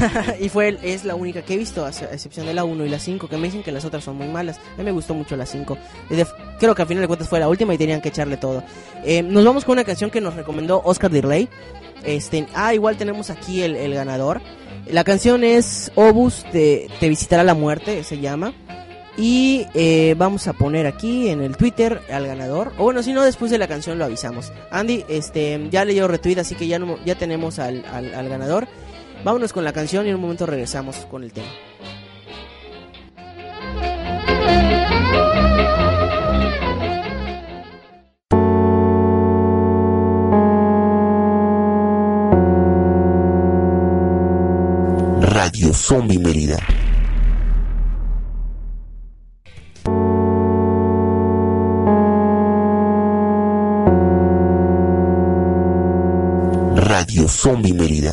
y 0.40 0.48
fue 0.48 0.78
es 0.82 1.04
la 1.04 1.14
única 1.14 1.42
que 1.42 1.54
he 1.54 1.56
visto, 1.56 1.84
a 1.84 1.90
excepción 1.90 2.46
de 2.46 2.54
la 2.54 2.64
1 2.64 2.84
y 2.84 2.88
la 2.88 2.98
5, 2.98 3.28
que 3.28 3.36
me 3.36 3.44
dicen 3.44 3.62
que 3.62 3.72
las 3.72 3.84
otras 3.84 4.04
son 4.04 4.16
muy 4.16 4.28
malas. 4.28 4.58
A 4.74 4.78
mí 4.78 4.84
me 4.84 4.92
gustó 4.92 5.14
mucho 5.14 5.36
la 5.36 5.46
5. 5.46 5.78
Creo 6.58 6.74
que 6.74 6.82
al 6.82 6.88
final 6.88 7.02
de 7.02 7.06
cuentas 7.06 7.28
fue 7.28 7.40
la 7.40 7.48
última 7.48 7.74
y 7.74 7.78
tenían 7.78 8.00
que 8.00 8.08
echarle 8.08 8.36
todo. 8.36 8.62
Eh, 9.04 9.22
nos 9.22 9.44
vamos 9.44 9.64
con 9.64 9.74
una 9.74 9.84
canción 9.84 10.10
que 10.10 10.20
nos 10.20 10.34
recomendó 10.34 10.82
Oscar 10.84 11.10
Dirley. 11.10 11.48
Este, 12.04 12.46
ah, 12.54 12.74
igual 12.74 12.96
tenemos 12.96 13.30
aquí 13.30 13.62
el, 13.62 13.76
el 13.76 13.94
ganador. 13.94 14.40
La 14.90 15.04
canción 15.04 15.44
es 15.44 15.92
Obus 15.96 16.44
de 16.52 16.90
Te 17.00 17.08
visitará 17.08 17.42
la 17.44 17.54
muerte, 17.54 18.04
se 18.04 18.18
llama. 18.18 18.54
Y 19.18 19.66
eh, 19.74 20.14
vamos 20.16 20.46
a 20.46 20.52
poner 20.52 20.86
aquí 20.86 21.28
en 21.28 21.42
el 21.42 21.56
Twitter 21.56 22.00
al 22.08 22.26
ganador. 22.28 22.72
O 22.78 22.84
bueno, 22.84 23.02
si 23.02 23.12
no, 23.12 23.24
después 23.24 23.50
de 23.50 23.58
la 23.58 23.66
canción 23.66 23.98
lo 23.98 24.04
avisamos. 24.04 24.52
Andy, 24.70 25.04
este, 25.08 25.60
ya 25.72 25.84
leyó 25.84 26.06
retweet, 26.06 26.38
así 26.38 26.54
que 26.54 26.68
ya, 26.68 26.78
no, 26.78 27.04
ya 27.04 27.16
tenemos 27.16 27.58
al, 27.58 27.84
al, 27.92 28.14
al 28.14 28.28
ganador. 28.28 28.68
Vámonos 29.24 29.52
con 29.52 29.64
la 29.64 29.72
canción 29.72 30.06
y 30.06 30.10
en 30.10 30.14
un 30.16 30.22
momento 30.22 30.46
regresamos 30.46 30.96
con 31.10 31.24
el 31.24 31.32
tema. 31.32 31.48
Radio 45.20 45.74
Zombie 45.74 46.18
Mérida. 46.18 46.58
Radio 56.76 57.28
Zombie 57.28 57.74
Mérida. 57.74 58.12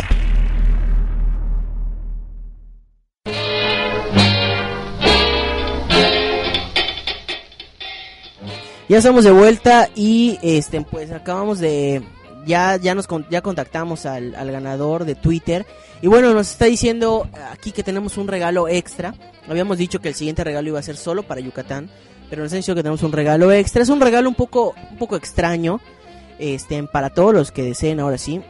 Ya 8.88 9.00
estamos 9.00 9.24
de 9.24 9.32
vuelta 9.32 9.90
y 9.96 10.38
este 10.44 10.80
pues 10.82 11.12
acabamos 11.12 11.60
de 11.60 12.04
ya 12.46 12.78
ya 12.78 12.94
nos 12.94 13.08
ya 13.32 13.42
contactamos 13.42 14.06
al, 14.06 14.36
al, 14.36 14.52
ganador 14.52 15.06
de 15.06 15.16
Twitter 15.16 15.66
y 16.04 16.08
bueno 16.08 16.32
nos 16.36 16.52
está 16.52 16.66
diciendo 16.66 17.28
aquí 17.52 17.72
que 17.72 17.82
tenemos 17.82 18.18
un 18.18 18.28
regalo 18.28 18.68
extra. 18.68 19.16
Habíamos 19.50 19.80
dicho 19.80 20.00
que 20.00 20.10
el 20.10 20.16
siguiente 20.16 20.44
regalo 20.44 20.70
iba 20.70 20.80
a 20.80 20.84
ser 20.84 20.98
solo 20.98 21.24
para 21.24 21.42
Yucatán, 21.42 21.90
pero 22.30 22.44
nos 22.44 22.54
ha 22.54 22.58
dicho 22.58 22.76
que 22.76 22.84
tenemos 22.84 23.02
un 23.02 23.12
regalo 23.12 23.52
extra. 23.52 23.82
Es 23.82 23.90
un 23.90 24.02
regalo 24.02 24.30
un 24.30 24.36
poco 24.36 24.76
un 24.92 24.98
poco 24.98 25.16
extraño 25.16 25.82
este 26.38 26.84
para 26.84 27.10
todos 27.10 27.34
los 27.34 27.52
que 27.52 27.64
deseen 27.64 28.00
ahora 28.00 28.20
sí 28.20 28.42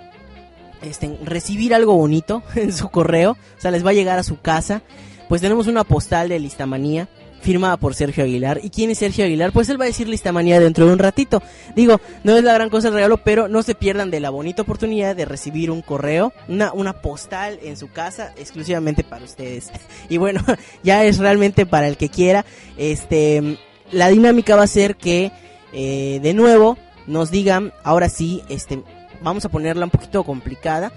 este 0.81 1.17
recibir 1.23 1.73
algo 1.73 1.95
bonito 1.95 2.43
en 2.55 2.73
su 2.73 2.89
correo, 2.89 3.31
o 3.31 3.61
sea, 3.61 3.71
les 3.71 3.85
va 3.85 3.91
a 3.91 3.93
llegar 3.93 4.19
a 4.19 4.23
su 4.23 4.39
casa. 4.39 4.81
Pues 5.29 5.41
tenemos 5.41 5.67
una 5.67 5.83
postal 5.83 6.29
de 6.29 6.39
Listamanía 6.39 7.07
firmada 7.45 7.77
por 7.77 7.93
Sergio 7.93 8.23
Aguilar. 8.23 8.59
¿Y 8.63 8.71
quién 8.71 8.89
es 8.89 8.97
Sergio 8.97 9.23
Aguilar? 9.23 9.51
Pues 9.51 9.69
él 9.69 9.79
va 9.79 9.85
a 9.85 9.87
decir 9.87 10.09
Listamanía 10.09 10.59
dentro 10.59 10.87
de 10.87 10.93
un 10.93 10.99
ratito. 10.99 11.43
Digo, 11.75 12.01
no 12.23 12.35
es 12.35 12.43
la 12.43 12.55
gran 12.55 12.71
cosa 12.71 12.87
el 12.87 12.95
regalo, 12.95 13.17
pero 13.17 13.47
no 13.47 13.61
se 13.61 13.75
pierdan 13.75 14.09
de 14.09 14.19
la 14.19 14.31
bonita 14.31 14.63
oportunidad 14.63 15.15
de 15.15 15.25
recibir 15.25 15.69
un 15.69 15.83
correo, 15.83 16.33
una, 16.47 16.73
una 16.73 16.93
postal 17.01 17.59
en 17.61 17.77
su 17.77 17.91
casa, 17.91 18.33
exclusivamente 18.35 19.03
para 19.03 19.23
ustedes. 19.23 19.71
Y 20.09 20.17
bueno, 20.17 20.43
ya 20.83 21.03
es 21.03 21.19
realmente 21.19 21.65
para 21.65 21.87
el 21.87 21.97
que 21.97 22.09
quiera. 22.09 22.45
Este, 22.77 23.57
la 23.91 24.09
dinámica 24.09 24.55
va 24.55 24.63
a 24.63 24.67
ser 24.67 24.95
que, 24.95 25.31
eh, 25.71 26.19
de 26.21 26.33
nuevo, 26.33 26.77
nos 27.05 27.31
digan, 27.31 27.73
ahora 27.83 28.09
sí, 28.09 28.41
este, 28.49 28.81
vamos 29.21 29.45
a 29.45 29.49
ponerla 29.49 29.85
un 29.85 29.91
poquito 29.91 30.23
complicada, 30.23 30.91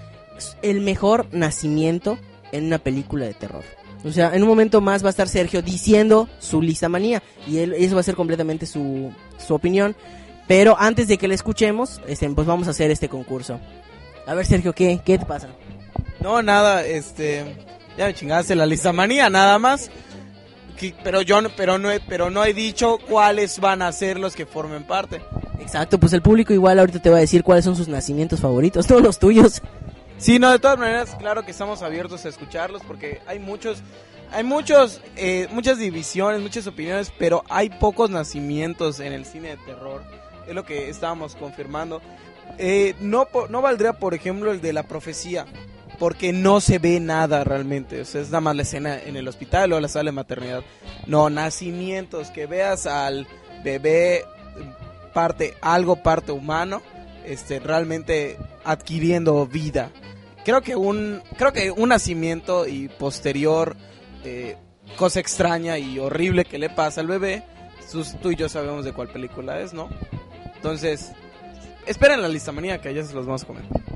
el 0.62 0.80
mejor 0.80 1.26
nacimiento 1.32 2.18
en 2.52 2.66
una 2.66 2.78
película 2.78 3.26
de 3.26 3.34
terror. 3.34 3.77
O 4.04 4.12
sea, 4.12 4.34
en 4.34 4.42
un 4.42 4.48
momento 4.48 4.80
más 4.80 5.02
va 5.02 5.08
a 5.08 5.10
estar 5.10 5.28
Sergio 5.28 5.60
diciendo 5.60 6.28
su 6.38 6.62
lista 6.62 6.88
manía 6.88 7.22
y 7.46 7.58
él, 7.58 7.74
eso 7.74 7.96
va 7.96 8.00
a 8.00 8.04
ser 8.04 8.14
completamente 8.14 8.66
su, 8.66 9.12
su 9.38 9.54
opinión. 9.54 9.96
Pero 10.46 10.76
antes 10.78 11.08
de 11.08 11.18
que 11.18 11.28
le 11.28 11.34
escuchemos, 11.34 12.00
este, 12.06 12.28
pues 12.30 12.46
vamos 12.46 12.68
a 12.68 12.70
hacer 12.70 12.90
este 12.90 13.08
concurso. 13.08 13.60
A 14.26 14.34
ver, 14.34 14.46
Sergio, 14.46 14.72
¿qué, 14.72 15.00
qué 15.04 15.18
te 15.18 15.26
pasa? 15.26 15.48
No, 16.20 16.42
nada, 16.42 16.84
este, 16.86 17.56
ya 17.96 18.06
me 18.06 18.14
chingaste 18.14 18.54
la 18.54 18.66
lista 18.66 18.92
manía, 18.92 19.28
nada 19.28 19.58
más. 19.58 19.90
Que, 20.76 20.94
pero 21.02 21.22
yo, 21.22 21.40
no, 21.40 21.50
pero 21.56 21.76
no, 21.76 21.90
he, 21.90 22.00
pero 22.00 22.30
no 22.30 22.44
he 22.44 22.54
dicho 22.54 22.98
cuáles 23.08 23.58
van 23.58 23.82
a 23.82 23.92
ser 23.92 24.18
los 24.18 24.34
que 24.36 24.46
formen 24.46 24.84
parte. 24.84 25.20
Exacto, 25.58 25.98
pues 25.98 26.12
el 26.12 26.22
público 26.22 26.52
igual 26.52 26.78
ahorita 26.78 27.02
te 27.02 27.10
va 27.10 27.18
a 27.18 27.20
decir 27.20 27.42
cuáles 27.42 27.64
son 27.64 27.76
sus 27.76 27.88
nacimientos 27.88 28.40
favoritos, 28.40 28.86
todos 28.88 29.02
los 29.02 29.18
tuyos. 29.18 29.60
Sí, 30.18 30.40
no, 30.40 30.50
de 30.50 30.58
todas 30.58 30.78
maneras, 30.78 31.14
claro 31.16 31.44
que 31.44 31.52
estamos 31.52 31.82
abiertos 31.82 32.24
a 32.24 32.28
escucharlos 32.28 32.82
porque 32.82 33.20
hay 33.26 33.38
muchos, 33.38 33.82
hay 34.32 34.42
muchos, 34.42 35.00
eh, 35.16 35.46
muchas 35.52 35.78
divisiones, 35.78 36.40
muchas 36.40 36.66
opiniones, 36.66 37.12
pero 37.18 37.44
hay 37.48 37.70
pocos 37.70 38.10
nacimientos 38.10 38.98
en 38.98 39.12
el 39.12 39.24
cine 39.24 39.50
de 39.50 39.56
terror. 39.58 40.02
Es 40.48 40.54
lo 40.54 40.64
que 40.64 40.88
estábamos 40.90 41.36
confirmando. 41.36 42.02
Eh, 42.58 42.96
no, 43.00 43.28
no 43.48 43.62
valdría, 43.62 43.92
por 43.92 44.12
ejemplo, 44.12 44.50
el 44.50 44.60
de 44.60 44.72
la 44.72 44.82
profecía, 44.82 45.46
porque 46.00 46.32
no 46.32 46.60
se 46.60 46.80
ve 46.80 46.98
nada 46.98 47.44
realmente. 47.44 48.00
O 48.00 48.04
sea, 48.04 48.20
es 48.20 48.28
nada 48.28 48.40
más 48.40 48.56
la 48.56 48.62
escena 48.62 49.00
en 49.00 49.16
el 49.16 49.28
hospital 49.28 49.72
o 49.72 49.80
la 49.80 49.88
sala 49.88 50.08
de 50.08 50.16
maternidad. 50.16 50.64
No, 51.06 51.30
nacimientos, 51.30 52.30
que 52.30 52.46
veas 52.46 52.86
al 52.86 53.28
bebé 53.62 54.24
parte, 55.12 55.54
algo 55.60 55.96
parte 56.02 56.32
humano, 56.32 56.82
este, 57.28 57.60
realmente 57.60 58.36
adquiriendo 58.64 59.46
vida 59.46 59.90
creo 60.44 60.62
que 60.62 60.76
un 60.76 61.22
creo 61.36 61.52
que 61.52 61.70
un 61.70 61.90
nacimiento 61.90 62.66
y 62.66 62.88
posterior 62.88 63.76
eh, 64.24 64.56
cosa 64.96 65.20
extraña 65.20 65.78
y 65.78 65.98
horrible 65.98 66.44
que 66.44 66.58
le 66.58 66.70
pasa 66.70 67.00
al 67.00 67.06
bebé 67.06 67.42
sus, 67.86 68.18
tú 68.20 68.30
y 68.30 68.36
yo 68.36 68.48
sabemos 68.48 68.84
de 68.84 68.92
cuál 68.92 69.08
película 69.08 69.60
es 69.60 69.72
no 69.72 69.88
entonces 70.56 71.12
esperen 71.86 72.22
la 72.22 72.28
lista 72.28 72.52
manía 72.52 72.80
que 72.80 72.92
ya 72.94 73.04
se 73.04 73.14
los 73.14 73.26
vamos 73.26 73.42
a 73.42 73.46
comentar 73.46 73.88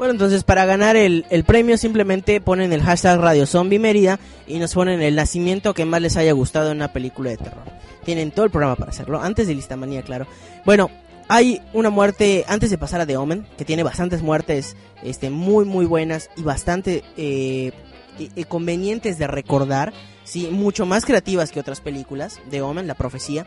bueno, 0.00 0.12
entonces 0.12 0.44
para 0.44 0.64
ganar 0.64 0.96
el, 0.96 1.26
el, 1.28 1.44
premio 1.44 1.76
simplemente 1.76 2.40
ponen 2.40 2.72
el 2.72 2.80
hashtag 2.82 3.20
Radio 3.20 3.44
Zombie 3.44 3.78
Mérida 3.78 4.18
y 4.46 4.58
nos 4.58 4.72
ponen 4.72 5.02
el 5.02 5.14
nacimiento 5.14 5.74
que 5.74 5.84
más 5.84 6.00
les 6.00 6.16
haya 6.16 6.32
gustado 6.32 6.70
en 6.70 6.78
una 6.78 6.90
película 6.90 7.28
de 7.28 7.36
terror. 7.36 7.64
Tienen 8.02 8.30
todo 8.30 8.46
el 8.46 8.50
programa 8.50 8.76
para 8.76 8.92
hacerlo, 8.92 9.20
antes 9.20 9.46
de 9.46 9.54
Listamanía, 9.54 10.00
claro. 10.00 10.26
Bueno, 10.64 10.90
hay 11.32 11.62
una 11.72 11.90
muerte 11.90 12.44
antes 12.48 12.70
de 12.70 12.76
pasar 12.76 13.00
a 13.00 13.06
The 13.06 13.16
Omen, 13.16 13.46
que 13.56 13.64
tiene 13.64 13.84
bastantes 13.84 14.20
muertes 14.20 14.76
este, 15.04 15.30
muy, 15.30 15.64
muy 15.64 15.86
buenas 15.86 16.28
y 16.36 16.42
bastante 16.42 17.04
eh, 17.16 17.70
eh, 18.18 18.44
convenientes 18.46 19.16
de 19.16 19.28
recordar, 19.28 19.92
sí, 20.24 20.48
mucho 20.50 20.86
más 20.86 21.04
creativas 21.04 21.52
que 21.52 21.60
otras 21.60 21.80
películas. 21.80 22.40
The 22.50 22.62
Omen, 22.62 22.88
La 22.88 22.96
Profecía. 22.96 23.46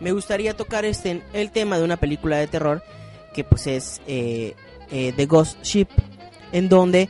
Me 0.00 0.10
gustaría 0.10 0.56
tocar 0.56 0.84
este, 0.84 1.22
el 1.32 1.52
tema 1.52 1.78
de 1.78 1.84
una 1.84 1.98
película 1.98 2.36
de 2.36 2.48
terror 2.48 2.82
que 3.32 3.44
pues 3.44 3.68
es 3.68 4.00
eh, 4.08 4.56
eh, 4.90 5.12
The 5.14 5.26
Ghost 5.26 5.62
Ship, 5.62 5.86
en 6.50 6.68
donde 6.68 7.08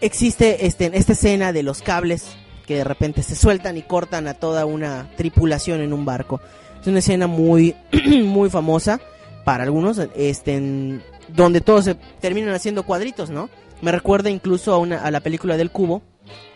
existe 0.00 0.66
este, 0.66 0.90
esta 0.92 1.12
escena 1.12 1.52
de 1.52 1.62
los 1.62 1.82
cables 1.82 2.36
que 2.66 2.78
de 2.78 2.84
repente 2.84 3.22
se 3.22 3.36
sueltan 3.36 3.76
y 3.76 3.82
cortan 3.82 4.26
a 4.26 4.34
toda 4.34 4.66
una 4.66 5.08
tripulación 5.16 5.82
en 5.82 5.92
un 5.92 6.04
barco. 6.04 6.40
Es 6.84 6.88
una 6.88 6.98
escena 6.98 7.26
muy, 7.26 7.74
muy 8.24 8.50
famosa 8.50 9.00
para 9.42 9.64
algunos, 9.64 9.98
este, 10.14 11.00
donde 11.28 11.62
todos 11.62 11.86
se 11.86 11.94
terminan 12.20 12.52
haciendo 12.54 12.82
cuadritos, 12.82 13.30
¿no? 13.30 13.48
Me 13.80 13.90
recuerda 13.90 14.28
incluso 14.28 14.74
a, 14.74 14.76
una, 14.78 15.02
a 15.02 15.10
la 15.10 15.20
película 15.20 15.56
del 15.56 15.70
cubo, 15.70 16.02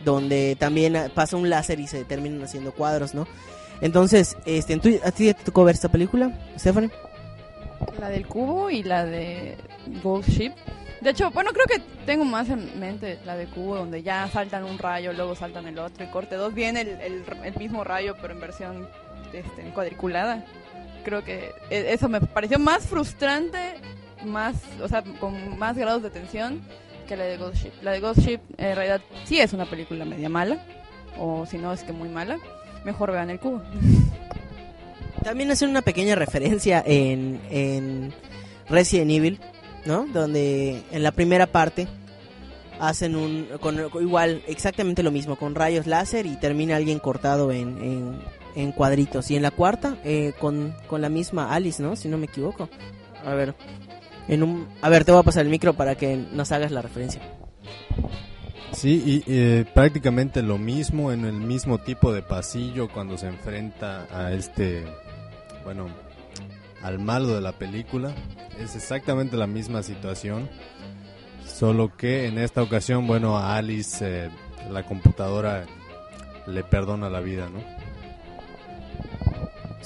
donde 0.04 0.54
también 0.58 1.10
pasa 1.14 1.38
un 1.38 1.48
láser 1.48 1.80
y 1.80 1.86
se 1.86 2.04
terminan 2.04 2.42
haciendo 2.42 2.72
cuadros, 2.72 3.14
¿no? 3.14 3.26
Entonces, 3.80 4.36
este, 4.44 4.74
¿a 5.02 5.10
ti 5.12 5.32
te 5.32 5.34
tocó 5.44 5.64
ver 5.64 5.76
esta 5.76 5.88
película, 5.88 6.38
Stephanie? 6.58 6.90
La 7.98 8.10
del 8.10 8.26
cubo 8.26 8.68
y 8.68 8.82
la 8.82 9.06
de 9.06 9.56
Ghost 10.02 10.28
Ship. 10.28 10.52
De 11.00 11.08
hecho, 11.10 11.30
bueno, 11.30 11.52
creo 11.52 11.64
que 11.64 11.80
tengo 12.04 12.26
más 12.26 12.50
en 12.50 12.78
mente 12.78 13.18
la 13.24 13.34
de 13.34 13.46
cubo, 13.46 13.76
donde 13.76 14.02
ya 14.02 14.28
saltan 14.28 14.64
un 14.64 14.76
rayo, 14.78 15.14
luego 15.14 15.34
saltan 15.34 15.66
el 15.68 15.78
otro, 15.78 16.04
y 16.04 16.08
corte 16.08 16.34
2 16.34 16.52
viene 16.52 16.82
el- 16.82 17.24
el 17.44 17.56
mismo 17.56 17.82
rayo, 17.82 18.14
pero 18.20 18.34
en 18.34 18.40
versión 18.40 18.88
este, 19.32 19.62
cuadriculada. 19.74 20.44
Creo 21.04 21.24
que 21.24 21.52
e- 21.70 21.92
eso 21.92 22.08
me 22.08 22.20
pareció 22.20 22.58
más 22.58 22.86
frustrante, 22.86 23.74
más, 24.24 24.56
o 24.82 24.88
sea, 24.88 25.02
con 25.20 25.58
más 25.58 25.76
grados 25.76 26.02
de 26.02 26.10
tensión 26.10 26.60
que 27.06 27.16
la 27.16 27.24
de 27.24 27.36
Ghost 27.38 27.56
Ship. 27.56 27.72
La 27.82 27.92
de 27.92 28.00
Ghost 28.00 28.20
Ship, 28.20 28.40
en 28.58 28.76
realidad, 28.76 29.00
sí 29.24 29.40
es 29.40 29.52
una 29.52 29.64
película 29.66 30.04
media 30.04 30.28
mala, 30.28 30.64
o 31.18 31.46
si 31.46 31.58
no 31.58 31.72
es 31.72 31.82
que 31.82 31.92
muy 31.92 32.08
mala. 32.08 32.38
Mejor 32.84 33.12
vean 33.12 33.30
el 33.30 33.40
cubo. 33.40 33.62
También 35.24 35.50
hacen 35.50 35.70
una 35.70 35.82
pequeña 35.82 36.14
referencia 36.14 36.82
en, 36.86 37.40
en 37.50 38.12
Resident 38.68 39.10
Evil, 39.10 39.40
¿no? 39.84 40.06
Donde 40.06 40.82
en 40.92 41.02
la 41.02 41.12
primera 41.12 41.46
parte 41.46 41.88
hacen 42.78 43.16
un 43.16 43.48
con, 43.60 43.76
igual 44.00 44.42
exactamente 44.46 45.02
lo 45.02 45.10
mismo 45.10 45.36
con 45.36 45.54
rayos 45.56 45.86
láser 45.86 46.26
y 46.26 46.36
termina 46.36 46.76
alguien 46.76 47.00
cortado 47.00 47.50
en, 47.50 47.82
en, 47.82 48.18
en 48.58 48.72
cuadritos 48.72 49.30
y 49.30 49.36
en 49.36 49.42
la 49.42 49.50
cuarta 49.50 49.96
eh, 50.04 50.32
con, 50.38 50.74
con 50.86 51.00
la 51.00 51.08
misma 51.08 51.54
Alice 51.54 51.82
no 51.82 51.96
si 51.96 52.08
no 52.08 52.18
me 52.18 52.26
equivoco 52.26 52.68
a 53.24 53.34
ver 53.34 53.54
en 54.28 54.42
un 54.42 54.68
a 54.82 54.88
ver 54.88 55.04
te 55.04 55.12
voy 55.12 55.20
a 55.20 55.24
pasar 55.24 55.44
el 55.44 55.50
micro 55.50 55.74
para 55.74 55.94
que 55.94 56.16
nos 56.16 56.52
hagas 56.52 56.72
la 56.72 56.82
referencia 56.82 57.22
Sí, 58.72 59.24
y 59.26 59.32
eh, 59.32 59.64
prácticamente 59.74 60.42
lo 60.42 60.58
mismo 60.58 61.10
en 61.10 61.24
el 61.24 61.32
mismo 61.32 61.78
tipo 61.78 62.12
de 62.12 62.22
pasillo 62.22 62.88
cuando 62.88 63.16
se 63.16 63.26
enfrenta 63.26 64.06
a 64.12 64.32
este, 64.32 64.84
bueno, 65.64 65.88
al 66.82 66.98
malo 66.98 67.34
de 67.34 67.40
la 67.40 67.52
película. 67.52 68.14
Es 68.58 68.76
exactamente 68.76 69.36
la 69.36 69.46
misma 69.46 69.82
situación, 69.82 70.48
solo 71.44 71.96
que 71.96 72.26
en 72.26 72.38
esta 72.38 72.62
ocasión, 72.62 73.06
bueno, 73.06 73.36
a 73.36 73.56
Alice 73.56 73.98
eh, 74.00 74.30
la 74.70 74.84
computadora 74.84 75.64
le 76.46 76.62
perdona 76.62 77.10
la 77.10 77.20
vida, 77.20 77.48
¿no? 77.48 77.77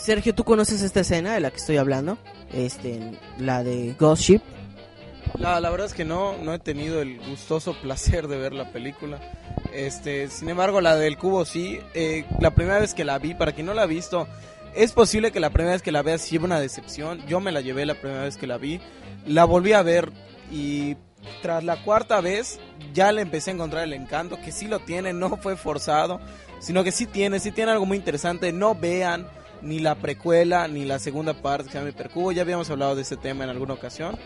Sergio 0.03 0.34
tú 0.34 0.42
conoces 0.42 0.82
esta 0.82 1.00
escena 1.00 1.34
de 1.34 1.38
la 1.38 1.53
que 1.53 1.59
estoy 1.59 1.76
hablando 1.76 2.18
este 2.53 3.12
la 3.38 3.62
de 3.62 3.94
Ghost 3.96 4.22
Ship 4.22 4.42
La, 5.38 5.61
la 5.61 5.70
verdad 5.70 5.86
es 5.86 5.94
que 5.94 6.05
no, 6.05 6.36
no 6.38 6.53
he 6.53 6.59
tenido 6.59 7.00
el 7.00 7.20
gustoso 7.20 7.74
placer 7.82 8.26
de 8.26 8.36
ver 8.36 8.53
la 8.53 8.72
película. 8.72 9.20
Este, 9.72 10.28
sin 10.28 10.48
embargo, 10.48 10.80
la 10.80 10.96
del 10.96 11.16
cubo 11.16 11.44
sí. 11.44 11.78
Eh, 11.94 12.24
la 12.40 12.50
primera 12.50 12.80
vez 12.80 12.94
que 12.94 13.05
la 13.05 13.18
vi, 13.18 13.34
para 13.34 13.53
quien 13.53 13.66
no 13.66 13.74
la 13.74 13.82
ha 13.82 13.86
visto, 13.86 14.26
es 14.74 14.92
posible 14.92 15.30
que 15.30 15.38
la 15.38 15.50
primera 15.50 15.72
vez 15.72 15.82
que 15.82 15.92
la 15.92 16.03
veas 16.03 16.28
lleve 16.28 16.46
una 16.46 16.61
decepción. 16.61 17.24
Yo 17.28 17.38
me 17.38 17.53
la 17.53 17.61
llevé 17.61 17.86
la 17.86 17.94
primera 17.94 18.24
vez 18.24 18.36
que 18.36 18.48
la 18.48 18.59
vi. 18.59 18.80
La 19.24 19.44
volví 19.44 19.72
a 19.72 19.82
ver 19.82 20.11
y 20.50 20.96
tras 21.42 21.62
la 21.62 21.82
cuarta 21.84 22.20
vez 22.20 22.59
ya 22.92 23.12
le 23.12 23.22
empecé 23.22 23.50
a 23.50 23.55
encontrar 23.55 23.84
el 23.84 23.92
encanto, 23.92 24.36
que 24.44 24.50
sí 24.50 24.66
lo 24.66 24.80
tiene, 24.80 25.12
no 25.12 25.36
fue 25.36 25.57
forzado, 25.57 26.20
sino 26.59 26.82
que 26.82 26.90
sí 26.90 27.07
tiene, 27.07 27.38
sí 27.38 27.53
tiene 27.53 27.70
algo 27.70 27.86
muy 27.86 27.96
interesante. 27.96 28.53
No 28.53 28.74
vean 28.74 29.26
ni 29.62 29.78
la 29.78 29.94
precuela 29.94 30.68
ni 30.68 30.84
la 30.84 30.98
segunda 30.98 31.34
parte 31.34 31.64
que 31.64 31.72
se 31.72 31.78
llama 31.78 31.90
Hipercubo. 31.90 32.32
Ya 32.32 32.42
habíamos 32.42 32.70
hablado 32.70 32.94
de 32.94 33.02
ese 33.02 33.16
tema 33.16 33.44
en 33.44 33.50
alguna 33.50 33.74
ocasión. 33.74 34.18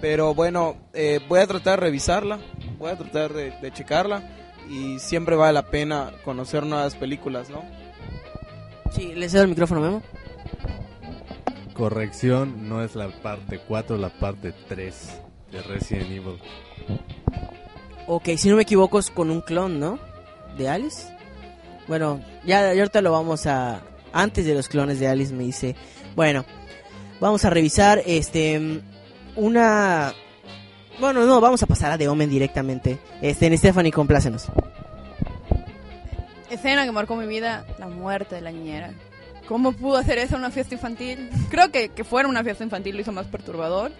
Pero 0.00 0.34
bueno, 0.34 0.76
eh, 0.92 1.20
voy 1.28 1.40
a 1.40 1.46
tratar 1.46 1.80
de 1.80 1.86
revisarla, 1.86 2.38
voy 2.78 2.90
a 2.90 2.98
tratar 2.98 3.32
de, 3.32 3.52
de 3.60 3.72
checarla 3.72 4.22
y 4.68 4.98
siempre 4.98 5.36
vale 5.36 5.54
la 5.54 5.70
pena 5.70 6.12
conocer 6.24 6.64
nuevas 6.64 6.94
películas, 6.94 7.50
¿no? 7.50 7.62
sí 8.94 9.12
le 9.14 9.28
cedo 9.28 9.42
el 9.42 9.48
micrófono 9.48 9.80
Memo 9.80 10.02
Corrección, 11.74 12.68
no 12.68 12.84
es 12.84 12.94
la 12.94 13.08
parte 13.08 13.58
4, 13.58 13.96
la 13.96 14.08
parte 14.08 14.54
3 14.68 15.20
de 15.50 15.62
Resident 15.62 16.06
Evil. 16.08 16.38
Ok, 18.06 18.28
si 18.36 18.48
no 18.48 18.54
me 18.54 18.62
equivoco 18.62 19.00
es 19.00 19.10
con 19.10 19.28
un 19.28 19.40
clon, 19.40 19.80
¿no? 19.80 19.98
De 20.56 20.68
Alice. 20.68 21.12
Bueno, 21.88 22.20
ya, 22.44 22.72
ya 22.72 22.80
ahorita 22.80 23.02
lo 23.02 23.10
vamos 23.10 23.48
a... 23.48 23.82
Antes 24.14 24.46
de 24.46 24.54
los 24.54 24.68
clones 24.68 25.00
de 25.00 25.08
Alice 25.08 25.34
me 25.34 25.42
dice... 25.42 25.74
Bueno, 26.14 26.44
vamos 27.20 27.44
a 27.44 27.50
revisar 27.50 28.00
este... 28.06 28.80
Una... 29.34 30.14
Bueno, 31.00 31.26
no, 31.26 31.40
vamos 31.40 31.60
a 31.64 31.66
pasar 31.66 31.90
a 31.90 31.98
The 31.98 32.06
Omen 32.06 32.30
directamente. 32.30 33.00
Este, 33.20 33.46
en 33.46 33.58
Stephanie, 33.58 33.90
complácenos. 33.90 34.46
Escena 36.48 36.84
que 36.84 36.92
marcó 36.92 37.16
mi 37.16 37.26
vida, 37.26 37.66
la 37.80 37.88
muerte 37.88 38.36
de 38.36 38.40
la 38.40 38.52
niñera. 38.52 38.92
¿Cómo 39.48 39.72
pudo 39.72 39.96
hacer 39.96 40.18
eso 40.18 40.36
una 40.36 40.52
fiesta 40.52 40.74
infantil? 40.74 41.28
Creo 41.50 41.72
que 41.72 41.88
que 41.88 42.04
fuera 42.04 42.28
una 42.28 42.44
fiesta 42.44 42.62
infantil 42.62 42.94
lo 42.94 43.02
hizo 43.02 43.10
más 43.10 43.26
perturbador. 43.26 43.90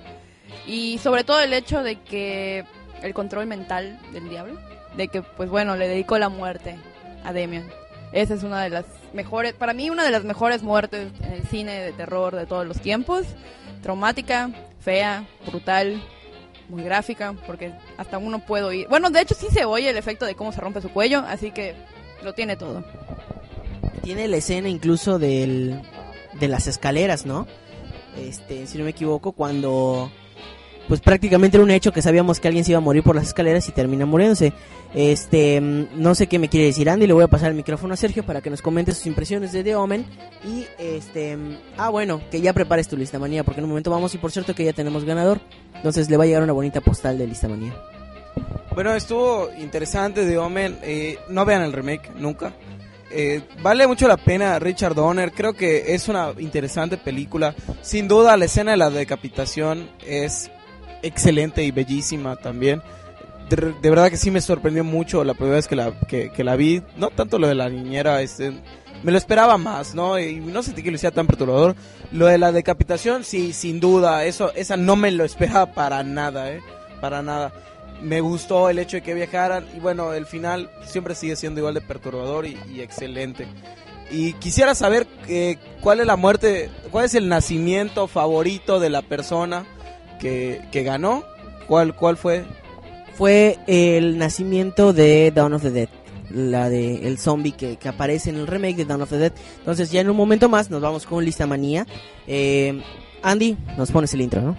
Y 0.64 0.98
sobre 0.98 1.24
todo 1.24 1.40
el 1.40 1.52
hecho 1.52 1.82
de 1.82 2.00
que 2.00 2.64
el 3.02 3.12
control 3.12 3.46
mental 3.46 3.98
del 4.12 4.28
diablo, 4.28 4.60
de 4.96 5.08
que 5.08 5.22
pues 5.22 5.50
bueno, 5.50 5.76
le 5.76 5.88
dedicó 5.88 6.18
la 6.18 6.28
muerte 6.28 6.76
a 7.24 7.32
Demian. 7.32 7.68
Esa 8.14 8.34
es 8.34 8.44
una 8.44 8.62
de 8.62 8.70
las 8.70 8.84
mejores, 9.12 9.54
para 9.54 9.72
mí 9.72 9.90
una 9.90 10.04
de 10.04 10.12
las 10.12 10.22
mejores 10.22 10.62
muertes 10.62 11.08
en 11.24 11.32
el 11.32 11.42
cine 11.48 11.80
de 11.80 11.92
terror 11.92 12.36
de 12.36 12.46
todos 12.46 12.64
los 12.64 12.80
tiempos. 12.80 13.26
Traumática, 13.82 14.50
fea, 14.78 15.26
brutal, 15.48 16.00
muy 16.68 16.84
gráfica, 16.84 17.34
porque 17.44 17.72
hasta 17.96 18.18
uno 18.18 18.38
puede 18.38 18.62
oír. 18.62 18.86
Bueno, 18.88 19.10
de 19.10 19.20
hecho 19.20 19.34
sí 19.34 19.48
se 19.50 19.64
oye 19.64 19.90
el 19.90 19.96
efecto 19.96 20.26
de 20.26 20.36
cómo 20.36 20.52
se 20.52 20.60
rompe 20.60 20.80
su 20.80 20.90
cuello, 20.90 21.24
así 21.26 21.50
que 21.50 21.74
lo 22.22 22.34
tiene 22.34 22.56
todo. 22.56 22.84
Tiene 24.04 24.28
la 24.28 24.36
escena 24.36 24.68
incluso 24.68 25.18
del, 25.18 25.82
de 26.38 26.46
las 26.46 26.68
escaleras, 26.68 27.26
¿no? 27.26 27.48
Este, 28.16 28.68
si 28.68 28.78
no 28.78 28.84
me 28.84 28.90
equivoco, 28.90 29.32
cuando 29.32 30.12
pues 30.88 31.00
prácticamente 31.00 31.56
era 31.56 31.64
un 31.64 31.70
hecho 31.70 31.92
que 31.92 32.02
sabíamos 32.02 32.40
que 32.40 32.48
alguien 32.48 32.64
se 32.64 32.72
iba 32.72 32.78
a 32.78 32.80
morir 32.80 33.02
por 33.02 33.16
las 33.16 33.28
escaleras 33.28 33.68
y 33.68 33.72
termina 33.72 34.06
muriéndose. 34.06 34.52
Este, 34.94 35.60
mm, 35.60 35.86
no 35.96 36.14
sé 36.14 36.26
qué 36.26 36.38
me 36.38 36.48
quiere 36.48 36.66
decir 36.66 36.88
Andy, 36.88 37.06
le 37.06 37.12
voy 37.12 37.24
a 37.24 37.28
pasar 37.28 37.50
el 37.50 37.56
micrófono 37.56 37.94
a 37.94 37.96
Sergio 37.96 38.24
para 38.24 38.40
que 38.40 38.50
nos 38.50 38.62
comente 38.62 38.92
sus 38.92 39.06
impresiones 39.06 39.52
de 39.52 39.64
The 39.64 39.76
Omen 39.76 40.06
y 40.44 40.66
este, 40.78 41.36
mm, 41.36 41.56
ah 41.78 41.88
bueno, 41.90 42.20
que 42.30 42.40
ya 42.40 42.52
prepares 42.52 42.86
tu 42.86 42.96
lista 42.96 43.18
manía 43.18 43.44
porque 43.44 43.60
en 43.60 43.64
un 43.64 43.70
momento 43.70 43.90
vamos 43.90 44.14
y 44.14 44.18
por 44.18 44.30
cierto 44.30 44.54
que 44.54 44.64
ya 44.64 44.72
tenemos 44.72 45.04
ganador, 45.04 45.40
entonces 45.74 46.08
le 46.10 46.16
va 46.16 46.24
a 46.24 46.26
llegar 46.26 46.42
una 46.42 46.52
bonita 46.52 46.80
postal 46.80 47.18
de 47.18 47.26
lista 47.26 47.48
manía. 47.48 47.74
Bueno, 48.74 48.94
estuvo 48.94 49.50
interesante 49.58 50.24
de 50.24 50.38
Omen. 50.38 50.78
eh, 50.82 51.18
no 51.28 51.44
vean 51.44 51.62
el 51.62 51.72
remake 51.72 52.10
nunca. 52.16 52.52
Eh, 53.16 53.42
vale 53.62 53.86
mucho 53.86 54.08
la 54.08 54.16
pena 54.16 54.58
Richard 54.58 54.94
Donner. 54.94 55.30
Creo 55.30 55.52
que 55.52 55.94
es 55.94 56.08
una 56.08 56.32
interesante 56.38 56.96
película. 56.96 57.54
Sin 57.80 58.08
duda, 58.08 58.36
la 58.36 58.46
escena 58.46 58.72
de 58.72 58.76
la 58.76 58.90
decapitación 58.90 59.88
es 60.04 60.50
excelente 61.06 61.62
y 61.62 61.70
bellísima 61.70 62.36
también. 62.36 62.82
De, 63.48 63.74
de 63.80 63.90
verdad 63.90 64.10
que 64.10 64.16
sí 64.16 64.30
me 64.30 64.40
sorprendió 64.40 64.84
mucho 64.84 65.22
la 65.22 65.34
primera 65.34 65.56
vez 65.56 65.68
que 65.68 65.76
la, 65.76 65.92
que, 66.08 66.30
que 66.30 66.44
la 66.44 66.56
vi. 66.56 66.82
No 66.96 67.10
tanto 67.10 67.38
lo 67.38 67.46
de 67.46 67.54
la 67.54 67.68
niñera, 67.68 68.22
este, 68.22 68.52
me 69.02 69.12
lo 69.12 69.18
esperaba 69.18 69.58
más, 69.58 69.94
¿no? 69.94 70.18
Y 70.18 70.36
no 70.36 70.62
sentí 70.62 70.82
que 70.82 70.90
lo 70.90 70.96
hiciera 70.96 71.14
tan 71.14 71.26
perturbador. 71.26 71.76
Lo 72.10 72.26
de 72.26 72.38
la 72.38 72.52
decapitación, 72.52 73.24
sí, 73.24 73.52
sin 73.52 73.80
duda. 73.80 74.24
Eso, 74.24 74.52
esa 74.54 74.76
no 74.76 74.96
me 74.96 75.10
lo 75.10 75.24
esperaba 75.24 75.72
para 75.72 76.02
nada, 76.02 76.50
¿eh? 76.50 76.60
Para 77.00 77.22
nada 77.22 77.52
me 78.02 78.20
gustó 78.20 78.68
el 78.68 78.78
hecho 78.78 78.96
de 78.96 79.02
que 79.02 79.14
viajaran 79.14 79.66
y 79.74 79.80
bueno, 79.80 80.12
el 80.12 80.26
final 80.26 80.70
siempre 80.84 81.14
sigue 81.14 81.36
siendo 81.36 81.60
igual 81.60 81.74
de 81.74 81.80
perturbador 81.80 82.46
y, 82.46 82.58
y 82.72 82.80
excelente. 82.80 83.46
Y 84.10 84.34
quisiera 84.34 84.74
saber 84.74 85.06
eh, 85.28 85.56
cuál 85.80 86.00
es 86.00 86.06
la 86.06 86.16
muerte, 86.16 86.70
cuál 86.90 87.06
es 87.06 87.14
el 87.14 87.28
nacimiento 87.28 88.06
favorito 88.06 88.78
de 88.78 88.90
la 88.90 89.02
persona 89.02 89.64
que, 90.18 90.60
que 90.72 90.82
ganó, 90.82 91.24
cuál, 91.66 91.94
cuál 91.94 92.16
fue. 92.16 92.44
Fue 93.14 93.58
el 93.68 94.18
nacimiento 94.18 94.92
de 94.92 95.30
Dawn 95.32 95.52
of 95.54 95.62
the 95.62 95.70
Dead. 95.70 95.88
La 96.30 96.68
de 96.68 97.06
el 97.06 97.18
zombie 97.18 97.52
que, 97.52 97.76
que 97.76 97.88
aparece 97.88 98.30
en 98.30 98.36
el 98.36 98.48
remake 98.48 98.76
de 98.76 98.84
Dawn 98.84 99.02
of 99.02 99.10
the 99.10 99.18
Dead. 99.18 99.32
Entonces 99.58 99.92
ya 99.92 100.00
en 100.00 100.10
un 100.10 100.16
momento 100.16 100.48
más 100.48 100.70
nos 100.70 100.80
vamos 100.80 101.06
con 101.06 101.24
lista 101.24 101.46
manía. 101.46 101.86
Eh, 102.26 102.82
Andy, 103.22 103.56
nos 103.78 103.90
pones 103.92 104.12
el 104.14 104.20
intro, 104.20 104.42
¿no? 104.42 104.56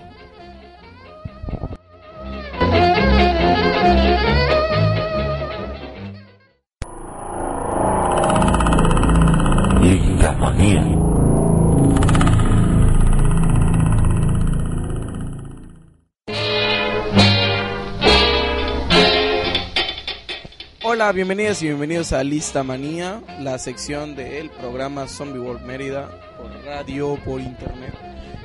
Hola, 21.05 21.13
bienvenidas 21.13 21.61
y 21.61 21.67
bienvenidos 21.67 22.13
a 22.13 22.23
Lista 22.23 22.63
Manía, 22.63 23.21
la 23.39 23.59
sección 23.59 24.15
del 24.15 24.49
programa 24.49 25.07
Zombie 25.07 25.39
World 25.39 25.63
Mérida 25.63 26.09
por 26.35 26.51
radio, 26.65 27.19
por 27.23 27.39
internet, 27.39 27.93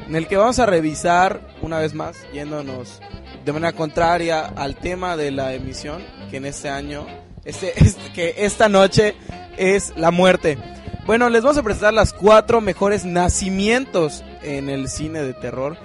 en 0.06 0.14
el 0.14 0.26
que 0.28 0.36
vamos 0.36 0.58
a 0.58 0.66
revisar 0.66 1.40
una 1.62 1.78
vez 1.78 1.94
más, 1.94 2.18
yéndonos 2.34 3.00
de 3.46 3.52
manera 3.54 3.72
contraria 3.72 4.42
al 4.44 4.76
tema 4.76 5.16
de 5.16 5.30
la 5.30 5.54
emisión, 5.54 6.02
que 6.30 6.36
en 6.36 6.44
este 6.44 6.68
año, 6.68 7.06
este, 7.46 7.72
este- 7.82 8.12
que 8.12 8.34
esta 8.36 8.68
noche 8.68 9.14
es 9.56 9.94
la 9.96 10.10
muerte. 10.10 10.58
Bueno, 11.06 11.30
les 11.30 11.42
vamos 11.42 11.56
a 11.56 11.62
presentar 11.62 11.94
las 11.94 12.12
cuatro 12.12 12.60
mejores 12.60 13.06
nacimientos 13.06 14.22
en 14.42 14.68
el 14.68 14.90
cine 14.90 15.22
de 15.22 15.32
terror. 15.32 15.78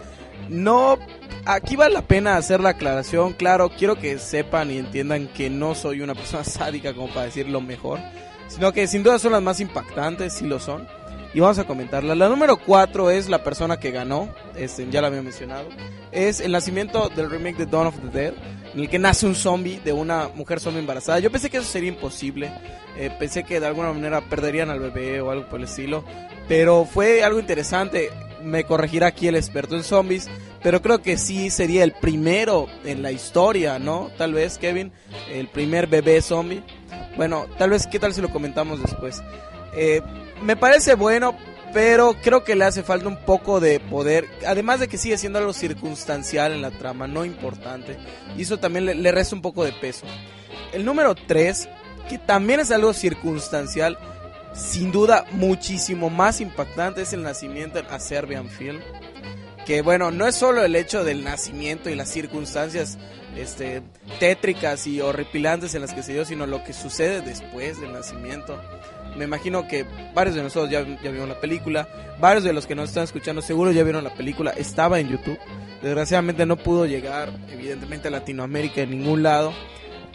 no, 0.49 0.97
aquí 1.45 1.75
vale 1.75 1.93
la 1.93 2.01
pena 2.01 2.37
hacer 2.37 2.59
la 2.59 2.69
aclaración, 2.69 3.33
claro, 3.33 3.69
quiero 3.69 3.95
que 3.95 4.19
sepan 4.19 4.71
y 4.71 4.77
entiendan 4.77 5.27
que 5.27 5.49
no 5.49 5.75
soy 5.75 6.01
una 6.01 6.15
persona 6.15 6.43
sádica 6.43 6.93
como 6.93 7.07
para 7.09 7.25
decir 7.25 7.47
lo 7.47 7.61
mejor, 7.61 7.99
sino 8.47 8.73
que 8.73 8.87
sin 8.87 9.03
duda 9.03 9.19
son 9.19 9.31
las 9.31 9.41
más 9.41 9.59
impactantes, 9.59 10.33
sí 10.33 10.45
lo 10.45 10.59
son. 10.59 10.87
Y 11.33 11.41
vamos 11.41 11.59
a 11.59 11.65
comentarla. 11.65 12.15
La 12.15 12.29
número 12.29 12.55
4 12.55 13.09
es 13.11 13.27
la 13.27 13.43
persona 13.43 13.77
que 13.77 13.91
ganó, 13.91 14.29
este, 14.55 14.89
ya 14.89 15.01
la 15.01 15.07
había 15.07 15.21
mencionado. 15.21 15.67
Es 16.13 16.39
el 16.39 16.53
nacimiento 16.53 17.09
del 17.09 17.29
remake 17.29 17.57
de 17.57 17.65
Dawn 17.65 17.87
of 17.87 17.95
the 17.99 18.17
Dead, 18.17 18.33
en 18.73 18.79
el 18.79 18.89
que 18.89 18.99
nace 18.99 19.25
un 19.25 19.35
zombie 19.35 19.81
de 19.83 19.91
una 19.91 20.29
mujer 20.33 20.61
zombie 20.61 20.79
embarazada. 20.79 21.19
Yo 21.19 21.29
pensé 21.29 21.49
que 21.49 21.57
eso 21.57 21.69
sería 21.69 21.89
imposible. 21.89 22.53
Eh, 22.97 23.11
pensé 23.19 23.43
que 23.43 23.59
de 23.59 23.67
alguna 23.67 23.91
manera 23.91 24.21
perderían 24.21 24.69
al 24.69 24.79
bebé 24.79 25.19
o 25.19 25.29
algo 25.29 25.49
por 25.49 25.59
el 25.59 25.65
estilo. 25.65 26.05
Pero 26.47 26.85
fue 26.85 27.21
algo 27.21 27.37
interesante. 27.37 28.11
Me 28.45 28.63
corregirá 28.63 29.07
aquí 29.07 29.27
el 29.27 29.35
experto 29.35 29.75
en 29.75 29.83
zombies. 29.83 30.29
Pero 30.63 30.81
creo 30.81 31.01
que 31.01 31.17
sí 31.17 31.49
sería 31.49 31.83
el 31.83 31.91
primero 31.91 32.67
en 32.85 33.01
la 33.01 33.11
historia, 33.11 33.77
¿no? 33.77 34.09
Tal 34.17 34.33
vez, 34.33 34.57
Kevin, 34.57 34.91
el 35.29 35.47
primer 35.47 35.87
bebé 35.87 36.21
zombie. 36.21 36.63
Bueno, 37.17 37.45
tal 37.57 37.69
vez, 37.69 37.85
¿qué 37.85 37.99
tal 37.99 38.13
si 38.13 38.21
lo 38.21 38.29
comentamos 38.29 38.81
después? 38.81 39.21
Eh, 39.75 40.01
me 40.41 40.55
parece 40.55 40.95
bueno, 40.95 41.35
pero 41.71 42.15
creo 42.23 42.43
que 42.43 42.55
le 42.55 42.65
hace 42.65 42.81
falta 42.81 43.07
un 43.07 43.17
poco 43.17 43.59
de 43.59 43.79
poder. 43.79 44.25
Además 44.47 44.79
de 44.79 44.87
que 44.87 44.97
sigue 44.97 45.17
siendo 45.17 45.39
algo 45.39 45.53
circunstancial 45.53 46.51
en 46.51 46.61
la 46.61 46.71
trama, 46.71 47.07
no 47.07 47.25
importante. 47.25 47.97
Y 48.37 48.41
eso 48.41 48.57
también 48.57 48.85
le, 48.85 48.95
le 48.95 49.11
resta 49.11 49.35
un 49.35 49.41
poco 49.41 49.63
de 49.65 49.71
peso. 49.71 50.05
El 50.73 50.83
número 50.83 51.13
3, 51.13 51.69
que 52.09 52.17
también 52.17 52.59
es 52.59 52.71
algo 52.71 52.93
circunstancial, 52.93 53.97
sin 54.55 54.91
duda 54.91 55.25
muchísimo 55.31 56.09
más 56.09 56.41
impactante, 56.41 57.01
es 57.01 57.13
el 57.13 57.23
nacimiento 57.23 57.79
en 57.79 57.85
A 57.87 57.99
Serbian 57.99 58.49
Film. 58.49 58.79
Que 59.65 59.81
bueno, 59.81 60.11
no 60.11 60.27
es 60.27 60.35
solo 60.35 60.63
el 60.63 60.75
hecho 60.75 61.03
del 61.03 61.23
nacimiento 61.23 61.89
y 61.89 61.95
las 61.95 62.09
circunstancias 62.09 62.97
este, 63.35 63.81
tétricas 64.19 64.85
y 64.85 65.01
horripilantes 65.01 65.73
en 65.73 65.81
las 65.81 65.93
que 65.93 66.03
se 66.03 66.13
dio, 66.13 66.23
sino 66.23 66.45
lo 66.45 66.63
que 66.63 66.73
sucede 66.73 67.21
después 67.21 67.81
del 67.81 67.91
nacimiento 67.91 68.61
me 69.15 69.25
imagino 69.25 69.67
que 69.67 69.85
varios 70.13 70.35
de 70.35 70.43
nosotros 70.43 70.69
ya, 70.69 70.81
ya 71.01 71.11
vieron 71.11 71.29
la 71.29 71.39
película, 71.39 71.87
varios 72.19 72.43
de 72.43 72.53
los 72.53 72.67
que 72.67 72.75
nos 72.75 72.89
están 72.89 73.05
escuchando 73.05 73.41
seguro 73.41 73.71
ya 73.71 73.83
vieron 73.83 74.03
la 74.03 74.13
película, 74.13 74.51
estaba 74.51 74.99
en 74.99 75.09
YouTube. 75.09 75.39
Desgraciadamente 75.81 76.45
no 76.45 76.57
pudo 76.57 76.85
llegar, 76.85 77.31
evidentemente, 77.51 78.07
a 78.07 78.11
Latinoamérica 78.11 78.81
en 78.81 78.91
ningún 78.91 79.23
lado. 79.23 79.53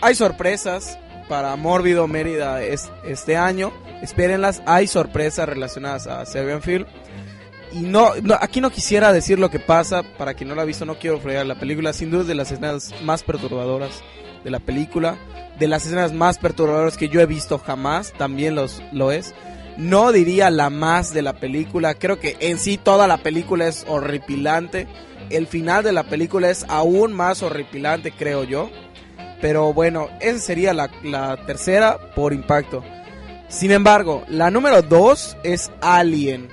Hay 0.00 0.14
sorpresas 0.14 0.98
para 1.30 1.56
Mórbido 1.56 2.06
Mérida 2.06 2.62
es, 2.62 2.90
este 3.04 3.38
año, 3.38 3.72
espérenlas, 4.02 4.60
hay 4.66 4.86
sorpresas 4.86 5.48
relacionadas 5.48 6.06
a 6.06 6.26
Serbian 6.26 6.60
Film. 6.60 6.84
Y 7.72 7.80
no, 7.80 8.10
no, 8.22 8.36
aquí 8.38 8.60
no 8.60 8.68
quisiera 8.68 9.12
decir 9.12 9.38
lo 9.38 9.48
que 9.48 9.60
pasa, 9.60 10.02
para 10.18 10.34
quien 10.34 10.48
no 10.48 10.54
la 10.54 10.62
ha 10.62 10.66
visto, 10.66 10.84
no 10.84 10.98
quiero 10.98 11.20
fregar 11.20 11.46
la 11.46 11.58
película, 11.58 11.92
sin 11.92 12.10
duda 12.10 12.22
es 12.22 12.26
de 12.26 12.34
las 12.34 12.50
escenas 12.50 12.92
más 13.02 13.22
perturbadoras 13.22 14.02
de 14.44 14.50
la 14.50 14.58
película 14.58 15.16
de 15.60 15.68
las 15.68 15.84
escenas 15.84 16.12
más 16.12 16.38
perturbadoras 16.38 16.96
que 16.96 17.10
yo 17.10 17.20
he 17.20 17.26
visto 17.26 17.58
jamás, 17.58 18.12
también 18.14 18.54
los, 18.54 18.82
lo 18.92 19.12
es. 19.12 19.34
No 19.76 20.10
diría 20.10 20.50
la 20.50 20.70
más 20.70 21.12
de 21.12 21.22
la 21.22 21.34
película, 21.34 21.94
creo 21.94 22.18
que 22.18 22.36
en 22.40 22.58
sí 22.58 22.78
toda 22.78 23.06
la 23.06 23.18
película 23.18 23.68
es 23.68 23.84
horripilante. 23.86 24.88
El 25.28 25.46
final 25.46 25.84
de 25.84 25.92
la 25.92 26.04
película 26.04 26.50
es 26.50 26.64
aún 26.68 27.12
más 27.12 27.42
horripilante, 27.42 28.10
creo 28.10 28.42
yo. 28.44 28.70
Pero 29.40 29.72
bueno, 29.72 30.08
esa 30.20 30.38
sería 30.38 30.74
la, 30.74 30.90
la 31.02 31.36
tercera 31.46 31.98
por 32.14 32.32
impacto. 32.32 32.84
Sin 33.48 33.72
embargo, 33.72 34.24
la 34.28 34.50
número 34.50 34.82
dos 34.82 35.36
es 35.42 35.70
Alien. 35.80 36.48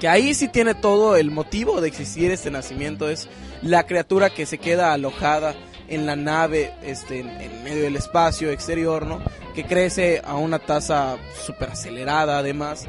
Que 0.00 0.08
ahí 0.08 0.34
sí 0.34 0.48
tiene 0.48 0.74
todo 0.74 1.16
el 1.16 1.30
motivo 1.30 1.80
de 1.80 1.88
existir 1.88 2.30
este 2.30 2.50
nacimiento. 2.50 3.08
Es 3.08 3.28
la 3.62 3.84
criatura 3.84 4.30
que 4.30 4.46
se 4.46 4.58
queda 4.58 4.92
alojada 4.92 5.54
en 5.90 6.06
la 6.06 6.16
nave 6.16 6.72
este, 6.82 7.20
en, 7.20 7.64
medio 7.64 7.82
del 7.82 7.96
espacio 7.96 8.50
exterior, 8.50 9.06
¿no? 9.06 9.20
Que 9.54 9.64
crece 9.64 10.22
a 10.24 10.36
una 10.36 10.58
tasa 10.58 11.16
súper 11.44 11.70
acelerada 11.70 12.38
además. 12.38 12.86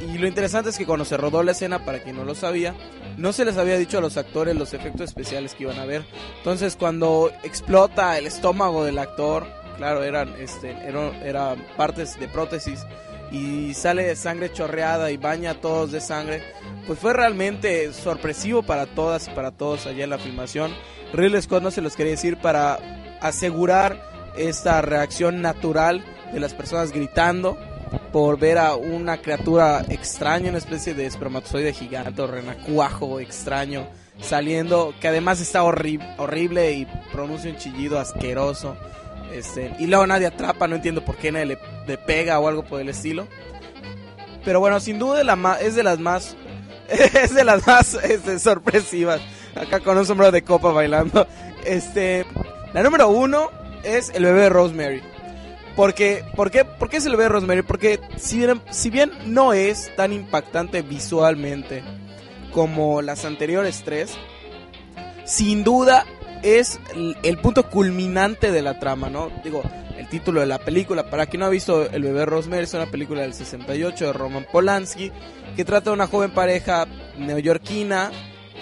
Y 0.00 0.18
lo 0.18 0.26
interesante 0.26 0.70
es 0.70 0.78
que 0.78 0.86
cuando 0.86 1.04
se 1.04 1.16
rodó 1.16 1.42
la 1.42 1.52
escena, 1.52 1.84
para 1.84 2.00
quien 2.02 2.16
no 2.16 2.24
lo 2.24 2.34
sabía, 2.34 2.74
no 3.18 3.32
se 3.32 3.44
les 3.44 3.58
había 3.58 3.76
dicho 3.76 3.98
a 3.98 4.00
los 4.00 4.16
actores 4.16 4.56
los 4.56 4.72
efectos 4.72 5.02
especiales 5.02 5.54
que 5.54 5.64
iban 5.64 5.78
a 5.78 5.84
ver. 5.84 6.04
Entonces 6.38 6.76
cuando 6.76 7.30
explota 7.42 8.16
el 8.16 8.26
estómago 8.26 8.84
del 8.84 8.98
actor, 8.98 9.46
claro, 9.76 10.02
eran, 10.04 10.34
este, 10.40 10.70
eran, 10.70 11.14
eran 11.22 11.64
partes 11.76 12.18
de 12.18 12.28
prótesis 12.28 12.80
y 13.30 13.74
sale 13.74 14.14
sangre 14.16 14.52
chorreada 14.52 15.10
y 15.10 15.16
baña 15.16 15.50
a 15.50 15.60
todos 15.60 15.92
de 15.92 16.00
sangre, 16.00 16.42
pues 16.86 16.98
fue 16.98 17.12
realmente 17.12 17.92
sorpresivo 17.92 18.62
para 18.62 18.86
todas 18.86 19.28
y 19.28 19.30
para 19.32 19.50
todos 19.50 19.86
allá 19.86 20.04
en 20.04 20.10
la 20.10 20.18
filmación. 20.18 20.72
Ridley 21.12 21.42
Scott 21.42 21.62
no 21.62 21.70
se 21.70 21.82
los 21.82 21.96
quería 21.96 22.12
decir 22.12 22.38
para 22.38 22.78
asegurar 23.20 24.00
esta 24.36 24.80
reacción 24.80 25.42
natural 25.42 26.04
de 26.32 26.40
las 26.40 26.54
personas 26.54 26.92
gritando 26.92 27.58
por 28.12 28.38
ver 28.38 28.58
a 28.58 28.74
una 28.76 29.18
criatura 29.18 29.84
extraña, 29.88 30.50
una 30.50 30.58
especie 30.58 30.94
de 30.94 31.06
espermatozoide 31.06 31.72
gigante 31.72 32.22
o 32.22 32.26
renacuajo 32.26 33.20
extraño 33.20 33.86
saliendo, 34.20 34.94
que 35.00 35.08
además 35.08 35.40
está 35.40 35.62
horrible 35.62 36.72
y 36.72 36.86
pronuncia 37.12 37.50
un 37.50 37.56
chillido 37.56 37.98
asqueroso. 37.98 38.76
Este, 39.32 39.74
y 39.78 39.86
luego 39.86 40.06
nadie 40.06 40.26
atrapa, 40.26 40.66
no 40.66 40.76
entiendo 40.76 41.04
por 41.04 41.16
qué 41.16 41.30
nadie 41.30 41.58
le, 41.86 41.98
pega 41.98 42.38
o 42.38 42.48
algo 42.48 42.64
por 42.64 42.80
el 42.80 42.88
estilo. 42.88 43.26
Pero 44.44 44.60
bueno, 44.60 44.80
sin 44.80 44.98
duda 44.98 45.22
la 45.24 45.58
es 45.60 45.74
de 45.74 45.82
las 45.82 45.98
más 45.98 46.36
es 46.88 47.34
de 47.34 47.44
las 47.44 47.66
más 47.66 47.94
este, 47.94 48.38
sorpresivas. 48.38 49.20
Acá 49.54 49.80
con 49.80 49.98
un 49.98 50.06
sombrero 50.06 50.32
de 50.32 50.42
copa 50.42 50.72
bailando. 50.72 51.26
Este, 51.64 52.24
la 52.72 52.82
número 52.82 53.08
uno 53.08 53.50
es 53.84 54.10
el 54.14 54.24
bebé 54.24 54.48
Rosemary. 54.48 55.02
Porque, 55.78 56.24
¿por 56.34 56.50
qué, 56.50 56.64
¿Por 56.64 56.90
qué 56.90 56.96
es 56.96 57.06
el 57.06 57.12
bebé 57.12 57.28
Rosemary? 57.28 57.62
Porque 57.62 58.00
si 58.16 58.40
bien, 58.90 59.12
no 59.26 59.52
es 59.52 59.94
tan 59.94 60.12
impactante 60.12 60.82
visualmente 60.82 61.84
como 62.50 63.00
las 63.00 63.24
anteriores 63.24 63.82
tres, 63.84 64.16
sin 65.24 65.62
duda 65.62 66.04
es 66.42 66.80
el, 67.22 67.38
punto 67.38 67.70
culminante 67.70 68.50
de 68.50 68.60
la 68.60 68.80
trama, 68.80 69.08
¿no? 69.08 69.30
Digo, 69.44 69.62
el 69.96 70.08
título 70.08 70.40
de 70.40 70.46
la 70.46 70.58
película, 70.58 71.10
para 71.10 71.26
quien 71.26 71.42
no 71.42 71.46
ha 71.46 71.50
visto 71.50 71.88
El 71.88 72.02
bebé 72.02 72.26
Rosemary, 72.26 72.64
es 72.64 72.74
una 72.74 72.86
película 72.86 73.20
del 73.20 73.34
68 73.34 74.06
de 74.06 74.12
Roman 74.12 74.46
Polanski, 74.50 75.12
que 75.54 75.64
trata 75.64 75.90
de 75.90 75.94
una 75.94 76.08
joven 76.08 76.32
pareja 76.32 76.88
neoyorquina 77.16 78.10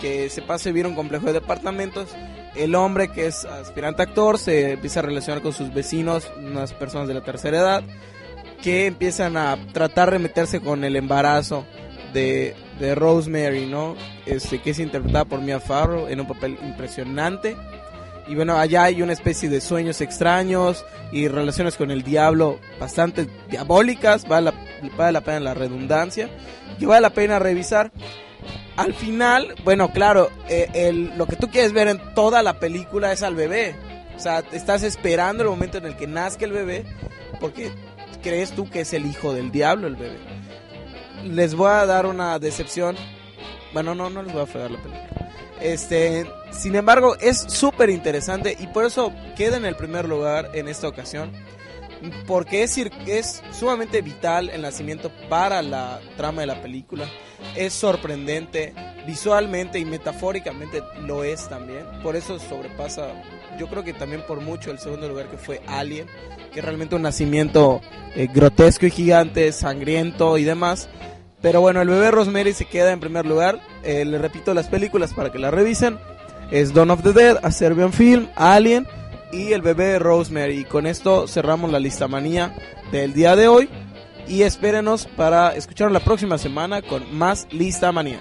que 0.03 0.29
se 0.29 0.43
pasa 0.43 0.69
a 0.69 0.73
vivir 0.73 0.87
un 0.87 0.95
complejo 0.95 1.25
de 1.25 1.33
departamentos. 1.33 2.11
El 2.57 2.75
hombre, 2.75 3.09
que 3.09 3.27
es 3.27 3.45
aspirante 3.45 4.03
actor, 4.03 4.39
se 4.39 4.73
empieza 4.73 5.01
a 5.01 5.03
relacionar 5.03 5.43
con 5.43 5.53
sus 5.53 5.73
vecinos, 5.73 6.31
unas 6.39 6.73
personas 6.73 7.09
de 7.09 7.15
la 7.15 7.23
tercera 7.23 7.59
edad, 7.59 7.85
que 8.63 8.87
empiezan 8.87 9.37
a 9.37 9.59
tratar 9.73 10.11
de 10.11 10.19
meterse 10.19 10.61
con 10.61 10.83
el 10.85 10.97
embarazo 10.97 11.65
de, 12.13 12.55
de 12.81 12.95
Rosemary, 12.95 13.67
¿no? 13.67 13.95
Este, 14.25 14.61
que 14.61 14.71
es 14.71 14.79
interpretada 14.79 15.25
por 15.25 15.41
Mia 15.41 15.61
Farrow 15.61 16.09
en 16.09 16.21
un 16.21 16.27
papel 16.27 16.59
impresionante. 16.63 17.57
Y 18.29 18.35
bueno, 18.35 18.57
allá 18.57 18.85
hay 18.85 19.03
una 19.03 19.13
especie 19.13 19.49
de 19.49 19.61
sueños 19.61 20.01
extraños 20.01 20.85
y 21.13 21.29
relaciones 21.29 21.77
con 21.77 21.91
el 21.91 22.03
diablo 22.03 22.59
bastante 22.81 23.29
diabólicas, 23.49 24.27
vale 24.27 24.51
la, 24.51 24.91
vale 24.97 25.13
la 25.13 25.21
pena 25.21 25.41
la 25.41 25.55
redundancia, 25.55 26.29
que 26.79 26.87
vale 26.87 27.03
la 27.03 27.11
pena 27.11 27.39
revisar 27.39 27.93
al 28.77 28.95
final, 28.95 29.55
bueno, 29.65 29.91
claro, 29.91 30.31
eh, 30.49 30.93
lo 31.17 31.27
que 31.27 31.37
tú 31.37 31.49
quieres 31.51 31.73
ver 31.73 31.89
en 31.89 32.15
toda 32.15 32.43
la 32.43 32.59
película 32.59 33.13
es 33.13 33.23
al 33.23 33.35
bebé. 33.35 33.75
O 34.17 34.21
sea, 34.21 34.43
estás 34.53 34.83
esperando 34.83 35.43
el 35.43 35.51
momento 35.51 35.79
en 35.79 35.87
el 35.87 35.97
que 35.97 36.07
nazca 36.07 36.45
el 36.45 36.53
bebé 36.53 36.85
porque 37.41 37.71
crees 38.23 38.53
tú 38.53 38.69
que 38.69 38.81
es 38.81 38.93
el 38.93 39.07
hijo 39.07 39.33
del 39.35 39.51
diablo 39.51 39.87
el 39.87 39.97
bebé. 39.97 40.19
Les 41.25 41.55
voy 41.55 41.71
a 41.71 41.87
dar 41.87 42.07
una 42.07 42.39
decepción. 42.39 42.97
Bueno, 43.73 43.95
no, 43.95 44.11
no 44.11 44.23
les 44.23 44.33
voy 44.33 44.43
a 44.43 44.47
fregar 44.47 44.71
la 44.71 44.79
película. 44.79 45.07
Este, 45.61 46.27
sin 46.51 46.77
embargo, 46.77 47.17
es 47.21 47.39
súper 47.39 47.91
interesante 47.91 48.57
y 48.59 48.67
por 48.69 48.85
eso 48.85 49.13
queda 49.37 49.57
en 49.57 49.65
el 49.65 49.75
primer 49.75 50.09
lugar 50.09 50.51
en 50.55 50.69
esta 50.69 50.89
ocasión. 50.89 51.33
Porque 52.27 52.63
es, 52.63 52.77
es 53.07 53.43
sumamente 53.53 54.03
vital 54.03 54.51
el 54.51 54.63
nacimiento 54.63 55.11
para 55.29 55.63
la 55.63 56.01
trama 56.17 56.43
de 56.43 56.47
la 56.47 56.63
película 56.63 57.07
es 57.57 57.73
sorprendente, 57.73 58.75
visualmente 59.07 59.79
y 59.79 59.85
metafóricamente 59.85 60.83
lo 61.07 61.25
es 61.25 61.49
también. 61.49 61.85
Por 62.03 62.17
eso 62.17 62.39
sobrepasa, 62.39 63.09
yo 63.59 63.69
creo 63.69 63.85
que 63.85 63.93
también 63.93 64.23
por 64.27 64.41
mucho 64.41 64.71
el 64.71 64.79
segundo 64.79 65.09
lugar 65.09 65.29
que 65.31 65.39
fue 65.39 65.63
Alien, 65.67 66.07
que 66.53 66.61
es 66.61 66.65
realmente 66.65 66.95
un 66.95 67.03
nacimiento 67.03 67.81
eh, 68.15 68.29
grotesco 68.33 68.87
y 68.87 68.91
gigante, 68.91 69.53
sangriento 69.53 70.39
y 70.39 70.45
demás. 70.45 70.89
Pero 71.41 71.61
bueno, 71.61 71.83
el 71.83 71.89
bebé 71.89 72.11
Rosemary 72.11 72.53
se 72.53 72.65
queda 72.65 72.93
en 72.93 73.01
primer 73.01 73.27
lugar. 73.27 73.61
Eh, 73.83 74.05
le 74.05 74.19
repito 74.19 74.55
las 74.55 74.69
películas 74.69 75.13
para 75.13 75.31
que 75.31 75.39
la 75.39 75.51
revisen. 75.51 75.99
Es 76.51 76.73
Dawn 76.73 76.91
of 76.91 77.03
the 77.03 77.13
Dead, 77.13 77.39
A 77.43 77.51
Serbian 77.51 77.93
Film, 77.93 78.29
Alien 78.37 78.87
y 79.33 79.53
El 79.53 79.63
bebé 79.63 79.99
Rosemary. 79.99 80.61
Y 80.61 80.65
con 80.65 80.87
esto 80.87 81.27
cerramos 81.27 81.71
la 81.71 81.81
lista 81.81 82.09
manía 82.09 82.55
del 82.93 83.13
día 83.13 83.37
de 83.37 83.49
hoy. 83.49 83.69
Y 84.29 84.43
espérenos 84.43 85.07
para 85.07 85.55
escuchar 85.55 85.91
la 85.93 86.01
próxima 86.01 86.39
semana 86.39 86.83
con 86.83 87.17
más 87.17 87.47
lista 87.53 87.93
manía. 87.93 88.21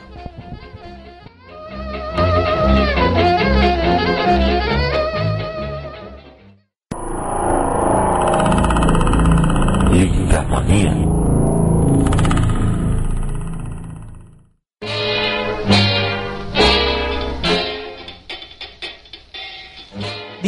Lista 9.91 10.43
manía. 10.43 11.05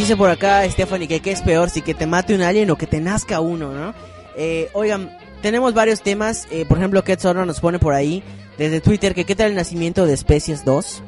Dice 0.08 0.16
por 0.16 0.30
acá 0.30 0.64
Stephanie 0.70 1.06
que 1.06 1.20
qué 1.20 1.32
es 1.34 1.42
peor, 1.42 1.70
si 1.70 1.82
que 1.82 1.94
te 1.94 2.08
mate 2.08 2.34
un 2.34 2.42
alien 2.42 2.72
o 2.72 2.78
que 2.78 2.88
te 2.88 3.02
nazca 3.02 3.42
uno, 3.42 3.74
¿no? 3.74 3.94
Eh, 4.38 4.70
oigan, 4.72 5.12
tenemos 5.42 5.74
varios 5.74 6.02
temas. 6.02 6.48
eh, 6.50 6.64
por 6.66 6.78
ejemplo, 6.78 7.04
Ket 7.04 7.20
Sorno 7.20 7.46
nos 7.46 7.60
pone 7.60 7.78
por 7.78 7.94
ahí 7.94 8.24
desde 8.58 8.80
Twitter 8.80 9.14
que 9.14 9.26
qué 9.26 9.36
tal 9.36 9.50
el 9.50 9.56
nacimiento 9.56 10.06
de 10.06 10.14
Especies 10.14 10.64
2. 10.64 11.04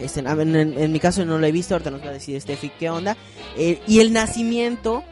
Este, 0.00 0.20
ver, 0.20 0.46
en, 0.46 0.78
en 0.78 0.92
mi 0.92 1.00
caso 1.00 1.24
no 1.24 1.38
lo 1.38 1.46
he 1.46 1.50
visto, 1.50 1.74
ahorita 1.74 1.90
nos 1.92 2.02
va 2.02 2.10
a 2.10 2.12
decir 2.12 2.38
Steffi 2.38 2.68
qué 2.78 2.90
onda. 2.90 3.16
Eh, 3.56 3.80
y 3.86 4.00
el 4.00 4.12
nacimiento, 4.12 5.02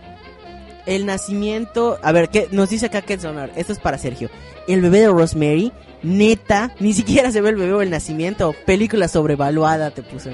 el 0.84 1.06
nacimiento, 1.06 1.98
a 2.02 2.12
ver, 2.12 2.28
¿qué 2.28 2.46
nos 2.52 2.68
dice 2.68 2.84
acá 2.84 3.00
Ket 3.00 3.22
Sonar? 3.22 3.52
Esto 3.56 3.72
es 3.72 3.78
para 3.78 3.96
Sergio. 3.96 4.28
El 4.68 4.82
bebé 4.82 5.00
de 5.00 5.08
Rosemary, 5.08 5.72
neta, 6.02 6.74
ni 6.78 6.92
siquiera 6.92 7.32
se 7.32 7.40
ve 7.40 7.48
el 7.48 7.56
bebé 7.56 7.72
o 7.72 7.80
el 7.80 7.88
nacimiento. 7.88 8.54
Película 8.66 9.08
sobrevaluada, 9.08 9.92
te 9.92 10.02
puse. 10.02 10.30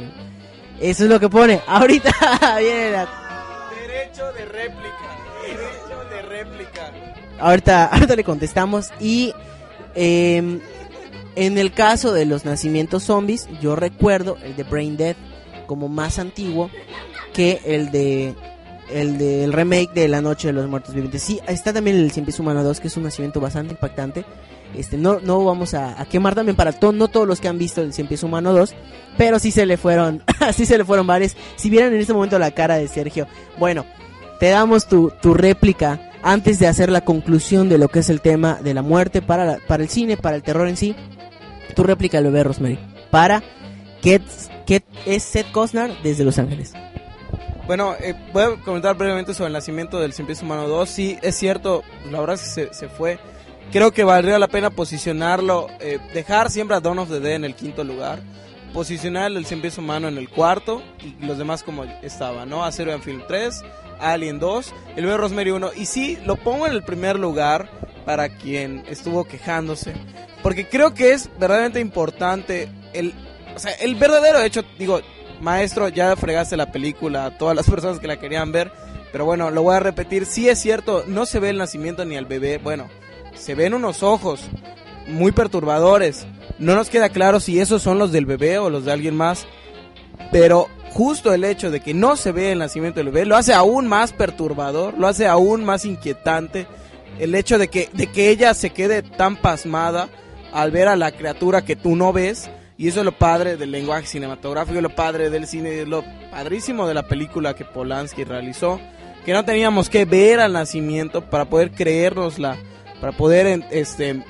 Eso 0.81 1.05
es 1.05 1.11
lo 1.11 1.21
que 1.21 1.29
pone. 1.29 1.61
Ahorita 1.67 2.13
viene 2.59 2.91
la 2.91 3.09
Derecho 3.87 4.33
de 4.33 4.45
réplica. 4.45 4.97
Derecho 5.43 6.11
de 6.11 6.23
réplica. 6.23 6.93
ahorita, 7.39 7.87
ahorita 7.87 8.17
le 8.17 8.25
contestamos 8.25 8.91
y 9.01 9.33
em, 9.95 10.61
en 11.35 11.59
el 11.59 11.73
caso 11.73 12.13
de 12.13 12.25
los 12.25 12.45
nacimientos 12.45 13.05
zombies, 13.05 13.49
yo 13.61 13.77
recuerdo 13.77 14.39
el 14.43 14.57
de 14.57 14.63
Brain 14.65 14.97
Dead 14.97 15.17
como 15.67 15.89
más 15.89 16.19
antiguo 16.19 16.71
que 17.33 17.61
el 17.65 17.91
de 17.91 18.35
el 18.89 19.19
del 19.19 19.53
remake 19.53 19.93
de 19.93 20.09
La 20.09 20.21
Noche 20.21 20.49
de 20.49 20.53
los 20.53 20.69
Muertos 20.69 20.95
Vivientes. 20.95 21.23
Sí, 21.23 21.41
está 21.49 21.73
también 21.73 21.97
el 21.97 22.11
Cien 22.13 22.25
Pies 22.25 22.39
Humano 22.39 22.63
2, 22.63 22.81
que 22.81 22.89
es 22.89 22.97
un 22.97 23.03
nacimiento 23.03 23.41
bastante 23.41 23.73
impactante. 23.73 24.25
Este, 24.75 24.97
no, 24.99 25.21
no 25.21 25.45
vamos 25.45 25.75
a, 25.75 26.05
quemar 26.11 26.35
también 26.35 26.57
para 26.57 26.73
to- 26.73 26.93
no 26.93 27.09
todos 27.09 27.27
los 27.27 27.41
que 27.41 27.49
han 27.49 27.59
visto 27.59 27.81
el 27.81 27.93
Cien 27.93 28.07
Pies 28.09 28.23
Humano 28.23 28.53
2, 28.53 28.75
pero 29.17 29.39
sí 29.39 29.51
se 29.51 29.65
le 29.67 29.77
fueron, 29.77 30.23
sí 30.55 30.67
se 30.67 30.77
le 30.79 30.85
fueron 30.85 31.07
varios. 31.07 31.37
Si 31.57 31.71
vieran 31.71 31.95
en 31.95 32.01
este 32.01 32.13
momento 32.13 32.39
la 32.39 32.51
cara 32.51 32.77
de 32.77 32.89
Sergio, 32.89 33.27
bueno, 33.59 33.85
te 34.41 34.51
damos 34.51 34.87
tu, 34.87 35.11
tu 35.23 35.33
réplica 35.35 36.11
antes 36.23 36.59
de 36.59 36.67
hacer 36.67 36.91
la 36.91 37.03
conclusión 37.03 37.69
de 37.69 37.79
lo 37.79 37.89
que 37.89 38.01
es 38.01 38.11
el 38.11 38.21
tema 38.21 38.55
de 38.63 38.75
la 38.75 38.83
muerte 38.83 39.23
para, 39.23 39.45
la- 39.45 39.59
para 39.67 39.83
el 39.83 39.89
cine, 39.89 40.17
para 40.17 40.37
el 40.37 40.43
terror 40.43 40.69
en 40.69 40.77
sí. 40.77 40.95
Tu 41.75 41.83
réplica 41.83 42.21
lo 42.21 42.31
ve 42.33 42.43
Rosemary. 42.43 42.79
Para 43.11 43.43
que 44.03 44.21
es 45.07 45.23
Seth 45.23 45.51
Costner 45.53 45.91
desde 46.03 46.25
Los 46.25 46.39
Ángeles. 46.39 46.73
Bueno, 47.67 47.95
eh, 48.01 48.15
voy 48.33 48.43
a 48.45 48.51
comentar 48.65 48.97
brevemente 48.97 49.35
sobre 49.35 49.49
el 49.49 49.53
nacimiento 49.55 49.99
del 50.01 50.13
Cien 50.13 50.27
Pies 50.27 50.43
Humano 50.43 50.69
2. 50.69 50.89
Sí, 50.89 51.19
es 51.23 51.35
cierto, 51.37 51.83
la 52.11 52.21
verdad 52.21 52.35
es 52.37 52.43
que 52.43 52.49
se, 52.49 52.75
se 52.75 52.89
fue. 52.89 53.19
Creo 53.73 53.93
que 53.93 54.05
valdría 54.05 54.39
la 54.39 54.49
pena 54.49 54.71
posicionarlo, 54.71 55.69
eh, 55.81 55.99
dejar 56.15 56.51
siempre 56.51 56.77
a 56.77 56.81
Dawn 56.81 56.99
of 57.01 57.09
the 57.09 57.21
Dead 57.21 57.35
en 57.35 57.45
el 57.45 57.55
quinto 57.55 57.85
lugar, 57.85 58.21
posicionar 58.73 59.33
el 59.33 59.45
Cien 59.45 59.61
Humano 59.79 60.09
en 60.09 60.19
el 60.19 60.29
cuarto 60.29 60.83
y 61.03 61.25
los 61.25 61.39
demás 61.39 61.63
como 61.63 61.85
estaban, 62.03 62.49
¿no? 62.49 62.65
Acero 62.65 62.93
en 62.93 63.03
Film 63.03 63.23
3, 63.27 63.63
Alien 64.01 64.39
2, 64.39 64.75
el 64.97 65.05
bebé 65.05 65.17
Rosemary 65.17 65.51
1. 65.51 65.71
Y 65.77 65.87
sí, 65.87 66.19
lo 66.25 66.37
pongo 66.37 66.67
en 66.67 66.73
el 66.73 66.85
primer 66.85 67.19
lugar 67.19 67.69
para 68.05 68.29
quien 68.29 68.85
estuvo 68.89 69.25
quejándose, 69.25 69.95
porque 70.43 70.69
creo 70.69 70.95
que 70.95 71.13
es 71.13 71.29
verdaderamente 71.39 71.81
importante 71.81 72.69
el, 72.93 73.15
o 73.55 73.59
sea, 73.59 73.73
el 73.73 73.97
verdadero 73.97 74.41
hecho, 74.41 74.63
digo, 74.79 75.01
maestro, 75.41 75.89
ya 75.89 76.15
fregaste 76.17 76.57
la 76.57 76.71
película 76.71 77.27
a 77.27 77.39
todas 77.39 77.57
las 77.57 77.67
personas 77.71 77.99
que 77.99 78.07
la 78.07 78.19
querían 78.19 78.53
ver. 78.53 78.71
Pero 79.13 79.25
bueno, 79.25 79.51
lo 79.51 79.63
voy 79.63 79.77
a 79.77 79.81
repetir. 79.81 80.27
Sí 80.27 80.49
es 80.49 80.61
cierto, 80.61 81.05
no 81.07 81.27
se 81.27 81.39
ve 81.39 81.51
el 81.51 81.59
nacimiento 81.59 82.05
ni 82.05 82.17
al 82.17 82.27
bebé. 82.27 82.59
Bueno, 82.59 82.89
se 83.37 83.55
ven 83.55 83.75
unos 83.75 84.03
ojos 84.03 84.43
muy 85.07 85.33
perturbadores. 85.33 86.27
No 86.59 86.75
nos 86.75 86.91
queda 86.91 87.09
claro 87.11 87.41
si 87.41 87.61
esos 87.61 87.83
son 87.83 87.99
los 87.99 88.13
del 88.13 88.27
bebé 88.27 88.59
o 88.59 88.71
los 88.71 88.85
de 88.85 88.93
alguien 88.93 89.17
más. 89.17 89.47
Pero 90.33 90.69
justo 90.93 91.33
el 91.33 91.45
hecho 91.45 91.71
de 91.71 91.81
que 91.81 91.95
no 91.95 92.17
se 92.17 92.33
ve 92.33 92.53
el 92.53 92.59
nacimiento 92.59 93.01
del 93.01 93.11
bebé 93.13 93.27
lo 93.27 93.37
hace 93.37 93.53
aún 93.53 93.87
más 93.87 94.13
perturbador, 94.13 94.99
lo 94.99 95.07
hace 95.07 95.27
aún 95.27 95.65
más 95.65 95.85
inquietante. 95.85 96.67
El 97.19 97.35
hecho 97.35 97.59
de 97.59 97.69
que, 97.69 97.89
de 97.93 98.09
que 98.09 98.31
ella 98.31 98.55
se 98.55 98.71
quede 98.71 99.03
tan 99.03 99.37
pasmada 99.37 100.09
al 100.53 100.71
ver 100.71 100.89
a 100.89 100.97
la 100.97 101.13
criatura 101.13 101.65
que 101.65 101.77
tú 101.77 101.97
no 101.97 102.13
ves. 102.13 102.51
Y 102.79 102.89
eso 102.89 103.01
es 103.01 103.07
lo 103.07 103.13
padre 103.13 103.57
del 103.57 103.71
lenguaje 103.71 104.07
cinematográfico, 104.07 104.81
lo 104.81 104.95
padre 104.95 105.31
del 105.31 105.47
cine, 105.47 105.87
lo 105.87 106.05
padrísimo 106.31 106.87
de 106.87 106.93
la 106.93 107.07
película 107.07 107.55
que 107.55 107.65
Polanski 107.65 108.25
realizó. 108.25 108.81
Que 109.25 109.33
no 109.33 109.45
teníamos 109.45 109.89
que 109.89 110.05
ver 110.05 110.41
al 110.41 110.53
nacimiento 110.53 111.23
para 111.29 111.47
poder 111.47 111.73
creérnosla, 111.73 112.57
para 113.01 113.13
poder 113.13 113.65
este, 113.71 114.23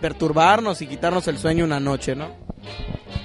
perturbarnos 0.00 0.82
y 0.82 0.86
quitarnos 0.86 1.28
el 1.28 1.38
sueño 1.38 1.64
una 1.64 1.80
noche, 1.80 2.14
¿no? 2.14 2.28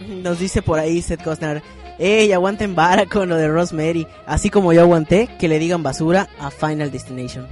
Nos 0.07 0.39
dice 0.39 0.61
por 0.61 0.79
ahí 0.79 1.01
Seth 1.01 1.23
Costner. 1.23 1.61
Ey, 1.97 2.31
aguanten 2.31 2.75
vara 2.75 3.05
con 3.05 3.27
lo 3.27 3.35
de 3.35 3.47
Rosemary. 3.47 4.07
Así 4.25 4.49
como 4.49 4.71
yo 4.71 4.81
aguanté 4.81 5.29
que 5.37 5.49
le 5.49 5.59
digan 5.59 5.83
basura 5.83 6.29
a 6.39 6.49
Final 6.49 6.91
Destination. 6.91 7.47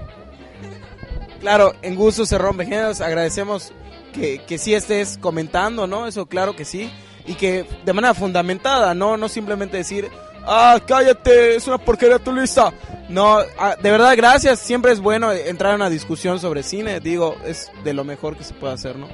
Claro, 1.42 1.74
en 1.82 1.96
gusto 1.96 2.26
se 2.26 2.38
rompe 2.38 2.66
géneros. 2.66 3.02
Agradecemos 3.02 3.74
que, 4.14 4.40
que 4.40 4.58
sí 4.58 4.74
estés 4.74 5.18
comentando, 5.18 5.86
¿no? 5.86 6.08
Eso 6.08 6.26
claro 6.28 6.56
que 6.56 6.66
sí. 6.66 6.90
Y 7.26 7.36
que 7.36 7.66
de 7.86 7.94
manera 7.94 8.14
fundamentada, 8.14 8.94
¿no? 8.96 9.18
No 9.18 9.28
simplemente 9.28 9.76
decir, 9.76 10.10
ah, 10.48 10.80
cállate, 10.86 11.56
es 11.56 11.68
una 11.68 11.78
porquería 11.78 12.20
tu 12.20 12.34
lista. 12.34 12.74
No, 13.10 13.40
ah, 13.60 13.76
de 13.82 13.92
verdad, 13.92 14.16
gracias. 14.18 14.60
Siempre 14.60 14.92
es 14.92 15.00
bueno 15.00 15.32
entrar 15.32 15.72
en 15.72 15.82
una 15.82 15.90
discusión 15.90 16.40
sobre 16.40 16.64
cine. 16.64 17.00
Digo, 17.00 17.36
es 17.46 17.72
de 17.84 17.94
lo 17.94 18.04
mejor 18.04 18.36
que 18.38 18.44
se 18.44 18.54
puede 18.54 18.74
hacer, 18.74 18.98
¿no? 18.98 19.08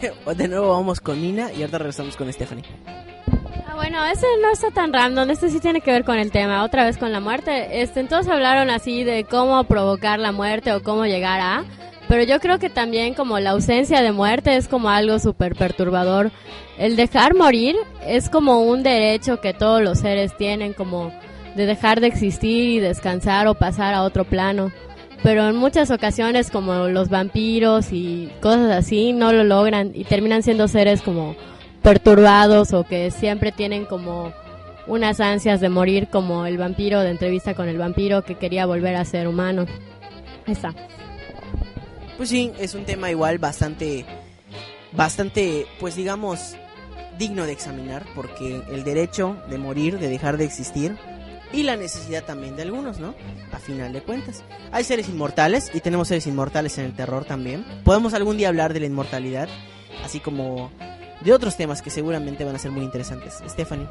De 0.34 0.48
nuevo 0.48 0.70
vamos 0.70 1.00
con 1.00 1.20
Nina 1.20 1.52
y 1.52 1.60
ahorita 1.60 1.78
regresamos 1.78 2.16
con 2.16 2.32
Stephanie. 2.32 2.64
Ah, 3.66 3.74
bueno, 3.74 4.04
ese 4.06 4.26
no 4.42 4.50
está 4.50 4.70
tan 4.70 4.92
random, 4.92 5.30
este 5.30 5.50
sí 5.50 5.60
tiene 5.60 5.80
que 5.80 5.92
ver 5.92 6.04
con 6.04 6.18
el 6.18 6.30
tema, 6.30 6.64
otra 6.64 6.84
vez 6.84 6.96
con 6.96 7.12
la 7.12 7.20
muerte. 7.20 7.82
Este, 7.82 8.00
entonces 8.00 8.32
hablaron 8.32 8.70
así 8.70 9.04
de 9.04 9.24
cómo 9.24 9.62
provocar 9.64 10.18
la 10.18 10.32
muerte 10.32 10.72
o 10.72 10.82
cómo 10.82 11.04
llegar 11.04 11.40
a, 11.40 11.64
pero 12.10 12.24
yo 12.24 12.40
creo 12.40 12.58
que 12.58 12.70
también 12.70 13.14
como 13.14 13.38
la 13.38 13.50
ausencia 13.50 14.02
de 14.02 14.10
muerte 14.10 14.56
es 14.56 14.66
como 14.66 14.90
algo 14.90 15.20
súper 15.20 15.54
perturbador. 15.54 16.32
El 16.76 16.96
dejar 16.96 17.36
morir 17.36 17.76
es 18.04 18.28
como 18.28 18.62
un 18.62 18.82
derecho 18.82 19.40
que 19.40 19.54
todos 19.54 19.80
los 19.80 20.00
seres 20.00 20.36
tienen, 20.36 20.72
como 20.72 21.12
de 21.54 21.66
dejar 21.66 22.00
de 22.00 22.08
existir 22.08 22.68
y 22.68 22.80
descansar 22.80 23.46
o 23.46 23.54
pasar 23.54 23.94
a 23.94 24.02
otro 24.02 24.24
plano. 24.24 24.72
Pero 25.22 25.48
en 25.48 25.54
muchas 25.54 25.92
ocasiones 25.92 26.50
como 26.50 26.88
los 26.88 27.10
vampiros 27.10 27.92
y 27.92 28.28
cosas 28.40 28.72
así 28.72 29.12
no 29.12 29.32
lo 29.32 29.44
logran 29.44 29.92
y 29.94 30.02
terminan 30.02 30.42
siendo 30.42 30.66
seres 30.66 31.02
como 31.02 31.36
perturbados 31.80 32.72
o 32.72 32.82
que 32.82 33.12
siempre 33.12 33.52
tienen 33.52 33.84
como 33.84 34.32
unas 34.88 35.20
ansias 35.20 35.60
de 35.60 35.68
morir 35.68 36.08
como 36.08 36.44
el 36.44 36.58
vampiro 36.58 37.02
de 37.02 37.10
entrevista 37.10 37.54
con 37.54 37.68
el 37.68 37.78
vampiro 37.78 38.24
que 38.24 38.34
quería 38.34 38.66
volver 38.66 38.96
a 38.96 39.04
ser 39.04 39.28
humano. 39.28 39.66
Está. 40.48 40.74
Pues 42.20 42.28
sí, 42.28 42.52
es 42.58 42.74
un 42.74 42.84
tema 42.84 43.10
igual 43.10 43.38
bastante, 43.38 44.04
bastante, 44.92 45.66
pues 45.80 45.96
digamos, 45.96 46.54
digno 47.18 47.46
de 47.46 47.52
examinar, 47.52 48.04
porque 48.14 48.60
el 48.70 48.84
derecho 48.84 49.38
de 49.48 49.56
morir, 49.56 49.98
de 49.98 50.10
dejar 50.10 50.36
de 50.36 50.44
existir, 50.44 50.98
y 51.50 51.62
la 51.62 51.76
necesidad 51.76 52.22
también 52.24 52.56
de 52.56 52.62
algunos, 52.64 53.00
¿no? 53.00 53.14
A 53.52 53.58
final 53.58 53.94
de 53.94 54.02
cuentas. 54.02 54.44
Hay 54.70 54.84
seres 54.84 55.08
inmortales, 55.08 55.70
y 55.72 55.80
tenemos 55.80 56.08
seres 56.08 56.26
inmortales 56.26 56.76
en 56.76 56.84
el 56.84 56.92
terror 56.94 57.24
también. 57.24 57.64
Podemos 57.84 58.12
algún 58.12 58.36
día 58.36 58.48
hablar 58.48 58.74
de 58.74 58.80
la 58.80 58.86
inmortalidad, 58.86 59.48
así 60.04 60.20
como 60.20 60.70
de 61.22 61.32
otros 61.32 61.56
temas 61.56 61.80
que 61.80 61.88
seguramente 61.88 62.44
van 62.44 62.54
a 62.54 62.58
ser 62.58 62.70
muy 62.70 62.82
interesantes. 62.82 63.42
Stephanie. 63.48 63.88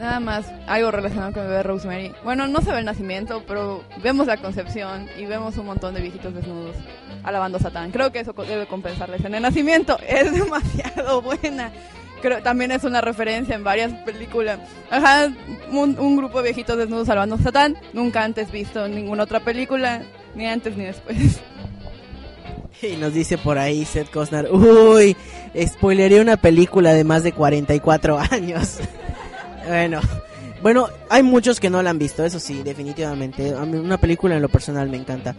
Nada 0.00 0.18
más, 0.18 0.46
algo 0.66 0.90
relacionado 0.90 1.32
con 1.32 1.42
el 1.42 1.48
bebé 1.50 1.62
Rosemary. 1.62 2.12
Bueno, 2.24 2.48
no 2.48 2.60
se 2.60 2.72
ve 2.72 2.80
el 2.80 2.84
nacimiento, 2.84 3.44
pero 3.46 3.84
vemos 4.02 4.26
la 4.26 4.36
concepción 4.36 5.08
y 5.16 5.26
vemos 5.26 5.58
un 5.58 5.66
montón 5.66 5.94
de 5.94 6.00
viejitos 6.00 6.34
desnudos 6.34 6.74
alabando 7.24 7.58
a 7.58 7.60
Satán. 7.60 7.90
Creo 7.90 8.12
que 8.12 8.20
eso 8.20 8.32
debe 8.32 8.66
compensarles 8.66 9.24
en 9.24 9.34
el 9.34 9.42
nacimiento. 9.42 9.98
Es 10.06 10.32
demasiado 10.32 11.22
buena. 11.22 11.72
Creo 12.20 12.42
también 12.42 12.70
es 12.70 12.84
una 12.84 13.00
referencia 13.00 13.54
en 13.54 13.64
varias 13.64 13.92
películas. 14.04 14.60
Ajá, 14.90 15.32
un, 15.70 15.98
un 15.98 16.16
grupo 16.16 16.38
de 16.38 16.44
viejitos 16.44 16.76
desnudos 16.76 17.08
alabando 17.08 17.34
a 17.36 17.38
Satán. 17.38 17.76
Nunca 17.92 18.22
antes 18.22 18.52
visto 18.52 18.86
en 18.86 18.94
ninguna 18.94 19.24
otra 19.24 19.40
película, 19.40 20.02
ni 20.34 20.46
antes 20.46 20.76
ni 20.76 20.84
después. 20.84 21.40
Y 22.82 22.96
nos 22.96 23.14
dice 23.14 23.38
por 23.38 23.58
ahí 23.58 23.84
Seth 23.84 24.10
Costner, 24.10 24.50
uy, 24.50 25.16
spoileré 25.56 26.20
una 26.20 26.36
película 26.36 26.92
de 26.92 27.04
más 27.04 27.22
de 27.22 27.30
44 27.30 28.18
años. 28.32 28.80
bueno, 29.68 30.00
bueno, 30.62 30.88
hay 31.08 31.22
muchos 31.22 31.60
que 31.60 31.70
no 31.70 31.80
la 31.82 31.90
han 31.90 31.98
visto, 31.98 32.24
eso 32.24 32.40
sí, 32.40 32.62
definitivamente. 32.64 33.54
A 33.54 33.64
mí 33.64 33.76
una 33.78 33.98
película 33.98 34.34
en 34.34 34.42
lo 34.42 34.48
personal 34.48 34.88
me 34.88 34.96
encanta. 34.96 35.36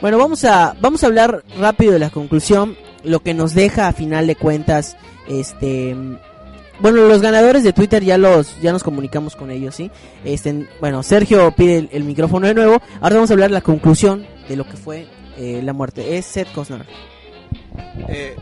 Bueno, 0.00 0.18
vamos 0.18 0.44
a 0.44 0.76
vamos 0.80 1.02
a 1.02 1.06
hablar 1.06 1.42
rápido 1.58 1.92
de 1.92 1.98
la 1.98 2.10
conclusión, 2.10 2.76
lo 3.02 3.20
que 3.20 3.34
nos 3.34 3.54
deja 3.54 3.88
a 3.88 3.92
final 3.92 4.26
de 4.26 4.36
cuentas 4.36 4.96
este 5.28 5.96
bueno, 6.80 7.06
los 7.06 7.22
ganadores 7.22 7.62
de 7.62 7.72
Twitter 7.72 8.02
ya 8.02 8.18
los 8.18 8.60
ya 8.60 8.72
nos 8.72 8.82
comunicamos 8.82 9.36
con 9.36 9.50
ellos, 9.50 9.74
¿sí? 9.74 9.90
Este, 10.24 10.66
bueno, 10.80 11.02
Sergio 11.02 11.52
pide 11.52 11.78
el, 11.78 11.88
el 11.92 12.04
micrófono 12.04 12.46
de 12.46 12.54
nuevo. 12.54 12.82
Ahora 13.00 13.16
vamos 13.16 13.30
a 13.30 13.34
hablar 13.34 13.50
de 13.50 13.54
la 13.54 13.60
conclusión 13.60 14.26
de 14.48 14.56
lo 14.56 14.64
que 14.64 14.76
fue 14.76 15.06
eh, 15.36 15.60
la 15.62 15.72
muerte. 15.72 16.16
Es 16.16 16.26
Seth 16.26 16.52
Costner. 16.52 16.84
Eh, 18.08 18.36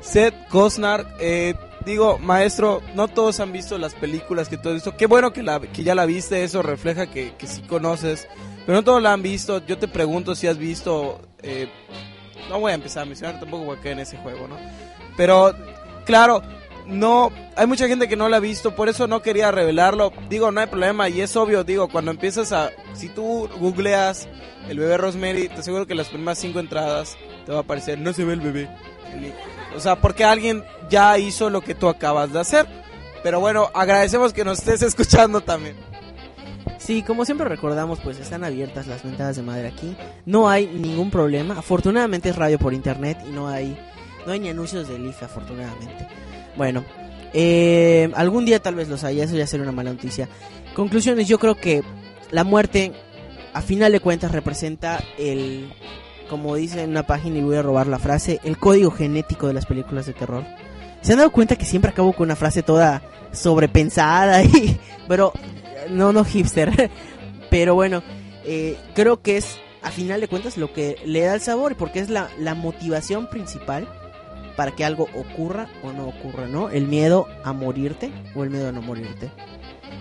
Seth 0.00 0.48
Costner, 0.48 1.06
eh, 1.20 1.54
digo, 1.84 2.18
maestro, 2.18 2.82
no 2.94 3.08
todos 3.08 3.40
han 3.40 3.52
visto 3.52 3.78
las 3.78 3.94
películas 3.94 4.48
que 4.48 4.56
has 4.56 4.62
visto. 4.62 4.96
Qué 4.96 5.06
bueno 5.06 5.32
que, 5.32 5.42
la, 5.42 5.60
que 5.60 5.84
ya 5.84 5.94
la 5.94 6.06
viste, 6.06 6.44
eso 6.44 6.62
refleja 6.62 7.06
que, 7.06 7.34
que 7.36 7.46
sí 7.46 7.62
conoces. 7.62 8.28
Pero 8.66 8.78
no 8.78 8.84
todos 8.84 9.02
la 9.02 9.12
han 9.12 9.22
visto. 9.22 9.64
Yo 9.66 9.78
te 9.78 9.88
pregunto 9.88 10.34
si 10.34 10.46
has 10.46 10.58
visto. 10.58 11.20
eh, 11.42 11.68
no 12.48 12.60
voy 12.60 12.72
a 12.72 12.74
empezar 12.74 13.02
a 13.02 13.06
mencionar, 13.06 13.40
tampoco 13.40 13.64
voy 13.64 13.78
en 13.84 13.98
ese 13.98 14.16
juego, 14.18 14.48
¿no? 14.48 14.56
Pero, 15.16 15.54
claro, 16.04 16.42
no. 16.86 17.30
Hay 17.56 17.66
mucha 17.66 17.86
gente 17.88 18.08
que 18.08 18.16
no 18.16 18.28
la 18.28 18.38
ha 18.38 18.40
visto, 18.40 18.74
por 18.74 18.88
eso 18.88 19.06
no 19.06 19.22
quería 19.22 19.50
revelarlo. 19.50 20.12
Digo, 20.28 20.50
no 20.50 20.60
hay 20.60 20.66
problema, 20.66 21.08
y 21.08 21.20
es 21.20 21.36
obvio, 21.36 21.64
digo, 21.64 21.88
cuando 21.88 22.10
empiezas 22.10 22.52
a. 22.52 22.70
Si 22.94 23.08
tú 23.08 23.48
googleas 23.58 24.28
el 24.68 24.78
bebé 24.78 24.96
Rosemary, 24.96 25.48
te 25.48 25.60
aseguro 25.60 25.86
que 25.86 25.94
las 25.94 26.08
primeras 26.08 26.38
cinco 26.38 26.60
entradas 26.60 27.16
te 27.44 27.52
va 27.52 27.58
a 27.58 27.60
aparecer: 27.62 27.98
no 27.98 28.12
se 28.12 28.24
ve 28.24 28.34
el 28.34 28.40
bebé. 28.40 28.68
O 29.76 29.80
sea, 29.80 30.00
porque 30.00 30.24
alguien 30.24 30.64
ya 30.88 31.18
hizo 31.18 31.50
lo 31.50 31.60
que 31.60 31.74
tú 31.74 31.88
acabas 31.88 32.32
de 32.32 32.40
hacer. 32.40 32.66
Pero 33.22 33.40
bueno, 33.40 33.70
agradecemos 33.74 34.32
que 34.32 34.44
nos 34.44 34.58
estés 34.58 34.82
escuchando 34.82 35.40
también. 35.40 35.76
Sí, 36.78 37.02
como 37.02 37.24
siempre 37.24 37.48
recordamos, 37.48 38.00
pues 38.00 38.18
están 38.18 38.44
abiertas 38.44 38.86
las 38.86 39.02
ventanas 39.02 39.36
de 39.36 39.42
madre 39.42 39.68
aquí. 39.68 39.96
No 40.26 40.48
hay 40.48 40.66
ningún 40.66 41.10
problema. 41.10 41.58
Afortunadamente 41.58 42.28
es 42.28 42.36
radio 42.36 42.58
por 42.58 42.74
internet 42.74 43.18
y 43.26 43.30
no 43.30 43.48
hay 43.48 43.76
no 44.26 44.32
hay 44.32 44.40
ni 44.40 44.48
anuncios 44.48 44.88
del 44.88 45.06
IFE, 45.06 45.24
afortunadamente. 45.24 46.08
Bueno, 46.56 46.84
eh, 47.32 48.10
algún 48.14 48.44
día 48.44 48.60
tal 48.60 48.74
vez 48.74 48.88
los 48.88 49.04
haya, 49.04 49.24
eso 49.24 49.36
ya 49.36 49.46
será 49.46 49.62
una 49.62 49.72
mala 49.72 49.92
noticia. 49.92 50.28
Conclusiones, 50.74 51.28
yo 51.28 51.38
creo 51.38 51.56
que 51.56 51.82
la 52.30 52.44
muerte, 52.44 52.92
a 53.52 53.60
final 53.60 53.92
de 53.92 54.00
cuentas, 54.00 54.32
representa 54.32 55.02
el, 55.18 55.72
como 56.28 56.56
dice 56.56 56.82
en 56.82 56.90
una 56.90 57.06
página 57.06 57.38
y 57.38 57.42
voy 57.42 57.56
a 57.56 57.62
robar 57.62 57.86
la 57.86 57.98
frase, 57.98 58.40
el 58.44 58.58
código 58.58 58.90
genético 58.90 59.46
de 59.46 59.54
las 59.54 59.66
películas 59.66 60.06
de 60.06 60.12
terror. 60.12 60.44
¿Se 61.02 61.12
han 61.12 61.18
dado 61.18 61.32
cuenta 61.32 61.56
que 61.56 61.64
siempre 61.64 61.90
acabo 61.90 62.12
con 62.12 62.26
una 62.26 62.36
frase 62.36 62.62
toda 62.62 63.02
sobrepensada 63.32 64.42
y... 64.42 64.80
Pero, 65.08 65.32
no, 65.90 66.12
no 66.12 66.24
hipster. 66.24 66.90
Pero 67.50 67.74
bueno, 67.74 68.02
eh, 68.44 68.78
creo 68.94 69.20
que 69.20 69.36
es, 69.36 69.58
a 69.82 69.90
final 69.90 70.20
de 70.20 70.28
cuentas, 70.28 70.56
lo 70.56 70.72
que 70.72 70.96
le 71.04 71.20
da 71.20 71.34
el 71.34 71.40
sabor, 71.40 71.76
porque 71.76 72.00
es 72.00 72.08
la, 72.08 72.30
la 72.38 72.54
motivación 72.54 73.28
principal 73.28 73.86
para 74.56 74.70
que 74.72 74.84
algo 74.84 75.08
ocurra 75.14 75.68
o 75.82 75.92
no 75.92 76.08
ocurra, 76.08 76.46
¿no? 76.46 76.70
El 76.70 76.86
miedo 76.86 77.26
a 77.44 77.52
morirte 77.52 78.10
o 78.34 78.44
el 78.44 78.50
miedo 78.50 78.68
a 78.68 78.72
no 78.72 78.82
morirte. 78.82 79.30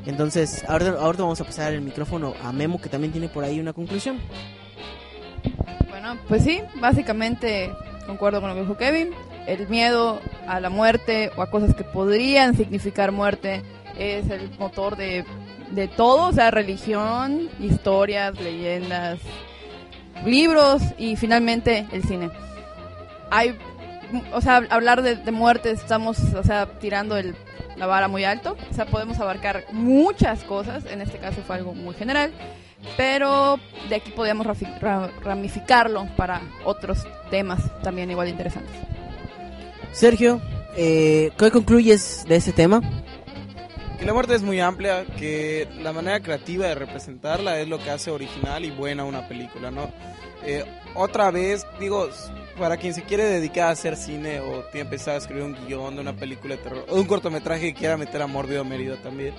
Entonces, 0.06 0.64
ahora, 0.68 0.96
ahora 1.00 1.20
vamos 1.20 1.42
a 1.42 1.44
pasar 1.46 1.74
el 1.74 1.82
micrófono 1.82 2.34
a 2.44 2.52
Memo, 2.52 2.80
que 2.82 2.90
también 2.90 3.12
tiene 3.12 3.30
por 3.30 3.44
ahí 3.44 3.60
una 3.60 3.74
conclusión. 3.74 4.20
Bueno, 5.90 6.18
pues 6.28 6.44
sí, 6.44 6.62
básicamente 6.80 7.72
concuerdo 8.06 8.42
con 8.42 8.50
lo 8.50 8.56
que 8.56 8.62
dijo 8.62 8.78
Kevin. 8.78 9.12
El 9.48 9.68
miedo 9.68 10.22
a 10.48 10.60
la 10.60 10.70
muerte 10.70 11.32
o 11.36 11.42
a 11.42 11.50
cosas 11.50 11.76
que 11.76 11.84
podrían 11.84 12.56
significar 12.56 13.12
muerte 13.12 13.62
es 13.98 14.30
el 14.30 14.50
motor 14.58 14.96
de, 14.96 15.26
de 15.72 15.88
todo, 15.88 16.30
o 16.30 16.34
sea, 16.34 16.52
religión, 16.52 17.50
historias, 17.60 18.40
leyendas, 18.40 19.20
libros 20.26 20.82
y 20.98 21.16
finalmente 21.16 21.86
el 21.92 22.04
cine. 22.04 22.30
Hay, 23.32 23.58
o 24.32 24.42
sea, 24.42 24.64
hablar 24.70 25.02
de, 25.02 25.32
muerte 25.32 25.72
estamos, 25.72 26.20
o 26.34 26.44
sea, 26.44 26.68
tirando 26.80 27.18
el, 27.18 27.36
la 27.76 27.88
vara 27.88 28.08
muy 28.08 28.24
alto, 28.24 28.56
o 28.70 28.74
sea, 28.74 28.86
podemos 28.86 29.20
abarcar 29.20 29.66
muchas 29.72 30.44
cosas, 30.44 30.86
en 30.86 31.02
este 31.02 31.18
caso 31.18 31.42
fue 31.46 31.56
algo 31.56 31.74
muy 31.74 31.96
general, 31.96 32.32
pero 32.98 33.60
de 33.90 33.96
aquí 33.96 34.12
ra- 34.82 35.10
ramificarlo 35.24 36.08
para 36.16 36.42
otros 36.66 37.06
temas 37.30 37.60
también 37.82 38.10
igual 38.12 38.28
interesantes. 38.30 38.76
Sergio, 39.92 40.42
eh, 40.76 41.32
¿qué 41.38 41.52
concluyes 41.52 42.26
de 42.28 42.36
este 42.38 42.52
tema? 42.52 42.82
Que 44.00 44.06
la 44.06 44.14
muerte 44.14 44.36
es 44.36 44.42
muy 44.42 44.60
amplia, 44.60 45.06
que 45.18 45.68
la 45.82 45.94
manera 45.94 46.20
creativa 46.20 46.68
de 46.68 46.76
representarla 46.76 47.60
es 47.60 47.68
lo 47.68 47.80
que 47.80 47.90
hace 47.90 48.12
original 48.12 48.66
y 48.66 48.72
buena 48.72 49.06
una 49.06 49.28
película, 49.28 49.72
¿no? 49.72 49.92
Eh, 50.46 50.66
otra 50.96 51.32
vez, 51.32 51.66
digo, 51.80 52.10
para 52.60 52.78
quien 52.78 52.94
se 52.94 53.04
quiere 53.04 53.24
dedicar 53.24 53.70
a 53.70 53.72
hacer 53.72 53.96
cine 53.96 54.42
o 54.42 54.64
tiene 54.72 54.90
pensado 54.90 55.18
escribir 55.18 55.44
un 55.44 55.56
guion 55.66 55.96
de 55.96 56.02
una 56.02 56.16
película 56.16 56.56
de 56.56 56.62
terror 56.62 56.86
o 56.90 56.96
un 56.96 57.06
cortometraje 57.06 57.68
que 57.68 57.74
quiera 57.74 57.98
meter 57.98 58.22
a 58.22 58.28
Mórbido 58.28 58.64
Mérida 58.64 59.02
también, 59.02 59.34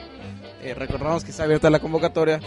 eh, 0.62 0.72
recordamos 0.74 1.24
que 1.24 1.30
está 1.30 1.44
abierta 1.44 1.68
la 1.68 1.78
convocatoria. 1.78 2.40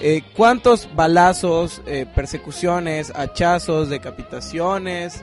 Eh, 0.00 0.22
¿Cuántos 0.34 0.88
balazos, 0.94 1.82
eh, 1.86 2.06
persecuciones, 2.14 3.12
hachazos, 3.14 3.90
decapitaciones, 3.90 5.22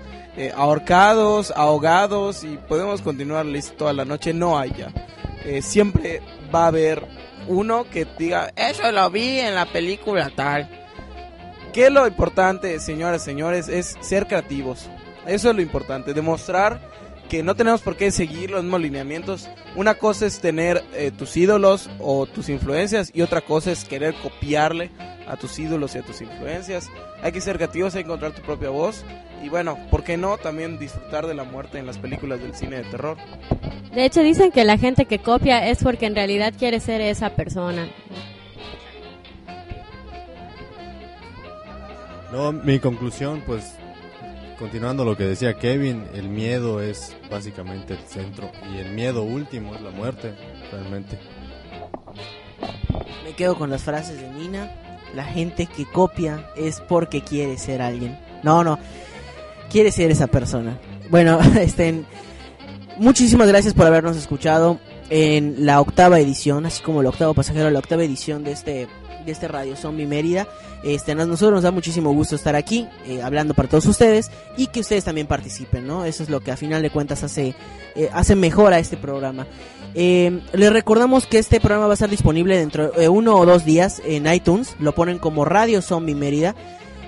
ahorcados, 0.56 1.52
ahogados 1.56 2.44
y 2.44 2.58
podemos 2.58 3.02
continuar 3.02 3.46
la 3.46 3.54
lista 3.54 3.76
toda 3.76 3.94
la 3.94 4.06
noche? 4.06 4.34
No 4.34 4.60
hay 4.60 4.72
ya. 4.78 4.94
Eh, 5.46 5.62
siempre 5.62 6.22
va 6.54 6.64
a 6.66 6.68
haber 6.68 7.04
uno 7.48 7.84
que 7.84 8.08
diga, 8.18 8.52
eso 8.56 8.91
lo 8.91 9.10
vi 9.12 9.39
en 9.39 9.54
la 9.54 9.68
película 9.68 10.32
tal. 10.36 10.68
¿Qué 11.72 11.86
es 11.86 11.91
lo 11.91 12.08
importante, 12.08 12.80
señoras 12.80 13.24
señores? 13.24 13.68
Es 13.68 13.96
ser 14.02 14.26
creativos. 14.26 14.89
Eso 15.28 15.50
es 15.50 15.56
lo 15.56 15.62
importante, 15.62 16.14
demostrar 16.14 16.80
que 17.30 17.44
no 17.44 17.56
tenemos 17.56 17.82
por 17.82 17.98
qué 17.98 18.12
seguir 18.12 18.52
los 18.52 18.64
mismos 18.64 18.82
lineamientos. 18.82 19.50
Una 19.76 19.96
cosa 19.96 20.26
es 20.26 20.40
tener 20.40 20.84
eh, 20.94 21.12
tus 21.12 21.36
ídolos 21.38 21.90
o 22.00 22.26
tus 22.26 22.50
influencias 22.50 23.12
y 23.14 23.22
otra 23.22 23.42
cosa 23.42 23.72
es 23.72 23.86
querer 23.86 24.14
copiarle 24.22 24.92
a 25.28 25.38
tus 25.38 25.58
ídolos 25.58 25.96
y 25.96 26.00
a 26.00 26.04
tus 26.04 26.22
influencias. 26.22 26.90
Hay 27.22 27.32
que 27.32 27.42
ser 27.42 27.58
creativos, 27.58 27.96
hay 27.96 28.04
que 28.04 28.08
encontrar 28.08 28.34
tu 28.34 28.42
propia 28.42 28.70
voz 28.70 29.04
y 29.44 29.50
bueno, 29.50 29.78
¿por 29.92 30.04
qué 30.04 30.18
no 30.18 30.38
también 30.38 30.80
disfrutar 30.80 31.28
de 31.28 31.34
la 31.34 31.44
muerte 31.44 31.78
en 31.78 31.86
las 31.86 31.98
películas 31.98 32.42
del 32.42 32.56
cine 32.56 32.78
de 32.78 32.84
terror? 32.86 33.18
De 33.94 34.06
hecho, 34.06 34.22
dicen 34.22 34.52
que 34.52 34.64
la 34.64 34.78
gente 34.78 35.06
que 35.06 35.20
copia 35.20 35.68
es 35.70 35.84
porque 35.84 36.06
en 36.06 36.16
realidad 36.16 36.54
quiere 36.58 36.80
ser 36.80 37.02
esa 37.02 37.36
persona. 37.36 37.88
No, 42.32 42.52
mi 42.52 42.80
conclusión, 42.80 43.44
pues, 43.46 43.76
continuando 44.58 45.06
lo 45.06 45.16
que 45.18 45.26
decía 45.26 45.56
Kevin, 45.56 46.06
el 46.14 46.30
miedo 46.30 46.82
es 46.82 47.16
básicamente 47.30 47.93
el 47.93 47.99
centro 47.99 48.51
y 48.74 48.78
el 48.78 48.91
miedo 48.91 49.24
último 49.24 49.76
es 49.76 49.82
la 49.82 49.91
muerte, 49.91 50.34
realmente. 50.72 51.20
Me 53.24 53.34
quedo 53.34 53.56
con 53.58 53.70
las 53.70 53.84
frases 53.84 54.20
de 54.20 54.30
Nina. 54.30 54.72
La 55.14 55.24
gente 55.24 55.68
que 55.68 55.86
copia 55.86 56.49
es 56.56 56.82
porque 56.82 57.22
quiere 57.22 57.58
ser 57.58 57.82
alguien. 57.82 58.20
No, 58.43 58.64
no. 58.64 58.78
Quiere 59.70 59.91
ser 59.91 60.12
esa 60.12 60.28
persona. 60.28 60.78
Bueno, 61.10 61.39
estén. 61.60 62.06
Muchísimas 62.97 63.47
gracias 63.47 63.74
por 63.74 63.88
habernos 63.88 64.16
escuchado 64.18 64.80
en 65.10 65.66
la 65.66 65.82
octava 65.82 66.20
edición, 66.20 66.66
así 66.66 66.82
como 66.82 67.01
el 67.01 67.08
octavo 67.08 67.34
pasajero, 67.34 67.70
la 67.70 67.80
octava 67.80 68.03
edición 68.03 68.43
de 68.43 68.51
este 68.51 68.88
de 69.26 69.32
este 69.32 69.48
Radio 69.48 69.76
Zombie 69.76 70.06
Mérida. 70.06 70.48
Este, 70.84 71.14
a 71.14 71.16
nosotros 71.16 71.52
nos 71.52 71.64
da 71.64 71.72
muchísimo 71.72 72.14
gusto 72.14 72.36
estar 72.36 72.56
aquí, 72.56 72.88
eh, 73.08 73.22
hablando 73.22 73.54
para 73.54 73.68
todos 73.68 73.86
ustedes 73.88 74.30
y 74.56 74.68
que 74.68 74.82
ustedes 74.82 75.04
también 75.04 75.26
participen, 75.26 75.88
¿no? 75.88 76.06
Eso 76.06 76.22
es 76.22 76.30
lo 76.30 76.42
que 76.42 76.52
a 76.52 76.58
final 76.58 76.82
de 76.82 76.92
cuentas 76.92 77.24
hace, 77.24 77.56
eh, 77.96 78.10
hace 78.14 78.36
mejor 78.36 78.72
a 78.72 78.80
este 78.80 78.96
programa. 78.96 79.48
Eh, 79.96 80.42
les 80.54 80.72
recordamos 80.72 81.26
que 81.26 81.40
este 81.40 81.60
programa 81.60 81.88
va 81.88 81.94
a 81.94 81.96
estar 81.96 82.10
disponible 82.10 82.58
dentro 82.58 82.92
de 82.92 83.10
uno 83.10 83.36
o 83.36 83.46
dos 83.46 83.66
días 83.66 84.02
en 84.06 84.32
iTunes. 84.32 84.76
Lo 84.80 84.94
ponen 84.94 85.18
como 85.18 85.44
Radio 85.44 85.82
Zombie 85.82 86.16
Mérida. 86.16 86.56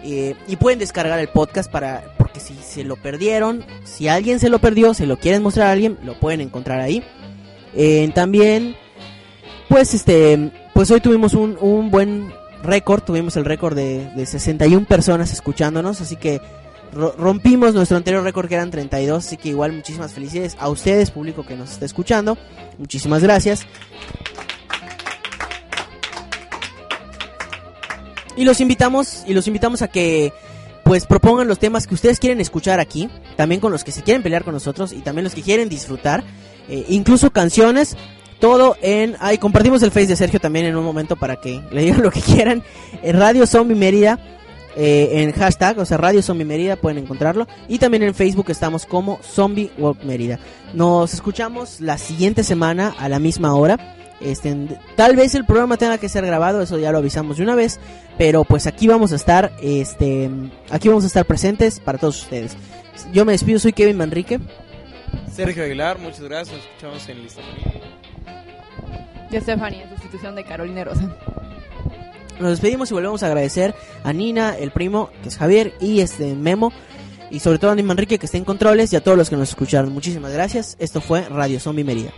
y 0.04 0.56
pueden 0.56 0.80
descargar 0.80 1.20
el 1.20 1.28
podcast 1.28 1.70
para 1.70 2.16
porque 2.18 2.40
si 2.40 2.54
se 2.54 2.86
lo 2.86 2.96
perdieron, 2.96 3.66
si 3.84 4.08
alguien 4.08 4.40
se 4.40 4.48
lo 4.48 4.60
perdió, 4.60 4.94
se 4.94 5.06
lo 5.06 5.18
quieren 5.18 5.44
mostrar 5.44 5.68
a 5.68 5.72
alguien, 5.72 5.98
lo 6.04 6.18
pueden 6.18 6.40
encontrar 6.40 6.80
ahí. 6.80 7.04
También, 8.14 8.78
pues 9.68 9.94
este, 9.94 10.52
pues 10.78 10.92
hoy 10.92 11.02
tuvimos 11.02 11.34
un, 11.34 11.58
un 11.60 11.90
buen 11.90 12.32
récord, 12.62 13.02
tuvimos 13.02 13.36
el 13.36 13.46
récord 13.46 13.76
de, 13.76 14.12
de 14.16 14.26
61 14.28 14.86
personas 14.86 15.34
escuchándonos, 15.34 16.02
así 16.02 16.18
que 16.18 16.40
ro- 16.94 17.16
rompimos 17.18 17.74
nuestro 17.74 17.98
anterior 17.98 18.24
récord 18.24 18.48
que 18.48 18.54
eran 18.54 18.70
32, 18.70 19.26
así 19.26 19.38
que 19.38 19.50
igual 19.50 19.74
muchísimas 19.74 20.14
felicidades 20.14 20.56
a 20.60 20.70
ustedes, 20.70 21.10
público 21.10 21.44
que 21.48 21.56
nos 21.56 21.72
está 21.72 21.86
escuchando. 21.86 22.38
Muchísimas 22.78 23.24
gracias. 23.24 23.66
Y 28.36 28.46
los 28.46 28.62
invitamos 28.62 29.24
y 29.26 29.34
los 29.34 29.48
invitamos 29.48 29.82
a 29.82 29.88
que 29.88 30.32
pues 30.84 31.08
propongan 31.08 31.48
los 31.48 31.58
temas 31.58 31.88
que 31.88 31.96
ustedes 31.96 32.20
quieren 32.20 32.40
escuchar 32.40 32.80
aquí, 32.80 33.10
también 33.36 33.60
con 33.62 33.72
los 33.72 33.84
que 33.84 33.92
se 33.92 34.04
quieren 34.04 34.22
pelear 34.22 34.44
con 34.44 34.54
nosotros 34.54 34.94
y 34.94 35.00
también 35.00 35.24
los 35.24 35.34
que 35.34 35.42
quieren 35.42 35.70
disfrutar, 35.70 36.24
eh, 36.70 36.86
incluso 36.90 37.32
canciones, 37.32 37.98
todo 38.40 38.76
en 38.82 39.16
ahí 39.20 39.38
compartimos 39.38 39.82
el 39.84 39.92
face 39.92 40.08
de 40.08 40.16
Sergio 40.16 40.40
también 40.40 40.66
en 40.66 40.76
un 40.76 40.84
momento 40.84 41.16
para 41.16 41.38
que 41.38 41.62
le 41.72 41.82
digan 41.82 42.02
lo 42.02 42.12
que 42.12 42.22
quieran. 42.22 42.64
En 43.02 43.20
Radio 43.20 43.46
Zombie 43.48 43.76
Mérida 43.76 44.20
eh, 44.80 45.24
en 45.24 45.32
hashtag, 45.32 45.80
o 45.80 45.86
sea, 45.86 45.98
Radio 45.98 46.22
Zombie 46.22 46.46
Mérida 46.46 46.76
pueden 46.76 47.00
encontrarlo 47.00 47.48
y 47.68 47.80
también 47.80 48.04
en 48.04 48.14
Facebook 48.14 48.46
estamos 48.50 48.86
como 48.86 49.20
Zombie 49.24 49.72
Walk 49.80 50.04
Mérida. 50.04 50.38
Nos 50.74 51.16
escuchamos 51.16 51.82
la 51.82 51.98
siguiente 51.98 52.44
semana 52.44 52.94
a 53.00 53.10
la 53.10 53.18
misma 53.18 53.56
hora. 53.56 53.96
Este, 54.22 54.56
tal 54.96 55.16
vez 55.16 55.34
el 55.34 55.46
programa 55.46 55.78
tenga 55.78 55.98
que 55.98 56.10
ser 56.10 56.26
grabado, 56.28 56.62
eso 56.62 56.78
ya 56.78 56.92
lo 56.92 57.00
avisamos 57.00 57.38
de 57.38 57.44
una 57.44 57.56
vez, 57.56 57.80
pero 58.20 58.44
pues 58.44 58.68
aquí 58.68 58.88
vamos 58.88 59.14
a 59.14 59.16
estar, 59.16 59.52
este, 59.62 60.30
aquí 60.70 60.90
vamos 60.90 61.04
a 61.04 61.08
estar 61.08 61.26
presentes 61.26 61.80
para 61.80 61.98
todos 61.98 62.22
ustedes. 62.22 62.56
Yo 63.12 63.26
me 63.26 63.32
despido, 63.32 63.58
soy 63.58 63.74
Kevin 63.74 63.98
Manrique. 63.98 64.40
Sergio 65.32 65.64
Aguilar, 65.64 65.98
muchas 65.98 66.22
gracias. 66.22 66.56
Nos 66.56 66.66
escuchamos 66.68 67.10
en 67.10 67.24
Listafonía. 67.24 68.07
Y 69.30 69.40
Stephanie, 69.40 69.84
en 69.84 69.90
sustitución 69.90 70.36
de 70.36 70.44
Carolina 70.44 70.84
Rosa. 70.84 71.10
Nos 72.40 72.52
despedimos 72.52 72.92
y 72.92 72.94
volvemos 72.94 73.24
a 73.24 73.28
agradecer 73.28 73.74
a 74.04 74.14
Nina, 74.14 74.56
el 74.56 74.72
primo, 74.72 75.10
que 75.24 75.30
es 75.30 75.38
Javier, 75.38 75.74
y 75.82 76.02
este 76.02 76.36
Memo, 76.36 76.72
y 77.32 77.40
sobre 77.40 77.58
todo 77.58 77.70
a 77.70 77.74
Andy 77.74 77.84
Manrique, 77.84 78.20
que 78.20 78.26
está 78.26 78.38
en 78.38 78.46
controles, 78.46 78.94
y 78.94 78.96
a 78.96 79.04
todos 79.04 79.18
los 79.18 79.30
que 79.30 79.36
nos 79.36 79.50
escucharon. 79.50 79.92
Muchísimas 79.92 80.32
gracias. 80.32 80.78
Esto 80.80 81.02
fue 81.02 81.28
Radio 81.30 81.60
Zombie 81.60 81.84
Mérida. 81.84 82.12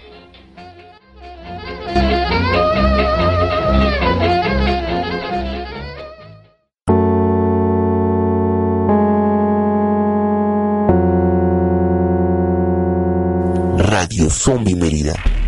Radio 13.77 14.29
Zombie 14.29 14.75
Mérida. 14.75 15.38